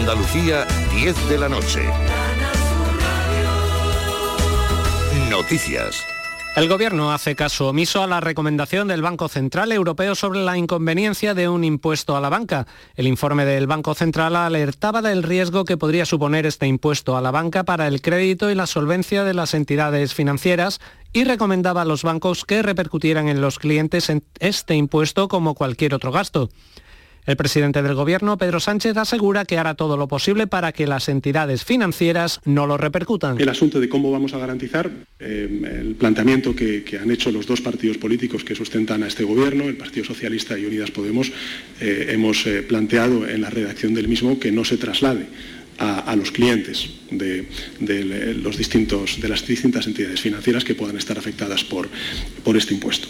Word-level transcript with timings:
Andalucía, 0.00 0.66
10 0.94 1.28
de 1.30 1.38
la 1.38 1.48
noche. 1.48 1.80
Noticias. 5.30 6.04
El 6.54 6.68
Gobierno 6.68 7.12
hace 7.12 7.34
caso 7.34 7.68
omiso 7.68 8.02
a 8.02 8.06
la 8.06 8.20
recomendación 8.20 8.88
del 8.88 9.02
Banco 9.02 9.28
Central 9.28 9.72
Europeo 9.72 10.14
sobre 10.14 10.44
la 10.44 10.58
inconveniencia 10.58 11.34
de 11.34 11.48
un 11.48 11.64
impuesto 11.64 12.14
a 12.14 12.20
la 12.20 12.28
banca. 12.28 12.66
El 12.94 13.06
informe 13.06 13.46
del 13.46 13.66
Banco 13.66 13.94
Central 13.94 14.36
alertaba 14.36 15.02
del 15.02 15.22
riesgo 15.22 15.64
que 15.64 15.78
podría 15.78 16.04
suponer 16.04 16.44
este 16.46 16.66
impuesto 16.66 17.16
a 17.16 17.22
la 17.22 17.30
banca 17.30 17.64
para 17.64 17.88
el 17.88 18.02
crédito 18.02 18.50
y 18.50 18.54
la 18.54 18.66
solvencia 18.66 19.24
de 19.24 19.34
las 19.34 19.54
entidades 19.54 20.14
financieras 20.14 20.78
y 21.12 21.24
recomendaba 21.24 21.82
a 21.82 21.86
los 21.86 22.02
bancos 22.02 22.44
que 22.44 22.62
repercutieran 22.62 23.28
en 23.28 23.40
los 23.40 23.58
clientes 23.58 24.12
este 24.40 24.74
impuesto 24.74 25.28
como 25.28 25.54
cualquier 25.54 25.94
otro 25.94 26.12
gasto. 26.12 26.50
El 27.26 27.36
presidente 27.36 27.82
del 27.82 27.94
Gobierno, 27.94 28.38
Pedro 28.38 28.60
Sánchez, 28.60 28.96
asegura 28.96 29.44
que 29.44 29.58
hará 29.58 29.74
todo 29.74 29.96
lo 29.96 30.06
posible 30.06 30.46
para 30.46 30.70
que 30.70 30.86
las 30.86 31.08
entidades 31.08 31.64
financieras 31.64 32.40
no 32.44 32.68
lo 32.68 32.76
repercutan. 32.76 33.40
El 33.40 33.48
asunto 33.48 33.80
de 33.80 33.88
cómo 33.88 34.12
vamos 34.12 34.32
a 34.32 34.38
garantizar 34.38 34.88
eh, 35.18 35.80
el 35.80 35.96
planteamiento 35.96 36.54
que, 36.54 36.84
han 37.02 37.10
hecho 37.10 37.32
los 37.32 37.46
dos 37.46 37.60
partidos 37.60 37.98
políticos 37.98 38.44
que 38.44 38.54
sustentan 38.54 39.02
a 39.02 39.08
este 39.08 39.24
Gobierno, 39.24 39.64
el 39.64 39.76
Partido 39.76 40.06
Socialista 40.06 40.56
y 40.56 40.66
Unidas 40.66 40.92
Podemos, 40.92 41.32
eh, 41.80 42.10
hemos 42.10 42.46
eh, 42.46 42.62
planteado 42.62 43.28
en 43.28 43.40
la 43.40 43.50
redacción 43.50 43.92
del 43.92 44.06
mismo 44.06 44.38
que 44.38 44.52
no 44.52 44.64
se 44.64 44.76
traslade 44.76 45.26
a, 45.78 46.16
los 46.16 46.30
clientes 46.30 46.88
de, 47.10 47.46
los 48.40 48.56
distintos, 48.56 49.20
de 49.20 49.28
las 49.28 49.46
distintas 49.46 49.86
entidades 49.86 50.20
financieras 50.20 50.64
que 50.64 50.74
puedan 50.74 50.96
estar 50.96 51.18
afectadas 51.18 51.64
por, 51.64 51.88
por 52.44 52.56
este 52.56 52.72
impuesto. 52.72 53.08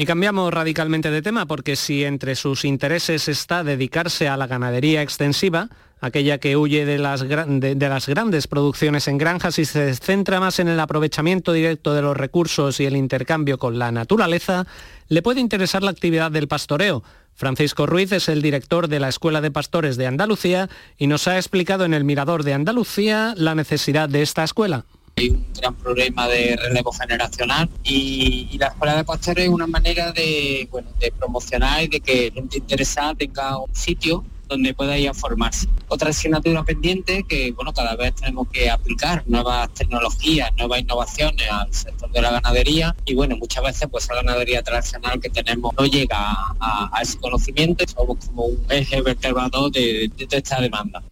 Y 0.00 0.06
cambiamos 0.06 0.54
radicalmente 0.54 1.10
de 1.10 1.22
tema 1.22 1.44
porque 1.46 1.74
si 1.74 2.04
entre 2.04 2.36
sus 2.36 2.64
intereses 2.64 3.26
está 3.26 3.64
dedicarse 3.64 4.28
a 4.28 4.36
la 4.36 4.46
ganadería 4.46 5.02
extensiva, 5.02 5.70
aquella 6.00 6.38
que 6.38 6.56
huye 6.56 6.86
de 6.86 6.98
las, 6.98 7.28
de, 7.28 7.76
las, 7.80 8.06
grandes 8.06 8.46
producciones 8.46 9.08
en 9.08 9.18
granjas 9.18 9.58
y 9.58 9.64
se 9.64 9.92
centra 9.96 10.38
más 10.38 10.60
en 10.60 10.68
el 10.68 10.78
aprovechamiento 10.78 11.52
directo 11.52 11.94
de 11.94 12.02
los 12.02 12.16
recursos 12.16 12.78
y 12.78 12.86
el 12.86 12.96
intercambio 12.96 13.58
con 13.58 13.80
la 13.80 13.90
naturaleza, 13.90 14.68
le 15.08 15.20
puede 15.20 15.40
interesar 15.40 15.82
la 15.82 15.90
actividad 15.90 16.30
del 16.30 16.46
pastoreo. 16.46 17.02
Francisco 17.34 17.84
Ruiz 17.84 18.12
es 18.12 18.28
el 18.28 18.40
director 18.40 18.86
de 18.86 19.00
la 19.00 19.08
Escuela 19.08 19.40
de 19.40 19.50
Pastores 19.50 19.96
de 19.96 20.06
Andalucía 20.06 20.68
y 20.96 21.08
nos 21.08 21.26
ha 21.26 21.38
explicado 21.38 21.84
en 21.84 21.92
el 21.92 22.04
Mirador 22.04 22.44
de 22.44 22.54
Andalucía 22.54 23.34
la 23.36 23.56
necesidad 23.56 24.08
de 24.08 24.22
esta 24.22 24.44
escuela 24.44 24.84
hay 25.18 25.30
un 25.30 25.44
gran 25.52 25.74
problema 25.74 26.28
de 26.28 26.56
relevo 26.56 26.92
generacional 26.92 27.68
y, 27.82 28.56
la 28.58 28.68
escuela 28.68 28.96
de 28.96 29.04
pastores 29.04 29.44
es 29.44 29.50
una 29.50 29.66
manera 29.66 30.10
de, 30.10 30.68
de 30.98 31.12
promocionar 31.12 31.84
y 31.84 31.88
de 31.88 32.00
que 32.00 32.32
gente 32.32 32.58
interesada 32.58 33.14
tenga 33.14 33.56
un 33.58 33.72
sitio 33.72 34.24
donde 34.48 34.74
pueda 34.74 34.98
ir 34.98 35.08
a 35.08 35.14
formarse. 35.14 35.68
Otra 35.88 36.10
asignatura 36.10 36.64
pendiente 36.64 37.24
que 37.28 37.52
bueno 37.52 37.72
cada 37.72 37.94
vez 37.94 38.14
tenemos 38.14 38.48
que 38.48 38.70
aplicar 38.70 39.22
nuevas 39.26 39.72
tecnologías, 39.74 40.50
nuevas 40.56 40.80
innovaciones 40.80 41.48
al 41.50 41.72
sector 41.72 42.10
de 42.10 42.22
la 42.22 42.32
ganadería 42.32 42.96
y 43.04 43.14
bueno 43.14 43.36
muchas 43.36 43.62
veces 43.62 43.88
pues 43.90 44.08
la 44.08 44.16
ganadería 44.16 44.62
tradicional 44.62 45.20
que 45.20 45.28
tenemos 45.28 45.72
no 45.78 45.84
llega 45.84 46.18
a, 46.58 46.98
ese 47.00 47.18
conocimiento 47.18 47.84
somos 47.86 48.24
como 48.26 48.46
un 48.46 48.66
eje 48.70 49.00
vertebrador 49.02 49.70
de, 49.70 50.10
de 50.16 50.36
esta 50.36 50.60
demanda. 50.60 51.02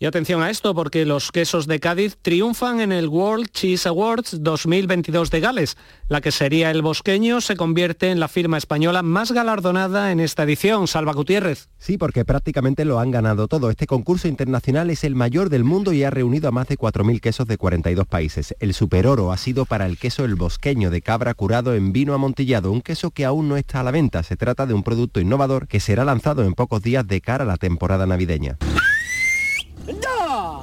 Y 0.00 0.06
atención 0.06 0.42
a 0.42 0.50
esto 0.50 0.76
porque 0.76 1.04
los 1.04 1.32
quesos 1.32 1.66
de 1.66 1.80
Cádiz 1.80 2.16
triunfan 2.22 2.80
en 2.80 2.92
el 2.92 3.08
World 3.08 3.50
Cheese 3.50 3.88
Awards 3.88 4.44
2022 4.44 5.28
de 5.32 5.40
Gales. 5.40 5.76
La 6.08 6.20
que 6.20 6.30
sería 6.30 6.70
el 6.70 6.82
bosqueño 6.82 7.40
se 7.40 7.56
convierte 7.56 8.12
en 8.12 8.20
la 8.20 8.28
firma 8.28 8.58
española 8.58 9.02
más 9.02 9.32
galardonada 9.32 10.12
en 10.12 10.20
esta 10.20 10.44
edición. 10.44 10.86
Salva 10.86 11.14
Gutiérrez. 11.14 11.68
Sí, 11.78 11.98
porque 11.98 12.24
prácticamente 12.24 12.84
lo 12.84 13.00
han 13.00 13.10
ganado 13.10 13.48
todo. 13.48 13.70
Este 13.70 13.88
concurso 13.88 14.28
internacional 14.28 14.88
es 14.90 15.02
el 15.02 15.16
mayor 15.16 15.50
del 15.50 15.64
mundo 15.64 15.92
y 15.92 16.04
ha 16.04 16.10
reunido 16.10 16.46
a 16.46 16.52
más 16.52 16.68
de 16.68 16.78
4.000 16.78 17.20
quesos 17.20 17.48
de 17.48 17.58
42 17.58 18.06
países. 18.06 18.54
El 18.60 18.74
superoro 18.74 19.32
ha 19.32 19.36
sido 19.36 19.64
para 19.64 19.86
el 19.86 19.98
queso 19.98 20.24
el 20.24 20.36
bosqueño 20.36 20.90
de 20.90 21.02
cabra 21.02 21.34
curado 21.34 21.74
en 21.74 21.92
vino 21.92 22.14
amontillado, 22.14 22.70
un 22.70 22.82
queso 22.82 23.10
que 23.10 23.24
aún 23.24 23.48
no 23.48 23.56
está 23.56 23.80
a 23.80 23.82
la 23.82 23.90
venta. 23.90 24.22
Se 24.22 24.36
trata 24.36 24.64
de 24.64 24.74
un 24.74 24.84
producto 24.84 25.18
innovador 25.18 25.66
que 25.66 25.80
será 25.80 26.04
lanzado 26.04 26.44
en 26.44 26.54
pocos 26.54 26.82
días 26.82 27.04
de 27.04 27.20
cara 27.20 27.42
a 27.42 27.48
la 27.48 27.56
temporada 27.56 28.06
navideña. 28.06 28.58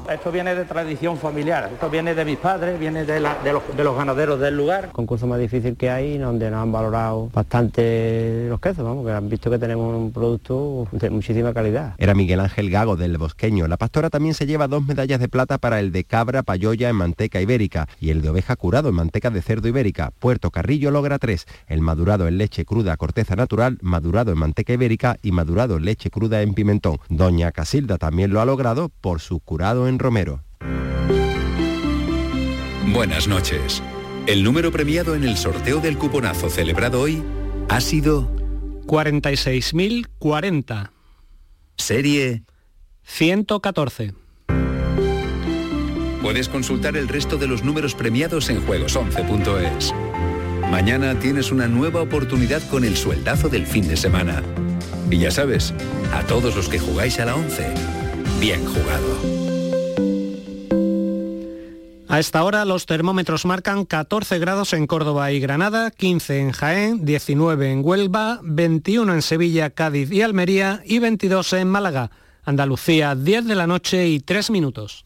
Esto 0.09 0.31
viene 0.31 0.53
de 0.53 0.65
tradición 0.65 1.17
familiar, 1.17 1.69
esto 1.73 1.89
viene 1.89 2.13
de 2.13 2.23
mis 2.25 2.37
padres, 2.37 2.79
viene 2.79 3.05
de, 3.05 3.19
los, 3.19 3.97
ganaderos 3.97 4.39
del 4.39 4.55
lugar. 4.55 4.91
concurso 4.91 5.25
más 5.25 5.39
difícil 5.39 5.75
que 5.75 5.89
hay, 5.89 6.19
donde 6.19 6.51
nos 6.51 6.61
han 6.61 6.71
valorado 6.71 7.29
bastante 7.33 8.45
los 8.47 8.59
quesos, 8.59 8.85
vamos, 8.85 9.03
que 9.05 9.11
han 9.11 9.27
visto 9.27 9.49
que 9.49 9.57
tenemos 9.57 9.95
un 9.95 10.11
producto 10.11 10.87
de 10.91 11.09
muchísima 11.09 11.53
calidad. 11.53 11.95
Era 11.97 12.13
Miguel 12.13 12.39
Ángel 12.39 12.69
Gago 12.69 12.95
del 12.95 13.17
Bosqueño. 13.17 13.67
La 13.67 13.77
pastora 13.77 14.11
también 14.11 14.35
se 14.35 14.45
lleva 14.45 14.67
dos 14.67 14.85
medallas 14.85 15.19
de 15.19 15.27
plata 15.27 15.57
para 15.57 15.79
el 15.79 15.91
de 15.91 16.03
cabra 16.03 16.43
payoya 16.43 16.89
en 16.89 16.97
manteca 16.97 17.41
ibérica 17.41 17.87
y 17.99 18.11
el 18.11 18.21
de 18.21 18.29
oveja 18.29 18.55
curado 18.55 18.89
en 18.89 18.95
manteca 18.95 19.31
de 19.31 19.41
cerdo 19.41 19.67
ibérica. 19.67 20.11
Puerto 20.19 20.51
Carrillo 20.51 20.91
logra 20.91 21.17
tres, 21.17 21.47
el 21.67 21.81
madurado 21.81 22.27
en 22.27 22.37
leche 22.37 22.63
cruda 22.63 22.95
corteza 22.97 23.35
natural, 23.35 23.79
madurado 23.81 24.31
en 24.31 24.37
manteca 24.37 24.73
ibérica 24.73 25.17
y 25.23 25.31
madurado 25.31 25.77
en 25.77 25.85
leche 25.85 26.11
cruda 26.11 26.43
en 26.43 26.53
pimentón. 26.53 26.99
Doña 27.09 27.51
Casilda 27.51 27.97
también 27.97 28.31
lo 28.31 28.39
ha 28.39 28.45
logrado 28.45 28.89
por 29.01 29.19
su 29.19 29.39
curado 29.39 29.87
en 29.87 29.94
Romero. 29.99 30.43
Buenas 32.93 33.27
noches. 33.27 33.81
El 34.27 34.43
número 34.43 34.71
premiado 34.71 35.15
en 35.15 35.23
el 35.23 35.37
sorteo 35.37 35.79
del 35.79 35.97
cuponazo 35.97 36.49
celebrado 36.49 37.01
hoy 37.01 37.23
ha 37.69 37.81
sido 37.81 38.31
46.040. 38.85 40.91
Serie 41.77 42.43
114. 43.03 44.13
Puedes 46.21 46.49
consultar 46.49 46.97
el 46.97 47.07
resto 47.07 47.37
de 47.37 47.47
los 47.47 47.63
números 47.63 47.93
premiados 47.93 48.49
en 48.49 48.65
juegos11.es. 48.65 49.93
Mañana 50.71 51.19
tienes 51.19 51.51
una 51.51 51.67
nueva 51.67 52.01
oportunidad 52.01 52.67
con 52.69 52.83
el 52.83 52.97
sueldazo 52.97 53.49
del 53.49 53.67
fin 53.67 53.87
de 53.87 53.95
semana. 53.95 54.41
Y 55.11 55.19
ya 55.19 55.29
sabes, 55.29 55.75
a 56.11 56.23
todos 56.23 56.55
los 56.55 56.67
que 56.67 56.79
jugáis 56.79 57.19
a 57.19 57.25
la 57.25 57.35
11, 57.35 57.71
bien 58.39 58.65
jugado. 58.65 59.44
A 62.07 62.19
esta 62.19 62.43
hora 62.43 62.65
los 62.65 62.85
termómetros 62.85 63.45
marcan 63.45 63.83
14 63.85 64.37
grados 64.37 64.73
en 64.73 64.85
Córdoba 64.85 65.31
y 65.31 65.39
Granada, 65.39 65.89
15 65.91 66.39
en 66.39 66.51
Jaén, 66.51 67.05
19 67.05 67.71
en 67.71 67.81
Huelva, 67.83 68.39
21 68.43 69.13
en 69.13 69.21
Sevilla, 69.21 69.71
Cádiz 69.71 70.11
y 70.11 70.21
Almería 70.21 70.81
y 70.85 70.99
22 70.99 71.53
en 71.53 71.69
Málaga. 71.69 72.11
Andalucía, 72.43 73.15
10 73.15 73.45
de 73.45 73.55
la 73.55 73.65
noche 73.65 74.07
y 74.07 74.19
3 74.19 74.51
minutos. 74.51 75.05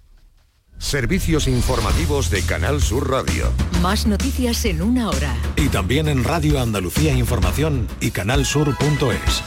Servicios 0.78 1.48
informativos 1.48 2.30
de 2.30 2.42
Canal 2.44 2.82
Sur 2.82 3.10
Radio. 3.10 3.52
Más 3.82 4.06
noticias 4.06 4.64
en 4.66 4.82
una 4.82 5.10
hora. 5.10 5.36
Y 5.56 5.68
también 5.70 6.08
en 6.08 6.24
Radio 6.24 6.60
Andalucía 6.60 7.14
Información 7.14 7.88
y 8.02 8.12
canalsur.es. 8.12 9.44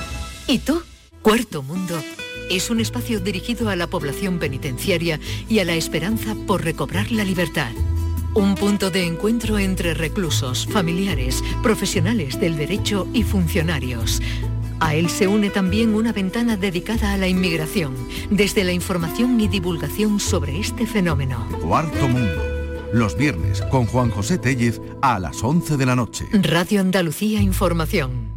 ¿Y 0.46 0.58
tú? 0.58 0.82
Cuarto 1.22 1.62
Mundo 1.62 1.96
es 2.56 2.70
un 2.70 2.80
espacio 2.80 3.20
dirigido 3.20 3.68
a 3.68 3.76
la 3.76 3.86
población 3.86 4.38
penitenciaria 4.38 5.18
y 5.48 5.58
a 5.60 5.64
la 5.64 5.74
esperanza 5.74 6.34
por 6.46 6.62
recobrar 6.64 7.10
la 7.10 7.24
libertad. 7.24 7.72
Un 8.34 8.54
punto 8.54 8.90
de 8.90 9.04
encuentro 9.04 9.58
entre 9.58 9.94
reclusos, 9.94 10.66
familiares, 10.66 11.42
profesionales 11.62 12.40
del 12.40 12.56
derecho 12.56 13.06
y 13.12 13.22
funcionarios. 13.24 14.22
A 14.80 14.94
él 14.94 15.10
se 15.10 15.28
une 15.28 15.50
también 15.50 15.94
una 15.94 16.12
ventana 16.12 16.56
dedicada 16.56 17.12
a 17.12 17.16
la 17.16 17.28
inmigración, 17.28 17.94
desde 18.30 18.64
la 18.64 18.72
información 18.72 19.38
y 19.40 19.48
divulgación 19.48 20.18
sobre 20.18 20.58
este 20.58 20.86
fenómeno. 20.86 21.46
Cuarto 21.60 22.08
Mundo, 22.08 22.42
los 22.92 23.16
viernes 23.16 23.62
con 23.70 23.86
Juan 23.86 24.10
José 24.10 24.38
Tellez 24.38 24.80
a 25.02 25.18
las 25.18 25.42
11 25.42 25.76
de 25.76 25.86
la 25.86 25.94
noche. 25.94 26.26
Radio 26.32 26.80
Andalucía 26.80 27.40
Información. 27.40 28.31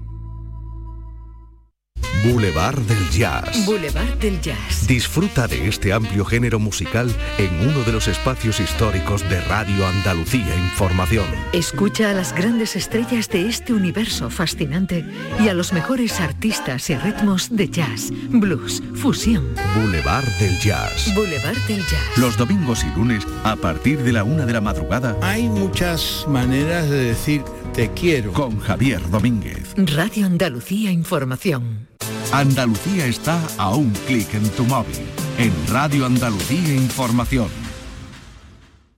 Boulevard 2.26 2.80
del 2.80 3.10
Jazz. 3.12 3.68
Boulevard 3.68 4.18
del 4.18 4.42
Jazz. 4.42 4.88
Disfruta 4.88 5.48
de 5.48 5.68
este 5.68 5.94
amplio 5.94 6.26
género 6.26 6.58
musical 6.58 7.14
en 7.38 7.70
uno 7.70 7.84
de 7.84 7.92
los 7.92 8.08
espacios 8.08 8.60
históricos 8.60 9.22
de 9.30 9.40
Radio 9.42 9.86
Andalucía 9.86 10.56
Información. 10.56 11.28
Escucha 11.54 12.10
a 12.10 12.14
las 12.14 12.34
grandes 12.34 12.76
estrellas 12.76 13.30
de 13.30 13.48
este 13.48 13.74
universo 13.74 14.32
fascinante 14.32 15.06
y 15.40 15.50
a 15.50 15.54
los 15.54 15.72
mejores 15.72 16.20
artistas 16.20 16.90
y 16.90 16.96
ritmos 16.96 17.56
de 17.56 17.70
jazz, 17.70 18.10
blues, 18.30 18.82
fusión. 18.96 19.46
Boulevard 19.76 20.26
del 20.40 20.60
Jazz. 20.60 21.14
Boulevard 21.14 21.60
del 21.68 21.82
Jazz. 21.82 22.18
Los 22.18 22.38
domingos 22.38 22.84
y 22.84 22.98
lunes 22.98 23.24
a 23.44 23.56
partir 23.56 24.00
de 24.00 24.14
la 24.14 24.24
una 24.24 24.48
de 24.48 24.54
la 24.54 24.62
madrugada. 24.62 25.16
Hay 25.22 25.48
muchas 25.48 26.26
maneras 26.28 26.90
de 26.90 27.04
decir 27.04 27.44
te 27.76 27.92
quiero. 27.92 28.34
Con 28.34 28.60
Javier 28.62 29.08
Domínguez. 29.12 29.76
Radio 29.76 30.26
Andalucía 30.26 30.92
Información. 30.92 31.90
Andalucía 32.32 33.06
está 33.06 33.42
a 33.58 33.76
un 33.76 33.92
clic 34.08 34.34
en 34.34 34.50
tu 34.52 34.66
móvil. 34.66 34.96
En 35.38 35.54
Radio 35.68 36.06
Andalucía 36.06 36.74
Información. 36.74 37.50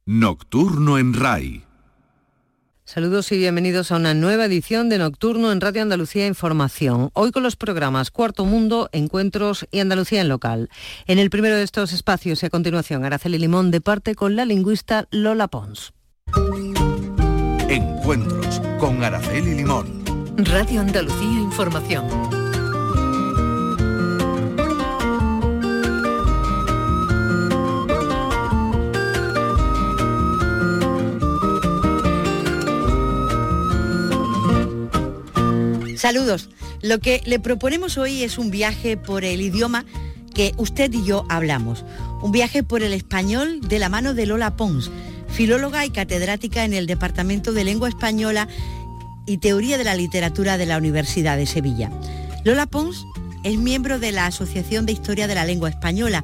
Nocturno 0.05 0.97
en 0.97 1.13
RAI 1.13 1.63
Saludos 2.85 3.31
y 3.33 3.37
bienvenidos 3.37 3.91
a 3.91 3.97
una 3.97 4.13
nueva 4.13 4.45
edición 4.45 4.87
de 4.87 4.97
Nocturno 4.97 5.51
en 5.51 5.59
Radio 5.59 5.81
Andalucía 5.81 6.25
Información. 6.25 7.09
Hoy 7.13 7.31
con 7.31 7.43
los 7.43 7.57
programas 7.57 8.11
Cuarto 8.11 8.45
Mundo, 8.45 8.87
Encuentros 8.93 9.67
y 9.71 9.81
Andalucía 9.81 10.21
en 10.21 10.29
Local. 10.29 10.69
En 11.05 11.19
el 11.19 11.29
primero 11.29 11.57
de 11.57 11.63
estos 11.63 11.91
espacios 11.91 12.41
y 12.41 12.45
a 12.45 12.49
continuación 12.49 13.03
Araceli 13.03 13.37
Limón 13.37 13.71
de 13.71 13.81
parte 13.81 14.15
con 14.15 14.37
la 14.37 14.45
lingüista 14.45 15.07
Lola 15.11 15.49
Pons. 15.49 15.91
Encuentros 17.67 18.61
con 18.79 19.03
Araceli 19.03 19.55
Limón. 19.55 20.05
Radio 20.37 20.79
Andalucía 20.79 21.41
Información. 21.41 22.36
Saludos. 35.97 36.49
Lo 36.83 36.99
que 36.99 37.23
le 37.25 37.39
proponemos 37.39 37.97
hoy 37.97 38.21
es 38.21 38.37
un 38.37 38.51
viaje 38.51 38.97
por 38.97 39.25
el 39.25 39.41
idioma 39.41 39.83
que 40.35 40.53
usted 40.57 40.93
y 40.93 41.03
yo 41.03 41.25
hablamos. 41.27 41.83
Un 42.21 42.31
viaje 42.31 42.61
por 42.61 42.83
el 42.83 42.93
español 42.93 43.61
de 43.61 43.79
la 43.79 43.89
mano 43.89 44.13
de 44.13 44.27
Lola 44.27 44.55
Pons, 44.55 44.91
filóloga 45.27 45.85
y 45.85 45.89
catedrática 45.89 46.65
en 46.65 46.75
el 46.75 46.85
Departamento 46.85 47.51
de 47.51 47.63
Lengua 47.63 47.89
Española 47.89 48.47
y 49.25 49.39
Teoría 49.39 49.79
de 49.79 49.85
la 49.85 49.95
Literatura 49.95 50.59
de 50.59 50.67
la 50.67 50.77
Universidad 50.77 51.35
de 51.35 51.47
Sevilla. 51.47 51.91
Lola 52.45 52.67
Pons 52.67 53.03
es 53.43 53.57
miembro 53.57 53.97
de 53.97 54.11
la 54.11 54.27
Asociación 54.27 54.85
de 54.85 54.93
Historia 54.93 55.25
de 55.27 55.33
la 55.33 55.45
Lengua 55.45 55.69
Española. 55.69 56.23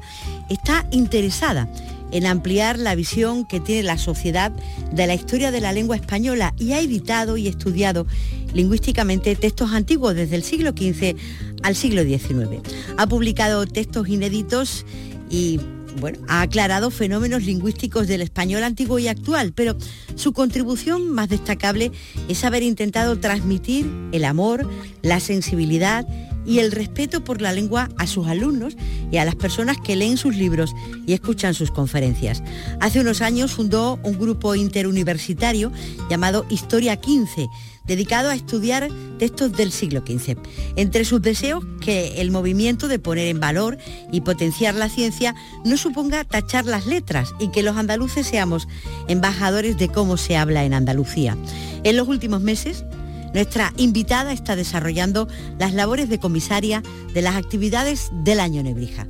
Está 0.50 0.86
interesada 0.92 1.68
en 2.12 2.26
ampliar 2.26 2.78
la 2.78 2.94
visión 2.94 3.44
que 3.44 3.58
tiene 3.58 3.82
la 3.82 3.98
sociedad 3.98 4.52
de 4.92 5.06
la 5.08 5.14
historia 5.14 5.50
de 5.50 5.60
la 5.60 5.72
lengua 5.72 5.96
española 5.96 6.54
y 6.56 6.70
ha 6.72 6.78
editado 6.78 7.36
y 7.36 7.48
estudiado 7.48 8.06
lingüísticamente 8.54 9.36
textos 9.36 9.72
antiguos 9.72 10.14
desde 10.14 10.36
el 10.36 10.42
siglo 10.42 10.70
XV 10.70 11.16
al 11.62 11.76
siglo 11.76 12.02
XIX. 12.02 12.62
Ha 12.96 13.06
publicado 13.06 13.66
textos 13.66 14.08
inéditos 14.08 14.86
y 15.28 15.60
bueno, 16.00 16.18
ha 16.28 16.42
aclarado 16.42 16.90
fenómenos 16.90 17.44
lingüísticos 17.44 18.08
del 18.08 18.22
español 18.22 18.62
antiguo 18.64 18.98
y 18.98 19.08
actual, 19.08 19.52
pero 19.52 19.76
su 20.16 20.32
contribución 20.32 21.08
más 21.08 21.28
destacable 21.28 21.92
es 22.28 22.44
haber 22.44 22.62
intentado 22.62 23.18
transmitir 23.18 23.90
el 24.12 24.24
amor, 24.24 24.68
la 25.02 25.20
sensibilidad 25.20 26.06
y 26.46 26.58
el 26.58 26.72
respeto 26.72 27.24
por 27.24 27.40
la 27.40 27.52
lengua 27.52 27.88
a 27.98 28.06
sus 28.06 28.26
alumnos 28.26 28.76
y 29.10 29.18
a 29.18 29.24
las 29.24 29.34
personas 29.34 29.76
que 29.78 29.96
leen 29.96 30.16
sus 30.16 30.36
libros 30.36 30.74
y 31.06 31.12
escuchan 31.12 31.54
sus 31.54 31.70
conferencias. 31.70 32.42
Hace 32.80 33.00
unos 33.00 33.22
años 33.22 33.52
fundó 33.52 33.98
un 34.02 34.18
grupo 34.18 34.54
interuniversitario 34.54 35.72
llamado 36.10 36.46
Historia 36.50 36.96
15, 36.96 37.48
dedicado 37.86 38.30
a 38.30 38.34
estudiar 38.34 38.88
textos 39.18 39.52
del 39.52 39.70
siglo 39.70 40.02
XV. 40.06 40.36
Entre 40.76 41.04
sus 41.04 41.20
deseos, 41.22 41.64
que 41.80 42.20
el 42.20 42.30
movimiento 42.30 42.88
de 42.88 42.98
poner 42.98 43.28
en 43.28 43.40
valor 43.40 43.78
y 44.10 44.22
potenciar 44.22 44.74
la 44.74 44.88
ciencia 44.88 45.34
no 45.64 45.76
suponga 45.76 46.24
tachar 46.24 46.64
las 46.64 46.86
letras 46.86 47.34
y 47.38 47.48
que 47.48 47.62
los 47.62 47.76
andaluces 47.76 48.26
seamos 48.26 48.68
embajadores 49.08 49.76
de 49.78 49.88
cómo 49.88 50.16
se 50.16 50.36
habla 50.36 50.64
en 50.64 50.74
Andalucía. 50.74 51.36
En 51.84 51.96
los 51.96 52.08
últimos 52.08 52.40
meses, 52.40 52.84
nuestra 53.34 53.72
invitada 53.76 54.32
está 54.32 54.56
desarrollando 54.56 55.28
las 55.58 55.74
labores 55.74 56.08
de 56.08 56.18
comisaria 56.18 56.82
de 57.12 57.20
las 57.20 57.34
actividades 57.34 58.10
del 58.22 58.40
año 58.40 58.62
Nebrija. 58.62 59.06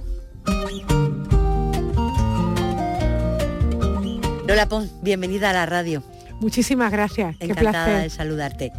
Lola 4.49 4.69
Pons, 4.69 4.91
bienvenida 5.03 5.51
a 5.51 5.53
la 5.53 5.67
radio. 5.67 6.03
Muchísimas 6.41 6.91
gracias. 6.91 7.37
Encantada 7.39 8.01
de 8.01 8.11
saludarte. 8.11 8.73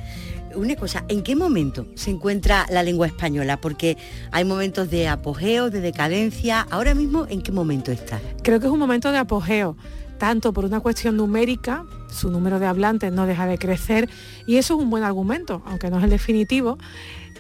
Una 0.56 0.76
cosa, 0.76 1.04
¿en 1.10 1.22
qué 1.22 1.36
momento 1.36 1.86
se 1.96 2.12
encuentra 2.12 2.66
la 2.70 2.82
lengua 2.82 3.08
española? 3.08 3.58
Porque 3.58 3.98
hay 4.32 4.46
momentos 4.46 4.90
de 4.90 5.08
apogeo, 5.08 5.70
de 5.70 5.82
decadencia. 5.82 6.66
Ahora 6.70 6.96
mismo, 6.96 7.28
¿en 7.30 7.42
qué 7.42 7.52
momento 7.52 7.92
está? 7.92 8.20
Creo 8.42 8.60
que 8.60 8.68
es 8.68 8.72
un 8.72 8.80
momento 8.80 9.12
de 9.12 9.18
apogeo, 9.18 9.76
tanto 10.18 10.54
por 10.54 10.66
una 10.66 10.80
cuestión 10.80 11.18
numérica, 11.18 11.86
su 12.10 12.30
número 12.30 12.60
de 12.60 12.66
hablantes 12.66 13.12
no 13.12 13.26
deja 13.26 13.46
de 13.46 13.58
crecer, 13.58 14.10
y 14.46 14.58
eso 14.58 14.76
es 14.76 14.82
un 14.82 14.90
buen 14.90 15.04
argumento, 15.04 15.62
aunque 15.66 15.90
no 15.90 15.98
es 15.98 16.04
el 16.04 16.10
definitivo. 16.10 16.78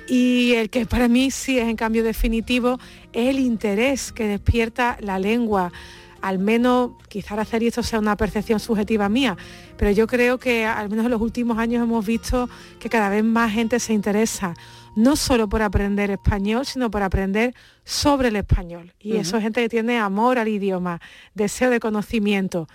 Y 0.07 0.53
el 0.53 0.69
que 0.69 0.85
para 0.85 1.07
mí 1.07 1.31
sí 1.31 1.57
es 1.57 1.67
en 1.67 1.75
cambio 1.75 2.03
definitivo 2.03 2.77
es 3.11 3.29
el 3.29 3.39
interés 3.39 4.11
que 4.11 4.27
despierta 4.27 4.97
la 4.99 5.17
lengua 5.17 5.71
al 6.25 6.39
menos, 6.39 6.93
quizás 7.07 7.37
hacer 7.37 7.61
esto 7.61 7.83
sea 7.83 7.99
una 7.99 8.17
percepción 8.17 8.59
subjetiva 8.59 9.07
mía, 9.09 9.37
pero 9.77 9.91
yo 9.91 10.07
creo 10.07 10.39
que 10.39 10.65
al 10.65 10.89
menos 10.89 11.05
en 11.05 11.11
los 11.11 11.21
últimos 11.21 11.59
años 11.59 11.83
hemos 11.83 12.03
visto 12.03 12.49
que 12.79 12.89
cada 12.89 13.09
vez 13.09 13.23
más 13.23 13.51
gente 13.51 13.79
se 13.79 13.93
interesa, 13.93 14.55
no 14.95 15.15
solo 15.15 15.47
por 15.47 15.61
aprender 15.61 16.09
español, 16.09 16.65
sino 16.65 16.89
por 16.89 17.03
aprender 17.03 17.53
sobre 17.83 18.29
el 18.29 18.35
español. 18.35 18.93
Y 18.99 19.17
eso 19.17 19.37
es 19.37 19.43
gente 19.43 19.61
que 19.61 19.69
tiene 19.69 19.99
amor 19.99 20.39
al 20.39 20.47
idioma, 20.47 21.01
deseo 21.33 21.69
de 21.69 21.79
conocimiento. 21.79 22.67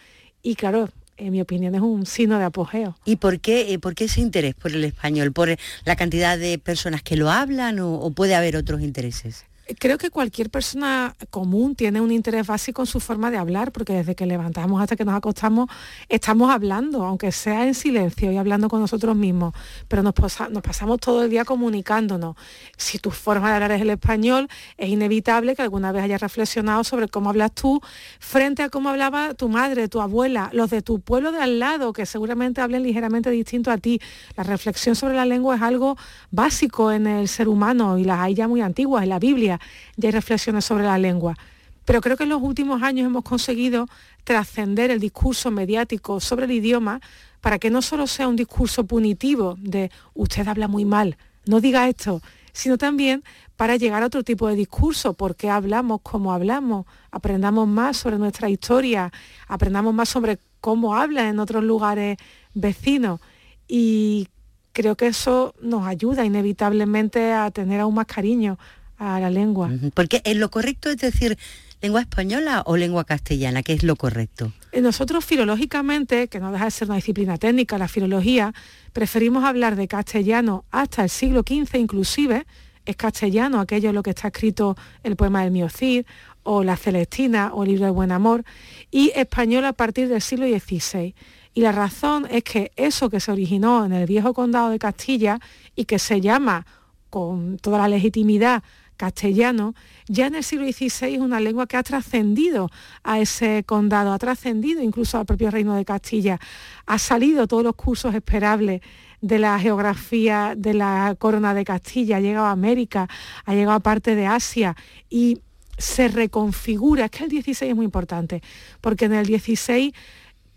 Y 0.43 0.55
claro, 0.55 0.89
en 1.17 1.33
mi 1.33 1.41
opinión, 1.41 1.75
es 1.75 1.81
un 1.81 2.07
signo 2.07 2.39
de 2.39 2.45
apogeo. 2.45 2.97
¿Y 3.05 3.17
por 3.17 3.41
qué, 3.41 3.73
eh, 3.73 3.79
por 3.79 3.95
qué 3.95 4.05
ese 4.05 4.21
interés 4.21 4.55
por 4.55 4.73
el 4.73 4.85
español? 4.85 5.33
¿Por 5.33 5.57
la 5.85 5.97
cantidad 5.97 6.39
de 6.39 6.59
personas 6.59 7.03
que 7.03 7.17
lo 7.17 7.31
hablan 7.31 7.79
o 7.81 8.11
puede 8.11 8.35
haber 8.35 8.57
otros 8.57 8.81
intereses? 8.81 9.45
Creo 9.79 9.99
que 9.99 10.11
cualquier 10.11 10.51
persona 10.51 11.15
común 11.31 11.75
tiene 11.75 12.01
un 12.01 12.11
interés 12.11 12.47
básico 12.47 12.83
en 12.83 12.87
su 12.87 13.01
forma 13.01 13.31
de 13.31 13.37
hablar, 13.37 13.73
porque 13.73 13.93
desde 13.93 14.15
que 14.15 14.27
levantamos 14.27 14.83
hasta 14.83 14.97
que 14.97 15.05
nos 15.05 15.15
acostamos 15.15 15.69
estamos 16.09 16.51
hablando, 16.51 17.05
aunque 17.05 17.33
sea 17.33 17.67
en 17.67 17.75
silencio 17.75 18.33
y 18.33 18.37
hablando 18.37 18.69
con 18.69 18.81
nosotros 18.81 19.17
mismos, 19.17 19.55
pero 19.89 20.03
nos, 20.03 20.15
pasamos 20.15 21.01
todo 21.01 21.25
el 21.25 21.31
día 21.31 21.45
comunicándonos. 21.45 22.37
Si 22.77 22.99
tu 22.99 23.11
forma 23.11 23.49
de 23.49 23.55
hablar 23.55 23.73
es 23.73 23.83
el 23.83 23.91
español, 23.91 24.49
es 24.77 24.89
inevitable 24.89 25.55
que 25.55 25.63
alguna 25.63 25.93
vez 25.93 26.05
hayas 26.05 26.21
reflexionado 26.21 26.85
sobre 26.85 27.09
cómo 27.09 27.31
hablas 27.31 27.53
tú 27.53 27.81
frente 28.19 28.63
a 28.63 28.69
cómo 28.69 28.89
hablaba 28.89 29.35
tu 29.35 29.49
madre, 29.49 29.89
tu 29.89 30.01
abuela, 30.01 30.51
los 30.53 30.71
de 30.71 30.83
tu 30.83 31.01
pueblo 31.01 31.33
de 31.33 31.41
al 31.41 31.59
lado, 31.59 31.93
que 31.93 32.07
seguramente 32.07 32.61
hablen 32.61 32.83
ligeramente 32.83 33.31
distinto 33.31 33.71
a 33.71 33.79
ti. 33.79 34.01
La 34.37 34.43
reflexión 34.43 34.97
sobre 34.97 35.15
la 35.15 35.27
lengua 35.27 35.57
es 35.57 35.63
algo 35.63 35.97
básico 36.31 36.93
en 36.93 37.07
el 37.07 37.29
ser 37.29 37.49
humano 37.49 37.99
y 37.99 38.05
las 38.05 38.21
hay 38.21 38.35
ya 38.35 38.49
muy 38.49 38.61
antiguas, 38.61 39.03
en 39.03 39.11
la 39.11 39.19
Biblia 39.19 39.60
ya 39.97 40.09
hay 40.09 40.13
reflexiones 40.13 40.65
sobre 40.65 40.85
la 40.85 40.99
lengua. 40.99 41.37
Pero 41.85 42.01
creo 42.01 42.17
que 42.17 42.25
en 42.25 42.29
los 42.29 42.43
últimos 42.43 42.83
años 42.83 43.07
hemos 43.07 43.25
conseguido 43.25 43.89
trascender 44.25 44.91
el 44.91 45.01
discurso 45.01 45.51
mediático 45.51 46.21
sobre 46.21 46.45
el 46.45 46.53
idioma 46.53 47.01
para 47.41 47.59
que 47.59 47.71
no 47.71 47.83
solo 47.83 48.07
sea 48.07 48.29
un 48.29 48.37
discurso 48.37 48.85
punitivo 48.85 49.57
de 49.59 49.91
usted 50.15 50.47
habla 50.47 50.69
muy 50.69 50.85
mal, 50.85 51.17
no 51.47 51.61
diga 51.61 51.89
esto, 51.89 52.21
sino 52.53 52.79
también 52.79 53.25
para 53.57 53.77
llegar 53.77 54.03
a 54.03 54.07
otro 54.07 54.23
tipo 54.23 54.49
de 54.49 54.55
discurso, 54.55 55.15
porque 55.15 55.51
hablamos 55.51 56.01
como 56.03 56.33
hablamos, 56.33 56.87
aprendamos 57.11 57.69
más 57.69 57.97
sobre 57.97 58.19
nuestra 58.19 58.49
historia, 58.49 59.13
aprendamos 59.49 59.93
más 59.95 60.09
sobre 60.09 60.39
cómo 60.61 60.95
hablan 60.95 61.27
en 61.27 61.39
otros 61.41 61.65
lugares 61.65 62.17
vecinos. 62.55 63.21
Y 63.69 64.29
creo 64.73 64.97
que 64.97 65.09
eso 65.09 65.55
nos 65.61 65.87
ayuda 65.87 66.25
inevitablemente 66.25 67.33
a 67.33 67.51
tener 67.51 67.81
aún 67.81 67.95
más 67.95 68.07
cariño 68.07 68.59
a 69.01 69.19
la 69.19 69.31
lengua. 69.31 69.71
Porque 69.95 70.21
en 70.25 70.39
lo 70.39 70.51
correcto 70.51 70.91
es 70.91 70.99
decir 70.99 71.39
lengua 71.81 72.03
española 72.03 72.63
o 72.67 72.77
lengua 72.77 73.05
castellana, 73.05 73.63
¿qué 73.63 73.73
es 73.73 73.83
lo 73.83 73.97
correcto? 73.97 74.53
Eh, 74.73 74.83
nosotros 74.83 75.25
filológicamente, 75.25 76.29
que 76.29 76.39
no 76.39 76.53
deja 76.53 76.67
de 76.67 76.71
ser 76.71 76.89
una 76.89 76.97
disciplina 76.97 77.39
técnica, 77.39 77.79
la 77.79 77.89
filología, 77.89 78.53
preferimos 78.93 79.45
hablar 79.45 79.77
de 79.77 79.89
castellano 79.89 80.67
hasta 80.71 81.03
el 81.05 81.09
siglo 81.09 81.41
XV 81.41 81.79
inclusive, 81.79 82.47
es 82.85 82.97
castellano 82.97 83.61
aquello 83.61 83.89
es 83.89 83.95
lo 83.95 84.03
que 84.03 84.11
está 84.11 84.29
escrito 84.29 84.77
el 85.03 85.17
poema 85.17 85.43
del 85.43 85.53
Miocid 85.53 86.05
o 86.43 86.63
la 86.63 86.77
Celestina 86.77 87.53
o 87.55 87.63
el 87.63 87.71
libro 87.71 87.87
de 87.87 87.91
Buen 87.93 88.13
Amor, 88.13 88.45
y 88.91 89.13
español 89.15 89.65
a 89.65 89.73
partir 89.73 90.09
del 90.09 90.21
siglo 90.21 90.47
XVI. 90.47 91.15
Y 91.55 91.63
la 91.63 91.73
razón 91.73 92.27
es 92.31 92.45
que 92.45 92.73
eso 92.77 93.09
que 93.09 93.21
se 93.21 93.33
originó 93.33 93.85
en 93.85 93.93
el 93.93 94.07
viejo 94.07 94.35
condado 94.35 94.71
de 94.71 94.79
Castilla 94.79 95.41
y 95.75 95.87
que 95.87 95.99
se 95.99 96.21
llama 96.21 96.67
con 97.11 97.59
toda 97.59 97.79
la 97.79 97.89
legitimidad 97.89 98.63
castellano, 99.01 99.75
ya 100.09 100.27
en 100.27 100.35
el 100.35 100.45
siglo 100.45 100.67
XVI 100.71 101.15
es 101.15 101.21
una 101.21 101.41
lengua 101.41 101.67
que 101.67 101.79
ha 101.79 101.83
trascendido 101.83 102.69
a 103.03 103.19
ese 103.19 103.65
condado, 103.65 104.13
ha 104.13 104.19
trascendido 104.19 104.83
incluso 104.83 105.17
al 105.17 105.25
propio 105.25 105.51
reino 105.51 105.75
de 105.75 105.87
Castilla, 105.87 106.39
ha 106.85 106.99
salido 106.99 107.47
todos 107.47 107.65
los 107.65 107.75
cursos 107.77 108.15
esperables 108.15 108.83
de 109.23 109.39
la 109.39 109.59
geografía 109.59 110.53
de 110.55 110.75
la 110.75 111.17
corona 111.19 111.55
de 111.55 111.65
Castilla, 111.65 112.19
ha 112.19 112.21
llegado 112.21 112.47
a 112.47 112.51
América, 112.51 113.09
ha 113.47 113.55
llegado 113.55 113.77
a 113.77 113.81
parte 113.81 114.15
de 114.15 114.27
Asia 114.27 114.77
y 115.09 115.41
se 115.79 116.09
reconfigura, 116.09 117.07
es 117.07 117.11
que 117.11 117.25
el 117.25 117.31
XVI 117.31 117.71
es 117.71 117.77
muy 117.77 117.87
importante, 117.87 118.43
porque 118.83 119.07
en 119.07 119.15
el 119.15 119.27
XVI 119.27 119.95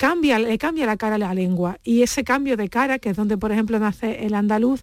cambia, 0.03 0.37
le 0.37 0.57
cambia 0.57 0.85
la 0.85 0.97
cara 0.97 1.15
a 1.15 1.17
la 1.17 1.33
lengua 1.33 1.79
y 1.81 2.01
ese 2.01 2.25
cambio 2.25 2.57
de 2.57 2.67
cara, 2.67 2.99
que 2.99 3.11
es 3.11 3.15
donde 3.15 3.37
por 3.37 3.53
ejemplo 3.53 3.79
nace 3.79 4.25
el 4.25 4.33
andaluz, 4.33 4.81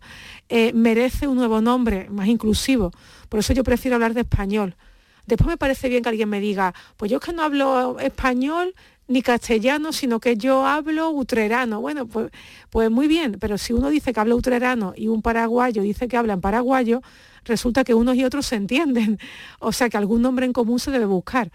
eh, 0.48 0.72
merece 0.72 1.28
un 1.28 1.36
nuevo 1.36 1.60
nombre 1.60 2.08
más 2.08 2.26
inclusivo. 2.26 2.90
Por 3.28 3.40
eso 3.40 3.52
yo 3.52 3.62
prefiero 3.62 3.96
hablar 3.96 4.14
de 4.14 4.22
español. 4.22 4.76
Después 5.26 5.46
me 5.46 5.58
parece 5.58 5.90
bien 5.90 6.02
que 6.02 6.08
alguien 6.08 6.30
me 6.30 6.40
diga, 6.40 6.72
pues 6.96 7.10
yo 7.10 7.18
es 7.18 7.22
que 7.22 7.34
no 7.34 7.42
hablo 7.42 7.98
español 8.00 8.74
ni 9.08 9.20
castellano, 9.20 9.92
sino 9.92 10.20
que 10.20 10.38
yo 10.38 10.64
hablo 10.64 11.10
utrerano. 11.10 11.82
Bueno, 11.82 12.06
pues, 12.06 12.30
pues 12.70 12.90
muy 12.90 13.06
bien, 13.06 13.36
pero 13.38 13.58
si 13.58 13.74
uno 13.74 13.90
dice 13.90 14.14
que 14.14 14.20
habla 14.20 14.34
utrerano 14.34 14.94
y 14.96 15.08
un 15.08 15.20
paraguayo 15.20 15.82
dice 15.82 16.08
que 16.08 16.16
habla 16.16 16.32
en 16.32 16.40
paraguayo, 16.40 17.02
resulta 17.44 17.84
que 17.84 17.92
unos 17.92 18.16
y 18.16 18.24
otros 18.24 18.46
se 18.46 18.56
entienden. 18.56 19.18
O 19.58 19.72
sea 19.72 19.90
que 19.90 19.98
algún 19.98 20.22
nombre 20.22 20.46
en 20.46 20.54
común 20.54 20.78
se 20.78 20.90
debe 20.90 21.04
buscar. 21.04 21.50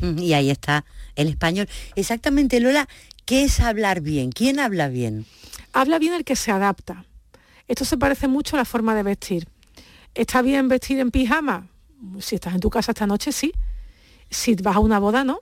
Y 0.00 0.32
ahí 0.32 0.48
está 0.48 0.86
el 1.16 1.28
español. 1.28 1.68
Exactamente, 1.96 2.60
Lola, 2.60 2.88
¿qué 3.24 3.44
es 3.44 3.60
hablar 3.60 4.00
bien? 4.00 4.32
¿Quién 4.32 4.60
habla 4.60 4.88
bien? 4.88 5.26
Habla 5.72 5.98
bien 5.98 6.14
el 6.14 6.24
que 6.24 6.36
se 6.36 6.50
adapta. 6.50 7.04
Esto 7.68 7.84
se 7.84 7.96
parece 7.96 8.28
mucho 8.28 8.56
a 8.56 8.58
la 8.58 8.64
forma 8.64 8.94
de 8.94 9.02
vestir. 9.02 9.48
¿Está 10.14 10.42
bien 10.42 10.68
vestir 10.68 10.98
en 10.98 11.10
pijama? 11.10 11.68
Si 12.20 12.34
estás 12.34 12.54
en 12.54 12.60
tu 12.60 12.70
casa 12.70 12.92
esta 12.92 13.06
noche, 13.06 13.32
sí. 13.32 13.52
Si 14.28 14.54
vas 14.56 14.76
a 14.76 14.80
una 14.80 14.98
boda, 14.98 15.24
no. 15.24 15.40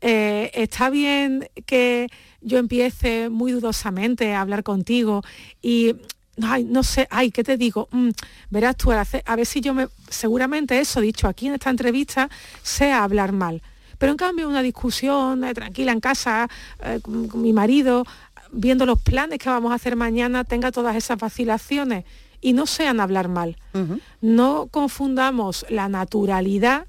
Eh, 0.00 0.50
¿Está 0.54 0.90
bien 0.90 1.48
que 1.66 2.08
yo 2.40 2.58
empiece 2.58 3.30
muy 3.30 3.52
dudosamente 3.52 4.34
a 4.34 4.40
hablar 4.40 4.62
contigo 4.62 5.22
y 5.62 5.94
no 6.36 6.82
sé, 6.82 7.06
ay, 7.10 7.30
¿qué 7.30 7.44
te 7.44 7.56
digo? 7.56 7.88
Mm, 7.92 8.10
verás 8.50 8.76
tú, 8.76 8.90
a 8.90 9.36
ver 9.36 9.46
si 9.46 9.60
yo 9.60 9.72
me, 9.72 9.88
seguramente 10.08 10.78
eso 10.80 11.00
dicho 11.00 11.28
aquí 11.28 11.46
en 11.46 11.54
esta 11.54 11.70
entrevista, 11.70 12.28
sea 12.62 13.04
hablar 13.04 13.32
mal. 13.32 13.62
Pero 13.98 14.12
en 14.12 14.18
cambio 14.18 14.48
una 14.48 14.62
discusión 14.62 15.44
eh, 15.44 15.54
tranquila 15.54 15.92
en 15.92 16.00
casa, 16.00 16.48
eh, 16.82 17.00
con, 17.02 17.40
mi 17.40 17.52
marido, 17.52 18.04
viendo 18.52 18.86
los 18.86 19.00
planes 19.00 19.38
que 19.38 19.48
vamos 19.48 19.72
a 19.72 19.76
hacer 19.76 19.96
mañana, 19.96 20.44
tenga 20.44 20.72
todas 20.72 20.96
esas 20.96 21.18
vacilaciones 21.18 22.04
y 22.40 22.52
no 22.52 22.66
sean 22.66 23.00
hablar 23.00 23.28
mal. 23.28 23.56
No 24.20 24.68
confundamos 24.70 25.64
la 25.70 25.88
naturalidad 25.88 26.86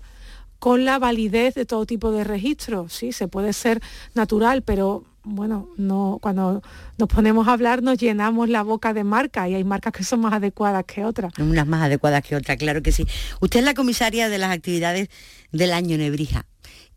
con 0.59 0.83
la 0.83 0.99
validez 0.99 1.55
de 1.55 1.65
todo 1.65 1.85
tipo 1.85 2.11
de 2.11 2.23
registros. 2.23 2.91
Sí, 2.91 3.11
se 3.11 3.27
puede 3.27 3.53
ser 3.53 3.81
natural, 4.15 4.63
pero 4.63 5.05
bueno, 5.25 5.69
no, 5.77 6.19
cuando 6.21 6.61
nos 6.97 7.09
ponemos 7.09 7.47
a 7.47 7.53
hablar 7.53 7.81
nos 7.81 7.97
llenamos 7.97 8.47
la 8.47 8.61
boca 8.61 8.93
de 8.93 9.03
marcas 9.03 9.49
y 9.49 9.55
hay 9.55 9.63
marcas 9.63 9.91
que 9.91 10.03
son 10.03 10.21
más 10.21 10.33
adecuadas 10.33 10.85
que 10.85 11.03
otras. 11.03 11.33
Unas 11.39 11.67
más 11.67 11.83
adecuadas 11.83 12.23
que 12.23 12.35
otras, 12.35 12.57
claro 12.57 12.81
que 12.83 12.91
sí. 12.91 13.05
Usted 13.41 13.59
es 13.59 13.65
la 13.65 13.73
comisaria 13.73 14.29
de 14.29 14.37
las 14.37 14.51
actividades 14.51 15.09
del 15.51 15.73
año 15.73 15.97
Nebrija. 15.97 16.45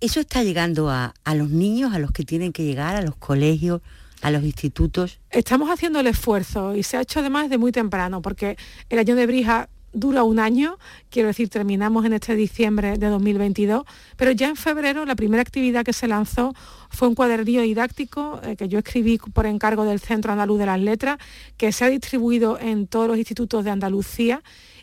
¿Eso 0.00 0.20
está 0.20 0.44
llegando 0.44 0.90
a, 0.90 1.12
los 1.34 1.50
niños, 1.50 1.92
a 1.92 1.98
los 1.98 2.12
que 2.12 2.24
tienen 2.24 2.52
que 2.52 2.64
llegar, 2.64 2.96
a 2.96 3.02
los 3.02 3.16
colegios? 3.16 3.80
a 4.20 4.32
los 4.32 4.42
institutos? 4.42 5.20
Estamos 5.30 5.70
haciendo 5.70 6.00
el 6.00 6.08
esfuerzo 6.08 6.74
y 6.74 6.82
se 6.82 6.96
ha 6.96 7.02
hecho 7.02 7.20
además 7.20 7.50
de 7.50 7.56
muy 7.56 7.70
temprano, 7.70 8.20
porque 8.20 8.56
el 8.90 8.98
año 8.98 9.14
de 9.14 9.26
Brija 9.26 9.68
dura 9.92 10.24
un 10.24 10.38
año, 10.38 10.76
quiero 11.08 11.28
decir, 11.28 11.48
terminamos 11.48 12.04
en 12.04 12.12
este 12.12 12.34
diciembre 12.34 12.98
de 12.98 13.06
2022, 13.08 13.84
pero 14.16 14.32
ya 14.32 14.48
en 14.48 14.56
febrero 14.56 15.04
la 15.04 15.14
primera 15.14 15.40
actividad 15.40 15.84
que 15.84 15.92
se 15.92 16.08
lanzó 16.08 16.52
fue 16.90 17.06
un 17.06 17.14
cuadernillo 17.14 17.62
didáctico 17.62 18.40
eh, 18.42 18.56
que 18.56 18.68
yo 18.68 18.80
escribí 18.80 19.18
por 19.18 19.46
encargo 19.46 19.84
del 19.84 20.00
Centro 20.00 20.32
Andaluz 20.32 20.58
de 20.58 20.66
las 20.66 20.80
Letras, 20.80 21.18
que 21.56 21.72
se 21.72 21.84
ha 21.84 21.88
distribuido 21.88 22.58
en 22.58 22.86
todos 22.86 23.08
los 23.08 23.18
institutos 23.18 23.64
de 23.64 23.70
Andalucía 23.70 24.42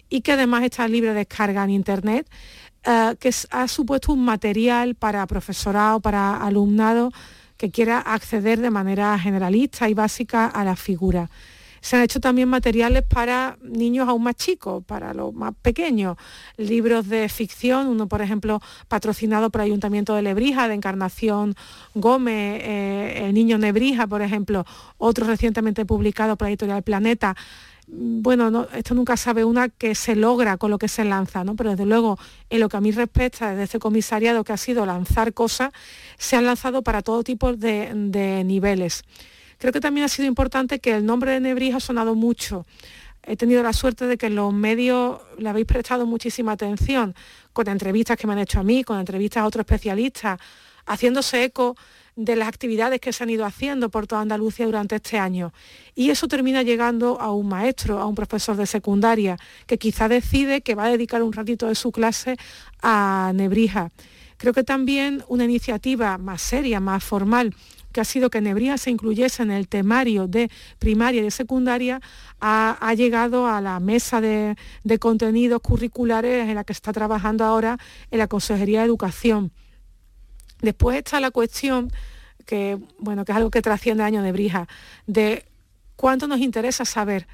y 0.09 0.21
que 0.21 0.33
además 0.33 0.63
está 0.63 0.87
libre 0.87 1.09
de 1.09 1.15
descarga 1.15 1.63
en 1.63 1.71
Internet, 1.71 2.29
eh, 2.85 3.15
que 3.19 3.31
ha 3.49 3.67
supuesto 3.67 4.13
un 4.13 4.23
material 4.23 4.95
para 4.95 5.25
profesorado, 5.27 5.99
para 5.99 6.37
alumnado 6.37 7.11
que 7.57 7.71
quiera 7.71 7.99
acceder 7.99 8.59
de 8.59 8.69
manera 8.69 9.17
generalista 9.17 9.89
y 9.89 9.93
básica 9.93 10.45
a 10.45 10.63
la 10.63 10.75
figura. 10.75 11.29
Se 11.81 11.95
han 11.95 12.01
hecho 12.01 12.19
también 12.19 12.49
materiales 12.49 13.03
para 13.03 13.59
niños 13.61 14.09
aún 14.09 14.23
más 14.23 14.35
chicos, 14.35 14.83
para 14.83 15.13
los 15.13 15.33
más 15.35 15.53
pequeños, 15.61 16.17
libros 16.57 17.07
de 17.07 17.29
ficción, 17.29 17.85
uno 17.87 18.07
por 18.07 18.23
ejemplo 18.23 18.59
patrocinado 18.87 19.51
por 19.51 19.61
el 19.61 19.65
Ayuntamiento 19.65 20.15
de 20.15 20.23
Lebrija, 20.23 20.67
de 20.67 20.73
Encarnación 20.73 21.53
Gómez, 21.93 22.61
eh, 22.63 23.25
El 23.25 23.35
Niño 23.35 23.59
Nebrija, 23.59 24.07
por 24.07 24.23
ejemplo, 24.23 24.65
otro 24.97 25.27
recientemente 25.27 25.85
publicado 25.85 26.35
por 26.37 26.47
la 26.47 26.49
editorial 26.49 26.81
Planeta 26.81 27.35
bueno, 27.87 28.67
esto 28.73 28.95
nunca 28.95 29.15
sabe 29.15 29.45
una 29.45 29.69
que 29.69 29.93
se 29.95 30.15
logra 30.15 30.57
con 30.57 30.71
lo 30.71 30.77
que 30.77 30.87
se 30.87 31.05
lanza, 31.05 31.43
¿no? 31.43 31.55
pero 31.55 31.71
desde 31.71 31.85
luego 31.85 32.17
en 32.49 32.59
lo 32.59 32.69
que 32.69 32.77
a 32.77 32.81
mí 32.81 32.91
respecta 32.91 33.51
desde 33.51 33.63
este 33.63 33.79
comisariado 33.79 34.43
que 34.43 34.53
ha 34.53 34.57
sido 34.57 34.85
lanzar 34.85 35.33
cosas, 35.33 35.71
se 36.17 36.35
han 36.35 36.45
lanzado 36.45 36.81
para 36.81 37.01
todo 37.01 37.23
tipo 37.23 37.53
de, 37.53 37.91
de 37.93 38.43
niveles. 38.43 39.03
Creo 39.57 39.71
que 39.71 39.79
también 39.79 40.05
ha 40.05 40.09
sido 40.09 40.27
importante 40.27 40.79
que 40.79 40.95
el 40.95 41.05
nombre 41.05 41.31
de 41.31 41.39
Nebrija 41.39 41.77
ha 41.77 41.79
sonado 41.79 42.15
mucho. 42.15 42.65
He 43.23 43.37
tenido 43.37 43.63
la 43.63 43.73
suerte 43.73 44.05
de 44.05 44.17
que 44.17 44.29
los 44.29 44.53
medios 44.53 45.21
le 45.37 45.49
habéis 45.49 45.65
prestado 45.65 46.05
muchísima 46.05 46.53
atención, 46.53 47.15
con 47.53 47.67
entrevistas 47.67 48.17
que 48.17 48.27
me 48.27 48.33
han 48.33 48.39
hecho 48.39 48.59
a 48.59 48.63
mí, 48.63 48.83
con 48.83 48.99
entrevistas 48.99 49.41
a 49.41 49.47
otros 49.47 49.61
especialistas, 49.61 50.39
haciéndose 50.85 51.43
eco 51.43 51.75
de 52.15 52.35
las 52.35 52.47
actividades 52.47 52.99
que 53.01 53.11
se 53.11 53.23
han 53.23 53.29
ido 53.29 53.45
haciendo 53.45 53.89
por 53.89 54.07
toda 54.07 54.21
Andalucía 54.21 54.65
durante 54.65 54.95
este 54.95 55.19
año. 55.19 55.53
Y 55.95 56.09
eso 56.09 56.27
termina 56.27 56.63
llegando 56.63 57.19
a 57.19 57.31
un 57.31 57.47
maestro, 57.47 57.99
a 57.99 58.05
un 58.05 58.15
profesor 58.15 58.55
de 58.55 58.65
secundaria, 58.65 59.37
que 59.65 59.77
quizá 59.77 60.07
decide 60.07 60.61
que 60.61 60.75
va 60.75 60.85
a 60.85 60.89
dedicar 60.89 61.23
un 61.23 61.33
ratito 61.33 61.67
de 61.67 61.75
su 61.75 61.91
clase 61.91 62.37
a 62.81 63.31
Nebrija. 63.35 63.91
Creo 64.37 64.53
que 64.53 64.63
también 64.63 65.23
una 65.27 65.45
iniciativa 65.45 66.17
más 66.17 66.41
seria, 66.41 66.79
más 66.79 67.03
formal, 67.03 67.53
que 67.91 68.01
ha 68.01 68.05
sido 68.05 68.29
que 68.29 68.41
Nebrija 68.41 68.77
se 68.77 68.91
incluyese 68.91 69.43
en 69.43 69.51
el 69.51 69.69
temario 69.69 70.27
de 70.27 70.49
primaria 70.79 71.21
y 71.21 71.23
de 71.23 71.31
secundaria, 71.31 72.01
ha, 72.41 72.93
llegado 72.93 73.47
a 73.47 73.61
la 73.61 73.79
mesa 73.79 74.19
de, 74.19 74.57
de 74.83 74.99
contenidos 74.99 75.61
curriculares 75.61 76.49
en 76.49 76.55
la 76.55 76.65
que 76.65 76.73
está 76.73 76.91
trabajando 76.91 77.45
ahora 77.45 77.77
en 78.11 78.19
la 78.19 78.27
Consejería 78.27 78.81
de 78.81 78.87
Educación. 78.87 79.53
Después 80.61 80.97
está 80.97 81.19
la 81.19 81.31
cuestión, 81.31 81.91
que, 82.45 82.77
bueno, 82.99 83.25
que 83.25 83.31
es 83.31 83.35
algo 83.37 83.51
que 83.51 83.61
trasciende 83.61 84.03
años 84.03 84.23
de 84.23 84.31
Brija, 84.31 84.67
de 85.07 85.45
cuánto 85.95 86.27
nos 86.27 86.39
interesa 86.39 86.85
saber. 86.85 87.27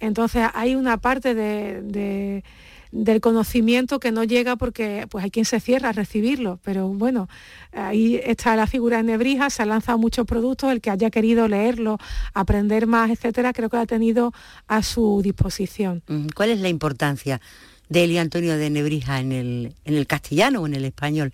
Entonces 0.00 0.46
hay 0.54 0.76
una 0.76 0.98
parte 0.98 1.34
de 1.34 2.42
del 2.90 3.20
conocimiento 3.20 4.00
que 4.00 4.12
no 4.12 4.24
llega 4.24 4.56
porque 4.56 5.06
pues 5.10 5.24
hay 5.24 5.30
quien 5.30 5.44
se 5.44 5.60
cierra 5.60 5.90
a 5.90 5.92
recibirlo, 5.92 6.58
pero 6.62 6.88
bueno, 6.88 7.28
ahí 7.72 8.20
está 8.24 8.56
la 8.56 8.66
figura 8.66 8.98
de 8.98 9.02
Nebrija, 9.02 9.50
se 9.50 9.62
han 9.62 9.68
lanzado 9.68 9.98
muchos 9.98 10.26
productos, 10.26 10.72
el 10.72 10.80
que 10.80 10.90
haya 10.90 11.10
querido 11.10 11.48
leerlo, 11.48 11.98
aprender 12.34 12.86
más, 12.86 13.10
etcétera, 13.10 13.52
creo 13.52 13.68
que 13.68 13.76
lo 13.76 13.82
ha 13.82 13.86
tenido 13.86 14.32
a 14.66 14.82
su 14.82 15.20
disposición. 15.22 16.02
¿Cuál 16.34 16.50
es 16.50 16.60
la 16.60 16.68
importancia 16.68 17.40
de 17.88 18.04
Eli 18.04 18.18
Antonio 18.18 18.56
de 18.56 18.70
Nebrija 18.70 19.20
en 19.20 19.32
el, 19.32 19.74
en 19.84 19.94
el 19.94 20.06
castellano 20.06 20.62
o 20.62 20.66
en 20.66 20.74
el 20.74 20.84
español? 20.84 21.32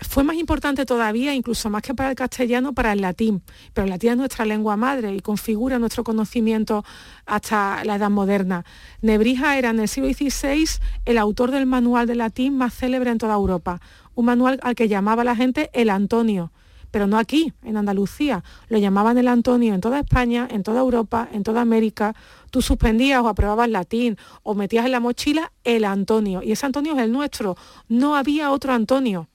Fue 0.00 0.24
más 0.24 0.36
importante 0.36 0.84
todavía, 0.84 1.34
incluso 1.34 1.70
más 1.70 1.82
que 1.82 1.94
para 1.94 2.10
el 2.10 2.16
castellano, 2.16 2.72
para 2.72 2.92
el 2.92 3.00
latín. 3.00 3.42
Pero 3.72 3.84
el 3.84 3.90
latín 3.90 4.10
es 4.10 4.16
nuestra 4.16 4.44
lengua 4.44 4.76
madre 4.76 5.14
y 5.14 5.20
configura 5.20 5.78
nuestro 5.78 6.04
conocimiento 6.04 6.84
hasta 7.26 7.84
la 7.84 7.96
edad 7.96 8.10
moderna. 8.10 8.64
Nebrija 9.00 9.58
era 9.58 9.70
en 9.70 9.80
el 9.80 9.88
siglo 9.88 10.12
XVI 10.12 10.66
el 11.04 11.18
autor 11.18 11.50
del 11.50 11.66
manual 11.66 12.06
de 12.06 12.14
latín 12.14 12.56
más 12.56 12.74
célebre 12.74 13.10
en 13.10 13.18
toda 13.18 13.34
Europa, 13.34 13.80
un 14.14 14.26
manual 14.26 14.60
al 14.62 14.74
que 14.74 14.88
llamaba 14.88 15.24
la 15.24 15.36
gente 15.36 15.70
el 15.72 15.88
Antonio, 15.90 16.52
pero 16.90 17.06
no 17.06 17.18
aquí, 17.18 17.54
en 17.64 17.78
Andalucía. 17.78 18.44
Lo 18.68 18.76
llamaban 18.76 19.16
el 19.16 19.28
Antonio 19.28 19.72
en 19.72 19.80
toda 19.80 19.98
España, 19.98 20.46
en 20.50 20.62
toda 20.62 20.80
Europa, 20.80 21.26
en 21.32 21.42
toda 21.42 21.62
América. 21.62 22.14
Tú 22.50 22.60
suspendías 22.60 23.22
o 23.22 23.28
aprobabas 23.28 23.70
latín 23.70 24.18
o 24.42 24.54
metías 24.54 24.84
en 24.84 24.92
la 24.92 25.00
mochila 25.00 25.52
el 25.64 25.86
Antonio. 25.86 26.42
Y 26.42 26.52
ese 26.52 26.66
Antonio 26.66 26.92
es 26.92 26.98
el 26.98 27.10
nuestro. 27.10 27.56
No 27.88 28.14
había 28.14 28.50
otro 28.50 28.74
Antonio 28.74 29.28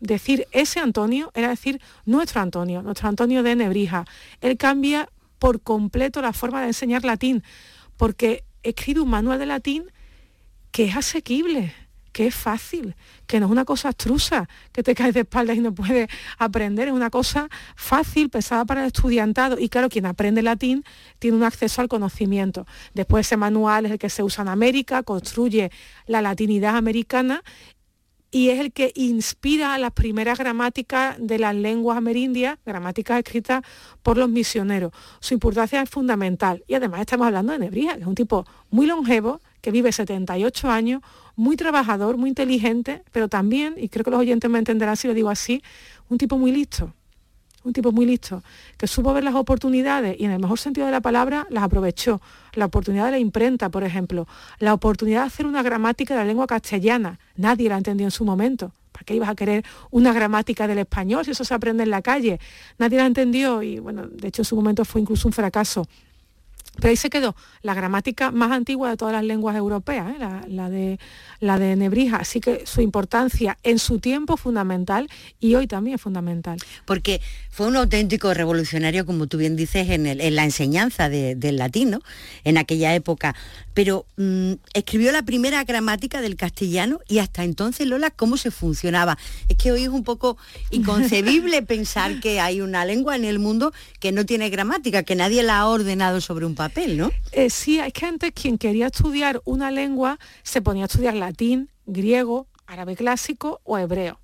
decir 0.00 0.46
ese 0.50 0.80
Antonio 0.80 1.30
era 1.34 1.48
decir 1.48 1.80
nuestro 2.04 2.40
Antonio, 2.40 2.82
nuestro 2.82 3.08
Antonio 3.08 3.42
de 3.42 3.54
Nebrija. 3.54 4.06
Él 4.40 4.56
cambia 4.56 5.08
por 5.38 5.60
completo 5.60 6.20
la 6.20 6.32
forma 6.32 6.60
de 6.60 6.68
enseñar 6.68 7.04
latín, 7.04 7.42
porque 7.96 8.44
escribe 8.62 9.00
un 9.00 9.10
manual 9.10 9.38
de 9.38 9.46
latín 9.46 9.84
que 10.70 10.84
es 10.84 10.96
asequible, 10.96 11.74
que 12.12 12.26
es 12.26 12.34
fácil, 12.34 12.96
que 13.26 13.40
no 13.40 13.46
es 13.46 13.52
una 13.52 13.64
cosa 13.64 13.88
abstrusa, 13.88 14.48
que 14.72 14.82
te 14.82 14.94
caes 14.94 15.14
de 15.14 15.20
espaldas 15.20 15.56
y 15.56 15.60
no 15.60 15.74
puedes 15.74 16.08
aprender, 16.38 16.88
es 16.88 16.94
una 16.94 17.10
cosa 17.10 17.48
fácil, 17.76 18.30
pesada 18.30 18.64
para 18.64 18.82
el 18.82 18.88
estudiantado. 18.88 19.58
Y 19.58 19.68
claro, 19.68 19.88
quien 19.88 20.06
aprende 20.06 20.42
latín 20.42 20.84
tiene 21.18 21.36
un 21.36 21.44
acceso 21.44 21.80
al 21.80 21.88
conocimiento. 21.88 22.66
Después 22.94 23.26
ese 23.26 23.36
manual 23.36 23.86
es 23.86 23.92
el 23.92 23.98
que 23.98 24.10
se 24.10 24.22
usa 24.22 24.42
en 24.42 24.48
América, 24.48 25.02
construye 25.02 25.70
la 26.06 26.20
latinidad 26.20 26.76
americana 26.76 27.42
y 28.30 28.50
es 28.50 28.60
el 28.60 28.72
que 28.72 28.92
inspira 28.94 29.74
a 29.74 29.78
las 29.78 29.92
primeras 29.92 30.38
gramáticas 30.38 31.16
de 31.18 31.38
las 31.38 31.54
lenguas 31.54 31.98
amerindias, 31.98 32.58
gramáticas 32.64 33.18
escritas 33.18 33.62
por 34.02 34.16
los 34.16 34.28
misioneros. 34.28 34.92
Su 35.20 35.34
importancia 35.34 35.82
es 35.82 35.90
fundamental. 35.90 36.62
Y 36.68 36.74
además 36.74 37.00
estamos 37.00 37.26
hablando 37.26 37.52
de 37.52 37.58
Nebrija, 37.58 37.94
que 37.94 38.02
es 38.02 38.06
un 38.06 38.14
tipo 38.14 38.46
muy 38.70 38.86
longevo, 38.86 39.40
que 39.60 39.70
vive 39.70 39.92
78 39.92 40.70
años, 40.70 41.02
muy 41.34 41.56
trabajador, 41.56 42.16
muy 42.16 42.28
inteligente, 42.28 43.02
pero 43.12 43.28
también, 43.28 43.74
y 43.76 43.88
creo 43.88 44.04
que 44.04 44.10
los 44.10 44.20
oyentes 44.20 44.50
me 44.50 44.58
entenderán 44.58 44.96
si 44.96 45.08
lo 45.08 45.14
digo 45.14 45.28
así, 45.28 45.62
un 46.08 46.18
tipo 46.18 46.38
muy 46.38 46.52
listo 46.52 46.94
un 47.64 47.72
tipo 47.72 47.92
muy 47.92 48.06
listo, 48.06 48.42
que 48.76 48.86
supo 48.86 49.12
ver 49.12 49.24
las 49.24 49.34
oportunidades 49.34 50.16
y 50.18 50.24
en 50.24 50.30
el 50.30 50.40
mejor 50.40 50.58
sentido 50.58 50.86
de 50.86 50.92
la 50.92 51.00
palabra 51.00 51.46
las 51.50 51.64
aprovechó. 51.64 52.20
La 52.54 52.66
oportunidad 52.66 53.06
de 53.06 53.12
la 53.12 53.18
imprenta, 53.18 53.68
por 53.68 53.84
ejemplo, 53.84 54.26
la 54.58 54.74
oportunidad 54.74 55.22
de 55.22 55.26
hacer 55.26 55.46
una 55.46 55.62
gramática 55.62 56.14
de 56.14 56.20
la 56.20 56.26
lengua 56.26 56.46
castellana. 56.46 57.18
Nadie 57.36 57.68
la 57.68 57.76
entendió 57.76 58.06
en 58.06 58.10
su 58.10 58.24
momento, 58.24 58.72
¿para 58.92 59.04
qué 59.04 59.14
ibas 59.14 59.28
a 59.28 59.34
querer 59.34 59.64
una 59.90 60.12
gramática 60.12 60.66
del 60.66 60.78
español 60.78 61.24
si 61.24 61.32
eso 61.32 61.44
se 61.44 61.54
aprende 61.54 61.82
en 61.82 61.90
la 61.90 62.02
calle? 62.02 62.40
Nadie 62.78 62.98
la 62.98 63.06
entendió 63.06 63.62
y 63.62 63.78
bueno, 63.78 64.06
de 64.06 64.28
hecho 64.28 64.42
en 64.42 64.46
su 64.46 64.56
momento 64.56 64.84
fue 64.84 65.00
incluso 65.00 65.28
un 65.28 65.32
fracaso. 65.32 65.86
Pero 66.80 66.90
ahí 66.90 66.96
se 66.96 67.10
quedó 67.10 67.36
la 67.62 67.74
gramática 67.74 68.30
más 68.30 68.50
antigua 68.52 68.90
de 68.90 68.96
todas 68.96 69.12
las 69.12 69.24
lenguas 69.24 69.56
europeas, 69.56 70.10
¿eh? 70.10 70.18
la, 70.48 70.70
de, 70.70 70.98
la 71.40 71.58
de 71.58 71.76
Nebrija. 71.76 72.16
Así 72.16 72.40
que 72.40 72.64
su 72.66 72.80
importancia 72.80 73.58
en 73.62 73.78
su 73.78 73.98
tiempo 73.98 74.36
fundamental 74.36 75.08
y 75.38 75.54
hoy 75.54 75.66
también 75.66 75.96
es 75.96 76.00
fundamental. 76.00 76.58
Porque 76.84 77.20
fue 77.50 77.66
un 77.66 77.76
auténtico 77.76 78.32
revolucionario, 78.34 79.06
como 79.06 79.26
tú 79.26 79.38
bien 79.38 79.56
dices, 79.56 79.90
en, 79.90 80.06
en 80.06 80.34
la 80.34 80.44
enseñanza 80.44 81.08
del 81.08 81.56
latino 81.56 82.00
en 82.44 82.58
aquella 82.58 82.94
época. 82.94 83.34
Pero 83.74 84.06
mm, 84.16 84.52
escribió 84.74 85.12
la 85.12 85.22
primera 85.22 85.62
gramática 85.64 86.20
del 86.20 86.36
castellano 86.36 87.00
y 87.08 87.18
hasta 87.18 87.44
entonces, 87.44 87.86
Lola, 87.86 88.10
¿cómo 88.10 88.36
se 88.36 88.50
funcionaba? 88.50 89.16
Es 89.48 89.56
que 89.56 89.72
hoy 89.72 89.82
es 89.82 89.88
un 89.88 90.04
poco 90.04 90.36
inconcebible 90.70 91.62
pensar 91.66 92.20
que 92.20 92.40
hay 92.40 92.60
una 92.60 92.84
lengua 92.84 93.16
en 93.16 93.24
el 93.24 93.38
mundo 93.38 93.72
que 94.00 94.12
no 94.12 94.26
tiene 94.26 94.50
gramática, 94.50 95.02
que 95.02 95.14
nadie 95.14 95.42
la 95.42 95.60
ha 95.60 95.68
ordenado 95.68 96.20
sobre 96.20 96.46
un 96.46 96.54
papel, 96.54 96.69
¿no? 96.96 97.10
Eh, 97.32 97.50
sí, 97.50 97.80
hay 97.80 97.92
que 97.92 98.06
antes 98.06 98.32
quien 98.32 98.58
quería 98.58 98.86
estudiar 98.86 99.40
una 99.44 99.70
lengua 99.70 100.18
se 100.42 100.62
ponía 100.62 100.84
a 100.84 100.86
estudiar 100.86 101.14
latín, 101.14 101.70
griego, 101.86 102.46
árabe 102.66 102.96
clásico 102.96 103.60
o 103.64 103.78
hebreo. 103.78 104.18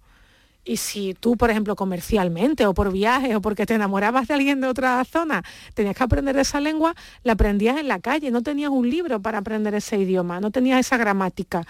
Y 0.64 0.78
si 0.78 1.14
tú, 1.14 1.36
por 1.36 1.50
ejemplo, 1.50 1.76
comercialmente 1.76 2.66
o 2.66 2.74
por 2.74 2.90
viajes 2.92 3.36
o 3.36 3.40
porque 3.40 3.66
te 3.66 3.74
enamorabas 3.74 4.26
de 4.26 4.34
alguien 4.34 4.60
de 4.60 4.66
otra 4.66 5.04
zona, 5.04 5.44
tenías 5.74 5.94
que 5.94 6.02
aprender 6.02 6.36
esa 6.38 6.60
lengua, 6.60 6.96
la 7.22 7.34
aprendías 7.34 7.78
en 7.78 7.86
la 7.86 8.00
calle, 8.00 8.32
no 8.32 8.42
tenías 8.42 8.70
un 8.70 8.90
libro 8.90 9.22
para 9.22 9.38
aprender 9.38 9.74
ese 9.74 9.96
idioma, 9.96 10.40
no 10.40 10.50
tenías 10.50 10.80
esa 10.80 10.96
gramática 10.96 11.62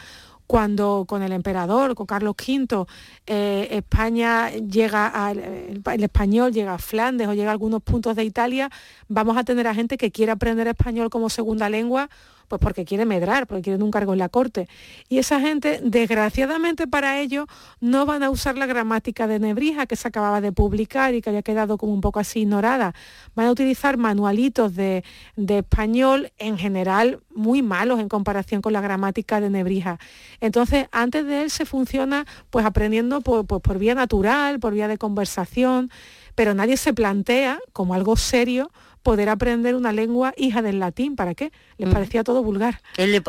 cuando 0.47 1.05
con 1.09 1.23
el 1.23 1.33
emperador, 1.33 1.95
con 1.95 2.07
Carlos 2.07 2.35
V, 2.37 2.87
eh, 3.27 3.69
España 3.71 4.51
llega 4.51 5.07
al 5.07 5.39
el, 5.39 6.03
español 6.03 6.53
llega 6.53 6.75
a 6.75 6.79
Flandes 6.79 7.29
o 7.29 7.35
llega 7.35 7.51
a 7.51 7.53
algunos 7.53 7.83
puntos 7.83 8.17
de 8.17 8.25
Italia, 8.25 8.71
vamos 9.09 9.37
a 9.37 9.45
tener 9.45 9.67
a 9.67 9.75
gente 9.75 9.97
que 9.97 10.11
quiere 10.11 10.33
aprender 10.33 10.67
español 10.69 11.11
como 11.11 11.31
segunda 11.31 11.69
lengua 11.69 12.09
pues 12.49 12.61
porque 12.61 12.85
quiere 12.85 13.05
medrar, 13.05 13.47
porque 13.47 13.63
quieren 13.63 13.83
un 13.83 13.91
cargo 13.91 14.13
en 14.13 14.19
la 14.19 14.29
corte. 14.29 14.69
Y 15.09 15.19
esa 15.19 15.41
gente, 15.41 15.81
desgraciadamente 15.83 16.87
para 16.87 17.19
ellos, 17.21 17.47
no 17.81 18.07
van 18.07 18.23
a 18.23 18.31
usar 18.31 18.57
la 18.57 18.67
gramática 18.67 19.27
de 19.27 19.39
Nebrija 19.39 19.87
que 19.87 19.97
se 19.97 20.09
acababa 20.09 20.41
de 20.41 20.53
publicar 20.53 21.15
y 21.15 21.23
que 21.23 21.31
había 21.31 21.43
quedado 21.43 21.79
como 21.79 21.93
un 21.93 22.01
poco 22.01 22.21
así 22.21 22.41
ignorada. 22.41 22.95
Van 23.35 23.47
a 23.47 23.51
utilizar 23.51 23.97
manualitos 23.97 24.75
de, 24.75 25.05
español 25.37 26.33
en 26.39 26.59
general 26.59 27.21
muy 27.35 27.63
malos 27.63 28.01
en 28.01 28.09
comparación 28.09 28.63
con 28.63 28.73
la 28.73 28.81
gramática 28.81 29.41
de 29.41 29.51
Nebrija. 29.51 29.99
Entonces, 30.41 30.87
antes 30.93 31.27
de 31.27 31.43
él 31.43 31.51
se 31.51 31.65
funciona 31.65 32.27
pues 32.51 32.65
aprendiendo 32.65 33.21
por, 33.21 33.47
por 33.47 33.79
vía 33.79 33.95
natural, 33.95 34.59
por 34.61 34.73
vía 34.75 34.89
de 34.89 34.99
conversación, 34.99 35.91
pero 36.35 36.55
nadie 36.55 36.77
se 36.77 36.93
plantea 36.93 37.59
como 37.73 37.95
algo 37.95 38.17
serio 38.17 38.71
poder 39.07 39.29
aprender 39.29 39.77
una 39.77 39.93
lengua 39.93 40.35
hija 40.37 40.63
del 40.63 40.81
latín. 40.81 41.15
¿Para 41.15 41.37
qué? 41.37 41.53
Les 41.79 41.89
parecía 41.89 42.25
todo 42.25 42.43
vulgar. 42.43 42.81
Él, 42.97 43.23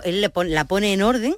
la 0.47 0.65
pone 0.65 0.91
en 0.91 1.03
orden, 1.03 1.35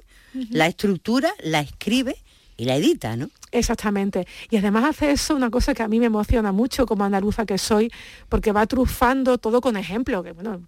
la 0.48 0.66
estructura, 0.66 1.30
la 1.42 1.60
escribe 1.60 2.16
y 2.60 2.66
la 2.66 2.76
edita, 2.76 3.16
¿no? 3.16 3.30
Exactamente. 3.52 4.26
Y 4.50 4.58
además 4.58 4.84
hace 4.84 5.12
eso 5.12 5.34
una 5.34 5.48
cosa 5.48 5.72
que 5.72 5.82
a 5.82 5.88
mí 5.88 5.98
me 5.98 6.06
emociona 6.06 6.52
mucho 6.52 6.84
como 6.84 7.04
andaluza 7.04 7.46
que 7.46 7.56
soy, 7.56 7.90
porque 8.28 8.52
va 8.52 8.66
trufando 8.66 9.38
todo 9.38 9.62
con 9.62 9.78
ejemplos, 9.78 10.22
que 10.22 10.32
bueno, 10.32 10.60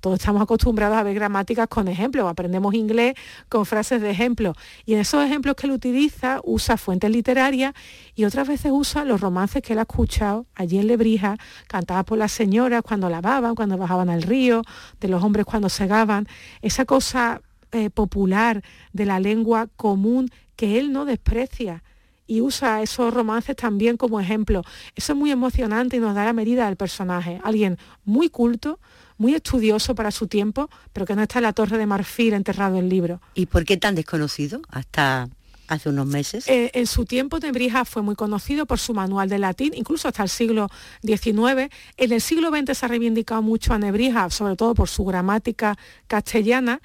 todos 0.00 0.18
estamos 0.18 0.42
acostumbrados 0.42 0.98
a 0.98 1.02
ver 1.02 1.14
gramáticas 1.14 1.68
con 1.68 1.88
ejemplos, 1.88 2.30
aprendemos 2.30 2.74
inglés 2.74 3.14
con 3.48 3.64
frases 3.64 4.02
de 4.02 4.10
ejemplo. 4.10 4.52
Y 4.84 4.92
en 4.92 5.00
esos 5.00 5.24
ejemplos 5.24 5.56
que 5.56 5.66
él 5.66 5.72
utiliza, 5.72 6.40
usa 6.44 6.76
fuentes 6.76 7.10
literarias 7.10 7.72
y 8.14 8.26
otras 8.26 8.46
veces 8.46 8.70
usa 8.70 9.06
los 9.06 9.22
romances 9.22 9.62
que 9.62 9.72
él 9.72 9.78
ha 9.78 9.82
escuchado 9.82 10.44
allí 10.54 10.78
en 10.78 10.88
Lebrija, 10.88 11.38
cantadas 11.66 12.04
por 12.04 12.18
las 12.18 12.32
señoras 12.32 12.82
cuando 12.82 13.08
lavaban, 13.08 13.54
cuando 13.54 13.78
bajaban 13.78 14.10
al 14.10 14.20
río, 14.20 14.60
de 15.00 15.08
los 15.08 15.24
hombres 15.24 15.46
cuando 15.46 15.70
segaban, 15.70 16.28
esa 16.60 16.84
cosa 16.84 17.40
eh, 17.74 17.88
popular 17.88 18.62
de 18.92 19.06
la 19.06 19.18
lengua 19.18 19.66
común 19.76 20.28
que 20.56 20.78
él 20.78 20.92
no 20.92 21.04
desprecia 21.04 21.82
y 22.26 22.40
usa 22.40 22.82
esos 22.82 23.12
romances 23.12 23.56
también 23.56 23.96
como 23.96 24.20
ejemplo. 24.20 24.62
Eso 24.94 25.12
es 25.12 25.18
muy 25.18 25.30
emocionante 25.30 25.96
y 25.96 26.00
nos 26.00 26.14
da 26.14 26.24
la 26.24 26.32
medida 26.32 26.66
del 26.66 26.76
personaje. 26.76 27.40
Alguien 27.44 27.78
muy 28.04 28.28
culto, 28.28 28.78
muy 29.18 29.34
estudioso 29.34 29.94
para 29.94 30.10
su 30.10 30.28
tiempo, 30.28 30.70
pero 30.92 31.04
que 31.06 31.14
no 31.14 31.22
está 31.22 31.40
en 31.40 31.44
la 31.44 31.52
torre 31.52 31.78
de 31.78 31.86
marfil 31.86 32.34
enterrado 32.34 32.78
en 32.78 32.88
libro. 32.88 33.20
¿Y 33.34 33.46
por 33.46 33.64
qué 33.64 33.76
tan 33.76 33.94
desconocido 33.94 34.62
hasta 34.68 35.28
hace 35.68 35.88
unos 35.88 36.06
meses? 36.06 36.48
Eh, 36.48 36.70
en 36.74 36.86
su 36.86 37.04
tiempo 37.04 37.38
Nebrija 37.38 37.84
fue 37.84 38.02
muy 38.02 38.14
conocido 38.14 38.66
por 38.66 38.78
su 38.78 38.94
manual 38.94 39.28
de 39.28 39.38
latín, 39.38 39.72
incluso 39.74 40.08
hasta 40.08 40.22
el 40.22 40.28
siglo 40.28 40.68
XIX. 41.02 41.70
En 41.96 42.12
el 42.12 42.20
siglo 42.20 42.50
XX 42.50 42.76
se 42.76 42.86
ha 42.86 42.88
reivindicado 42.88 43.42
mucho 43.42 43.74
a 43.74 43.78
Nebrija, 43.78 44.30
sobre 44.30 44.56
todo 44.56 44.74
por 44.74 44.88
su 44.88 45.04
gramática 45.04 45.76
castellana, 46.06 46.80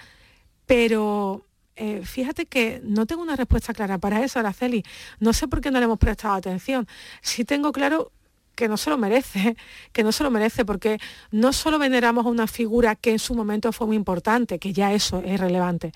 pero 0.66 1.46
eh, 1.78 2.02
fíjate 2.04 2.46
que 2.46 2.82
no 2.84 3.06
tengo 3.06 3.22
una 3.22 3.36
respuesta 3.36 3.74
clara 3.74 3.98
para 3.98 4.24
eso, 4.24 4.40
Araceli. 4.40 4.84
No 5.20 5.32
sé 5.34 5.48
por 5.48 5.62
qué 5.62 5.72
no 5.72 5.80
le 5.80 5.86
hemos 5.86 6.00
prestado 6.00 6.34
atención. 6.34 6.88
Sí 7.22 7.46
tengo 7.46 7.72
claro 7.72 8.12
que 8.56 8.68
no 8.68 8.76
se 8.76 8.90
lo 8.90 8.98
merece, 8.98 9.56
que 9.94 10.04
no 10.04 10.12
se 10.12 10.24
lo 10.24 10.32
merece, 10.32 10.66
porque 10.66 10.98
no 11.32 11.54
solo 11.54 11.80
veneramos 11.80 12.26
a 12.26 12.30
una 12.30 12.48
figura 12.48 12.96
que 12.96 13.12
en 13.12 13.20
su 13.20 13.36
momento 13.36 13.72
fue 13.72 13.88
muy 13.88 13.96
importante, 13.96 14.60
que 14.60 14.74
ya 14.74 14.92
eso 14.92 15.22
es 15.24 15.40
relevante, 15.40 15.92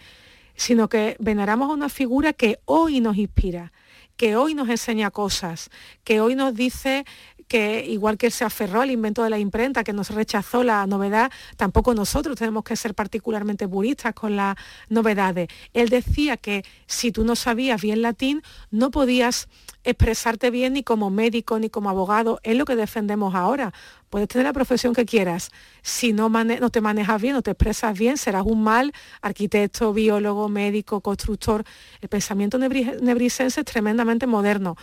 sino 0.55 0.87
que 0.87 1.17
veneramos 1.19 1.69
a 1.69 1.73
una 1.73 1.89
figura 1.89 2.33
que 2.33 2.59
hoy 2.65 3.01
nos 3.01 3.17
inspira, 3.17 3.73
que 4.15 4.35
hoy 4.35 4.53
nos 4.53 4.69
enseña 4.69 5.09
cosas, 5.09 5.71
que 6.03 6.21
hoy 6.21 6.35
nos 6.35 6.53
dice 6.53 7.05
que 7.51 7.85
igual 7.85 8.17
que 8.17 8.31
se 8.31 8.45
aferró 8.45 8.79
al 8.79 8.91
invento 8.91 9.25
de 9.25 9.29
la 9.29 9.37
imprenta, 9.37 9.83
que 9.83 9.91
nos 9.91 10.09
rechazó 10.11 10.63
la 10.63 10.87
novedad, 10.87 11.29
tampoco 11.57 11.93
nosotros 11.93 12.37
tenemos 12.37 12.63
que 12.63 12.77
ser 12.77 12.95
particularmente 12.95 13.67
puristas 13.67 14.13
con 14.13 14.37
las 14.37 14.55
novedades. 14.87 15.49
Él 15.73 15.89
decía 15.89 16.37
que 16.37 16.63
si 16.85 17.11
tú 17.11 17.25
no 17.25 17.35
sabías 17.35 17.81
bien 17.81 18.03
latín, 18.03 18.41
no 18.69 18.89
podías 18.89 19.49
expresarte 19.83 20.49
bien 20.49 20.73
ni 20.73 20.83
como 20.83 21.09
médico 21.09 21.59
ni 21.59 21.69
como 21.69 21.89
abogado. 21.89 22.39
Es 22.43 22.55
lo 22.55 22.63
que 22.63 22.77
defendemos 22.77 23.35
ahora. 23.35 23.73
Puedes 24.09 24.29
tener 24.29 24.45
la 24.45 24.53
profesión 24.53 24.93
que 24.93 25.05
quieras. 25.05 25.51
Si 25.81 26.13
no, 26.13 26.29
no 26.29 26.69
te 26.69 26.79
manejas 26.79 27.21
bien, 27.21 27.33
no 27.33 27.41
te 27.41 27.51
expresas 27.51 27.99
bien, 27.99 28.17
serás 28.17 28.45
un 28.45 28.63
mal 28.63 28.93
arquitecto, 29.21 29.91
biólogo, 29.91 30.47
médico, 30.47 31.01
constructor. 31.01 31.65
El 31.99 32.07
pensamiento 32.07 32.57
nebrisense 32.57 33.59
es 33.59 33.65
tremendamente 33.65 34.25
moderno 34.25 34.77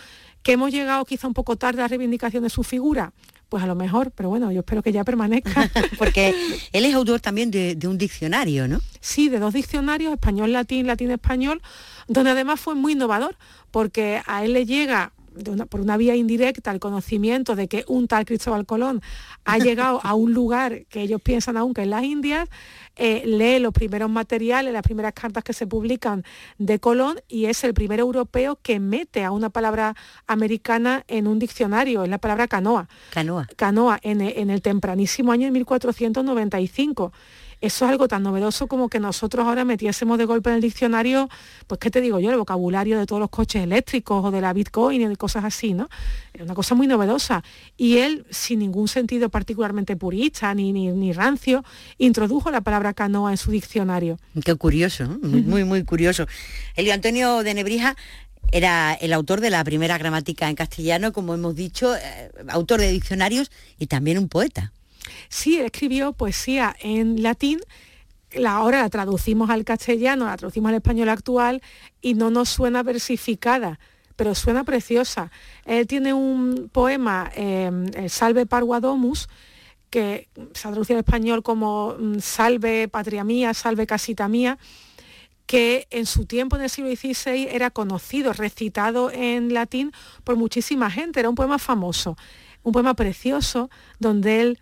que 0.49 0.55
hemos 0.55 0.73
llegado 0.73 1.05
quizá 1.05 1.27
un 1.27 1.35
poco 1.35 1.57
tarde 1.57 1.81
a 1.81 1.85
la 1.85 1.89
reivindicación 1.89 2.43
de 2.43 2.49
su 2.49 2.65
figura. 2.65 3.13
Pues 3.51 3.63
a 3.63 3.67
lo 3.67 3.75
mejor, 3.75 4.13
pero 4.13 4.31
bueno, 4.31 4.51
yo 4.51 4.61
espero 4.61 4.83
que 4.83 4.93
ya 4.93 5.05
permanezca. 5.05 5.71
Porque 5.99 6.35
él 6.73 6.87
es 6.87 6.95
autor 6.95 7.21
también 7.21 7.51
de, 7.51 7.75
de 7.75 7.87
un 7.87 7.99
diccionario, 7.99 8.67
¿no? 8.67 8.81
Sí, 8.99 9.29
de 9.29 9.41
dos 9.41 9.53
diccionarios, 9.53 10.15
español-latín, 10.15 10.87
latín-español, 10.87 11.61
donde 12.07 12.31
además 12.31 12.61
fue 12.61 12.75
muy 12.75 12.93
innovador, 12.95 13.37
porque 13.71 14.23
a 14.25 14.43
él 14.43 14.55
le 14.55 14.65
llega 14.65 15.13
por 15.69 15.81
una 15.81 15.97
vía 15.97 16.17
indirecta 16.17 16.71
el 16.71 16.81
conocimiento 16.81 17.57
de 17.57 17.69
que 17.69 17.85
un 17.89 18.09
tal 18.09 18.25
Cristóbal 18.25 18.67
Colón 18.67 19.03
ha 19.45 19.59
llegado 19.59 20.01
a 20.03 20.15
un 20.15 20.33
lugar 20.33 20.87
que 20.87 21.03
ellos 21.03 21.21
piensan 21.21 21.57
aún 21.57 21.75
que 21.75 21.83
es 21.83 21.89
las 21.89 22.05
Indias, 22.05 22.49
eh, 22.97 23.23
lee 23.27 23.59
los 23.61 23.73
primeros 23.73 24.11
materiales, 24.11 24.73
las 24.73 24.83
primeras 24.83 25.13
cartas 25.13 25.45
que 25.45 25.53
se 25.53 25.67
publican 25.67 26.25
de 26.59 26.79
Colón 26.79 27.21
y 27.29 27.47
es 27.47 27.63
el 27.65 27.75
primer 27.75 28.01
europeo 28.01 28.59
que 28.61 28.81
mete 28.81 29.25
a 29.25 29.31
una 29.31 29.51
palabra 29.51 29.95
americana 30.27 31.05
en 31.09 31.27
un 31.27 31.39
diccionario, 31.39 32.03
es 32.03 32.09
la 32.09 32.19
palabra 32.19 32.49
canoa. 32.49 32.89
Canoa. 33.11 33.47
Canoa, 33.57 33.99
en, 34.03 34.21
en 34.21 34.51
el 34.51 34.63
tempranísimo 34.63 35.33
año 35.33 35.47
de 35.47 35.53
1495 35.53 37.13
eso 37.61 37.85
es 37.85 37.91
algo 37.91 38.07
tan 38.07 38.23
novedoso 38.23 38.67
como 38.69 38.89
que 38.89 39.01
nosotros 39.01 39.47
ahora 39.47 39.65
metiésemos 39.65 40.19
de 40.19 40.25
golpe 40.25 40.51
en 40.51 40.57
el 40.57 40.63
diccionario, 40.63 41.29
pues 41.67 41.81
qué 41.81 41.91
te 41.91 42.01
digo 42.01 42.21
yo, 42.21 42.31
el 42.31 42.37
vocabulario 42.37 42.99
de 42.99 43.07
todos 43.07 43.21
los 43.21 43.31
coches 43.31 43.63
eléctricos 43.63 44.25
o 44.25 44.31
de 44.31 44.41
la 44.41 44.53
Bitcoin 44.53 45.03
y 45.03 45.07
de 45.07 45.17
cosas 45.17 45.45
así, 45.45 45.75
¿no? 45.75 45.89
Es 46.33 46.43
una 46.43 46.55
cosa 46.55 46.75
muy 46.75 46.87
novedosa. 46.87 47.43
Y 47.77 47.99
él, 47.99 48.27
sin 48.31 48.61
ningún 48.61 48.87
sentido 48.87 49.29
particularmente 49.29 49.97
purista 49.97 50.55
ni, 50.55 50.73
ni, 50.73 51.13
rancio, 51.13 51.65
introdujo 51.99 52.51
la 52.51 52.61
palabra 52.61 52.95
canoa 52.95 53.33
en 53.33 53.37
su 53.37 53.51
diccionario. 53.51 54.19
Qué 54.45 54.55
curioso, 54.55 55.09
muy, 55.23 55.65
muy 55.65 55.83
curioso. 55.85 56.27
Elio 56.77 56.95
Antonio 56.95 57.43
de 57.43 57.55
Nebrija 57.55 57.97
era 58.53 58.95
el 58.95 59.13
autor 59.13 59.41
de 59.41 59.51
la 59.51 59.63
primera 59.65 59.99
gramática 59.99 60.49
en 60.49 60.55
castellano, 60.55 61.13
como 61.13 61.35
hemos 61.35 61.55
dicho, 61.55 61.95
eh, 61.97 62.31
autor 62.49 62.81
de 62.81 62.91
diccionarios 62.91 63.51
y 63.79 63.87
también 63.87 64.19
un 64.19 64.29
poeta. 64.29 64.73
Sí, 65.29 65.59
él 65.59 65.67
escribió 65.67 66.13
poesía 66.13 66.75
en 66.81 67.23
latín, 67.23 67.61
la 68.33 68.53
ahora 68.53 68.83
la 68.83 68.91
traducimos 68.91 69.51
al 69.51 69.65
castellano, 69.65 70.27
la 70.27 70.37
traducimos 70.37 70.69
al 70.71 70.77
español 70.77 71.09
actual 71.09 71.63
y 72.01 72.15
no 72.15 72.31
nos 72.31 72.49
suena 72.49 72.83
versificada, 72.83 73.79
pero 74.17 74.35
suena 74.35 74.65
preciosa. 74.65 75.31
Él 75.65 75.87
tiene 75.87 76.13
un 76.13 76.69
poema, 76.73 77.31
em, 77.35 77.87
Salve 78.09 78.47
Parguadomus, 78.47 79.29
que 79.91 80.29
se 80.53 80.63
traduce 80.63 80.93
al 80.93 81.01
español 81.01 81.43
como 81.43 81.97
mm, 81.99 82.19
Salve 82.21 82.89
patria 82.89 83.25
mía, 83.25 83.55
salve 83.55 83.87
casita 83.87 84.29
mía, 84.29 84.59
que 85.47 85.87
en 85.91 86.05
su 86.05 86.27
tiempo 86.27 86.57
en 86.57 86.63
el 86.63 86.71
siglo 86.71 86.95
XVI 86.95 87.49
era 87.51 87.71
conocido, 87.71 88.35
recitado 88.35 89.11
en 89.11 89.55
latín 89.55 89.93
por 90.23 90.37
muchísima 90.37 90.91
gente, 90.91 91.21
era 91.21 91.31
un 91.31 91.35
poema 91.35 91.59
famoso, 91.59 92.19
un 92.63 92.73
poema 92.73 92.93
precioso 92.93 93.71
donde 93.99 94.43
él 94.43 94.59